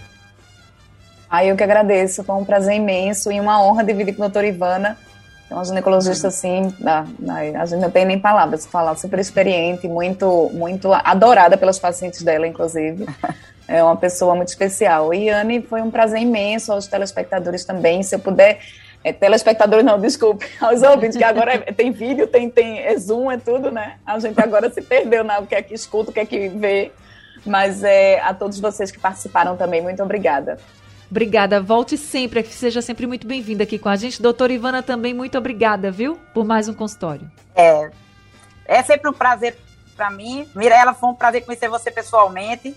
Ah, 1.30 1.44
eu 1.44 1.56
que 1.56 1.62
agradeço, 1.62 2.22
foi 2.22 2.34
um 2.34 2.44
prazer 2.44 2.74
imenso 2.74 3.32
e 3.32 3.40
uma 3.40 3.62
honra 3.62 3.82
dividir 3.82 4.14
com 4.14 4.22
a 4.22 4.26
doutora 4.26 4.46
Ivana 4.46 4.98
é 5.50 5.54
uma 5.54 5.64
ginecologista, 5.64 6.28
assim, 6.28 6.72
a 6.86 7.66
gente 7.66 7.80
não 7.80 7.90
tem 7.90 8.04
nem 8.04 8.20
palavras 8.20 8.62
para 8.62 8.70
falar, 8.70 8.96
super 8.96 9.18
experiente, 9.18 9.88
muito, 9.88 10.48
muito 10.54 10.92
adorada 10.92 11.56
pelos 11.56 11.78
pacientes 11.78 12.22
dela, 12.22 12.46
inclusive. 12.46 13.06
É 13.72 13.84
uma 13.84 13.96
pessoa 13.96 14.34
muito 14.34 14.48
especial. 14.48 15.14
E 15.14 15.28
Anne, 15.28 15.62
foi 15.62 15.80
um 15.80 15.92
prazer 15.92 16.20
imenso 16.20 16.72
aos 16.72 16.88
telespectadores 16.88 17.64
também. 17.64 18.02
Se 18.02 18.16
eu 18.16 18.18
puder 18.18 18.58
é, 19.04 19.12
telespectadores 19.12 19.84
não, 19.84 19.96
desculpe, 19.96 20.44
aos 20.60 20.82
ouvintes, 20.82 21.16
que 21.16 21.22
agora 21.22 21.54
é, 21.54 21.72
tem 21.72 21.92
vídeo, 21.92 22.26
tem, 22.26 22.50
tem 22.50 22.80
é 22.80 22.96
Zoom, 22.98 23.30
é 23.30 23.36
tudo, 23.36 23.70
né? 23.70 23.98
A 24.04 24.18
gente 24.18 24.40
agora 24.40 24.68
se 24.70 24.82
perdeu 24.82 25.22
na 25.22 25.38
o 25.38 25.46
que 25.46 25.54
é 25.54 25.62
que 25.62 25.72
escuta, 25.72 26.10
o 26.10 26.12
que 26.12 26.18
é 26.18 26.26
que 26.26 26.48
vê. 26.48 26.90
Mas 27.46 27.84
é, 27.84 28.18
a 28.20 28.34
todos 28.34 28.58
vocês 28.58 28.90
que 28.90 28.98
participaram 28.98 29.56
também, 29.56 29.80
muito 29.80 30.02
obrigada. 30.02 30.58
Obrigada, 31.10 31.60
volte 31.60 31.98
sempre, 31.98 32.44
seja 32.44 32.80
sempre 32.80 33.04
muito 33.04 33.26
bem-vinda 33.26 33.64
aqui 33.64 33.80
com 33.80 33.88
a 33.88 33.96
gente. 33.96 34.22
Doutora 34.22 34.52
Ivana 34.52 34.80
também, 34.80 35.12
muito 35.12 35.36
obrigada, 35.36 35.90
viu, 35.90 36.16
por 36.32 36.44
mais 36.44 36.68
um 36.68 36.74
consultório. 36.74 37.28
É, 37.52 37.90
é 38.64 38.82
sempre 38.84 39.10
um 39.10 39.12
prazer 39.12 39.58
para 39.96 40.08
mim. 40.08 40.48
Mirela, 40.54 40.94
foi 40.94 41.10
um 41.10 41.14
prazer 41.14 41.44
conhecer 41.44 41.68
você 41.68 41.90
pessoalmente. 41.90 42.76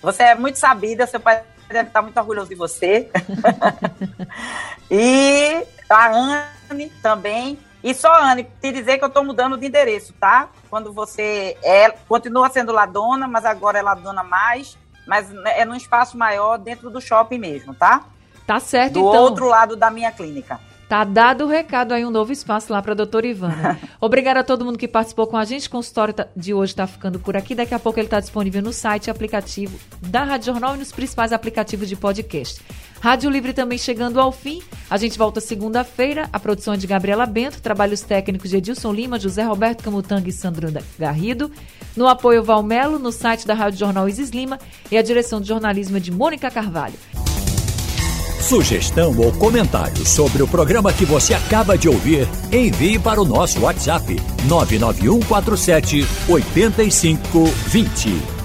Você 0.00 0.22
é 0.22 0.34
muito 0.34 0.58
sabida, 0.58 1.06
seu 1.06 1.20
pai 1.20 1.42
deve 1.68 1.88
estar 1.88 2.00
muito 2.00 2.16
orgulhoso 2.16 2.48
de 2.48 2.54
você. 2.54 3.10
e 4.90 5.66
a 5.90 6.10
Anne 6.70 6.88
também. 7.02 7.58
E 7.82 7.92
só, 7.92 8.14
Anne, 8.18 8.44
te 8.62 8.72
dizer 8.72 8.96
que 8.96 9.04
eu 9.04 9.08
estou 9.08 9.22
mudando 9.22 9.58
de 9.58 9.66
endereço, 9.66 10.14
tá? 10.14 10.48
Quando 10.70 10.90
você 10.90 11.54
é, 11.62 11.90
continua 12.08 12.48
sendo 12.48 12.72
ladona, 12.72 13.28
mas 13.28 13.44
agora 13.44 13.78
é 13.78 13.82
ladona 13.82 14.22
mais 14.22 14.78
mas 15.06 15.32
é 15.46 15.64
num 15.64 15.74
espaço 15.74 16.16
maior 16.16 16.58
dentro 16.58 16.90
do 16.90 17.00
shopping 17.00 17.38
mesmo, 17.38 17.74
tá? 17.74 18.04
Tá 18.46 18.60
certo, 18.60 18.94
do 18.94 19.00
então. 19.00 19.12
Do 19.12 19.18
outro 19.18 19.46
lado 19.46 19.76
da 19.76 19.90
minha 19.90 20.12
clínica. 20.12 20.60
Tá 20.88 21.02
dado 21.02 21.44
o 21.44 21.48
recado 21.48 21.92
aí, 21.92 22.04
um 22.04 22.10
novo 22.10 22.30
espaço 22.30 22.72
lá 22.72 22.82
para 22.82 22.92
a 22.92 22.94
doutora 22.94 23.26
Ivana. 23.26 23.80
Obrigada 24.00 24.40
a 24.40 24.44
todo 24.44 24.64
mundo 24.64 24.78
que 24.78 24.86
participou 24.86 25.26
com 25.26 25.36
a 25.36 25.44
gente. 25.44 25.66
O 25.66 25.70
consultório 25.70 26.12
tá, 26.12 26.26
de 26.36 26.52
hoje 26.52 26.72
está 26.72 26.86
ficando 26.86 27.18
por 27.18 27.36
aqui. 27.36 27.54
Daqui 27.54 27.74
a 27.74 27.78
pouco 27.78 27.98
ele 27.98 28.06
está 28.06 28.20
disponível 28.20 28.62
no 28.62 28.72
site 28.72 29.06
e 29.06 29.10
aplicativo 29.10 29.78
da 30.00 30.24
Rádio 30.24 30.52
Jornal 30.52 30.74
e 30.74 30.78
nos 30.78 30.92
principais 30.92 31.32
aplicativos 31.32 31.88
de 31.88 31.96
podcast. 31.96 32.62
Rádio 33.04 33.28
Livre 33.28 33.52
também 33.52 33.76
chegando 33.76 34.18
ao 34.18 34.32
fim. 34.32 34.62
A 34.88 34.96
gente 34.96 35.18
volta 35.18 35.38
segunda-feira. 35.38 36.26
A 36.32 36.40
produção 36.40 36.72
é 36.72 36.78
de 36.78 36.86
Gabriela 36.86 37.26
Bento, 37.26 37.60
trabalhos 37.60 38.00
técnicos 38.00 38.48
de 38.48 38.56
Edilson 38.56 38.94
Lima, 38.94 39.20
José 39.20 39.42
Roberto 39.42 39.84
Camutanga 39.84 40.26
e 40.26 40.32
Sandro 40.32 40.72
Garrido. 40.98 41.52
No 41.94 42.08
apoio 42.08 42.42
Valmelo, 42.42 42.98
no 42.98 43.12
site 43.12 43.46
da 43.46 43.52
Rádio 43.52 43.78
Jornal 43.78 44.08
Isis 44.08 44.30
Lima 44.30 44.58
e 44.90 44.96
a 44.96 45.02
direção 45.02 45.38
de 45.38 45.48
jornalismo 45.48 45.98
é 45.98 46.00
de 46.00 46.10
Mônica 46.10 46.50
Carvalho. 46.50 46.94
Sugestão 48.40 49.14
ou 49.18 49.30
comentário 49.32 50.06
sobre 50.06 50.42
o 50.42 50.48
programa 50.48 50.90
que 50.90 51.04
você 51.04 51.34
acaba 51.34 51.76
de 51.76 51.90
ouvir, 51.90 52.26
envie 52.50 52.98
para 52.98 53.20
o 53.20 53.24
nosso 53.26 53.60
WhatsApp 53.60 54.16
99147 54.48 56.06
8520. 56.26 58.43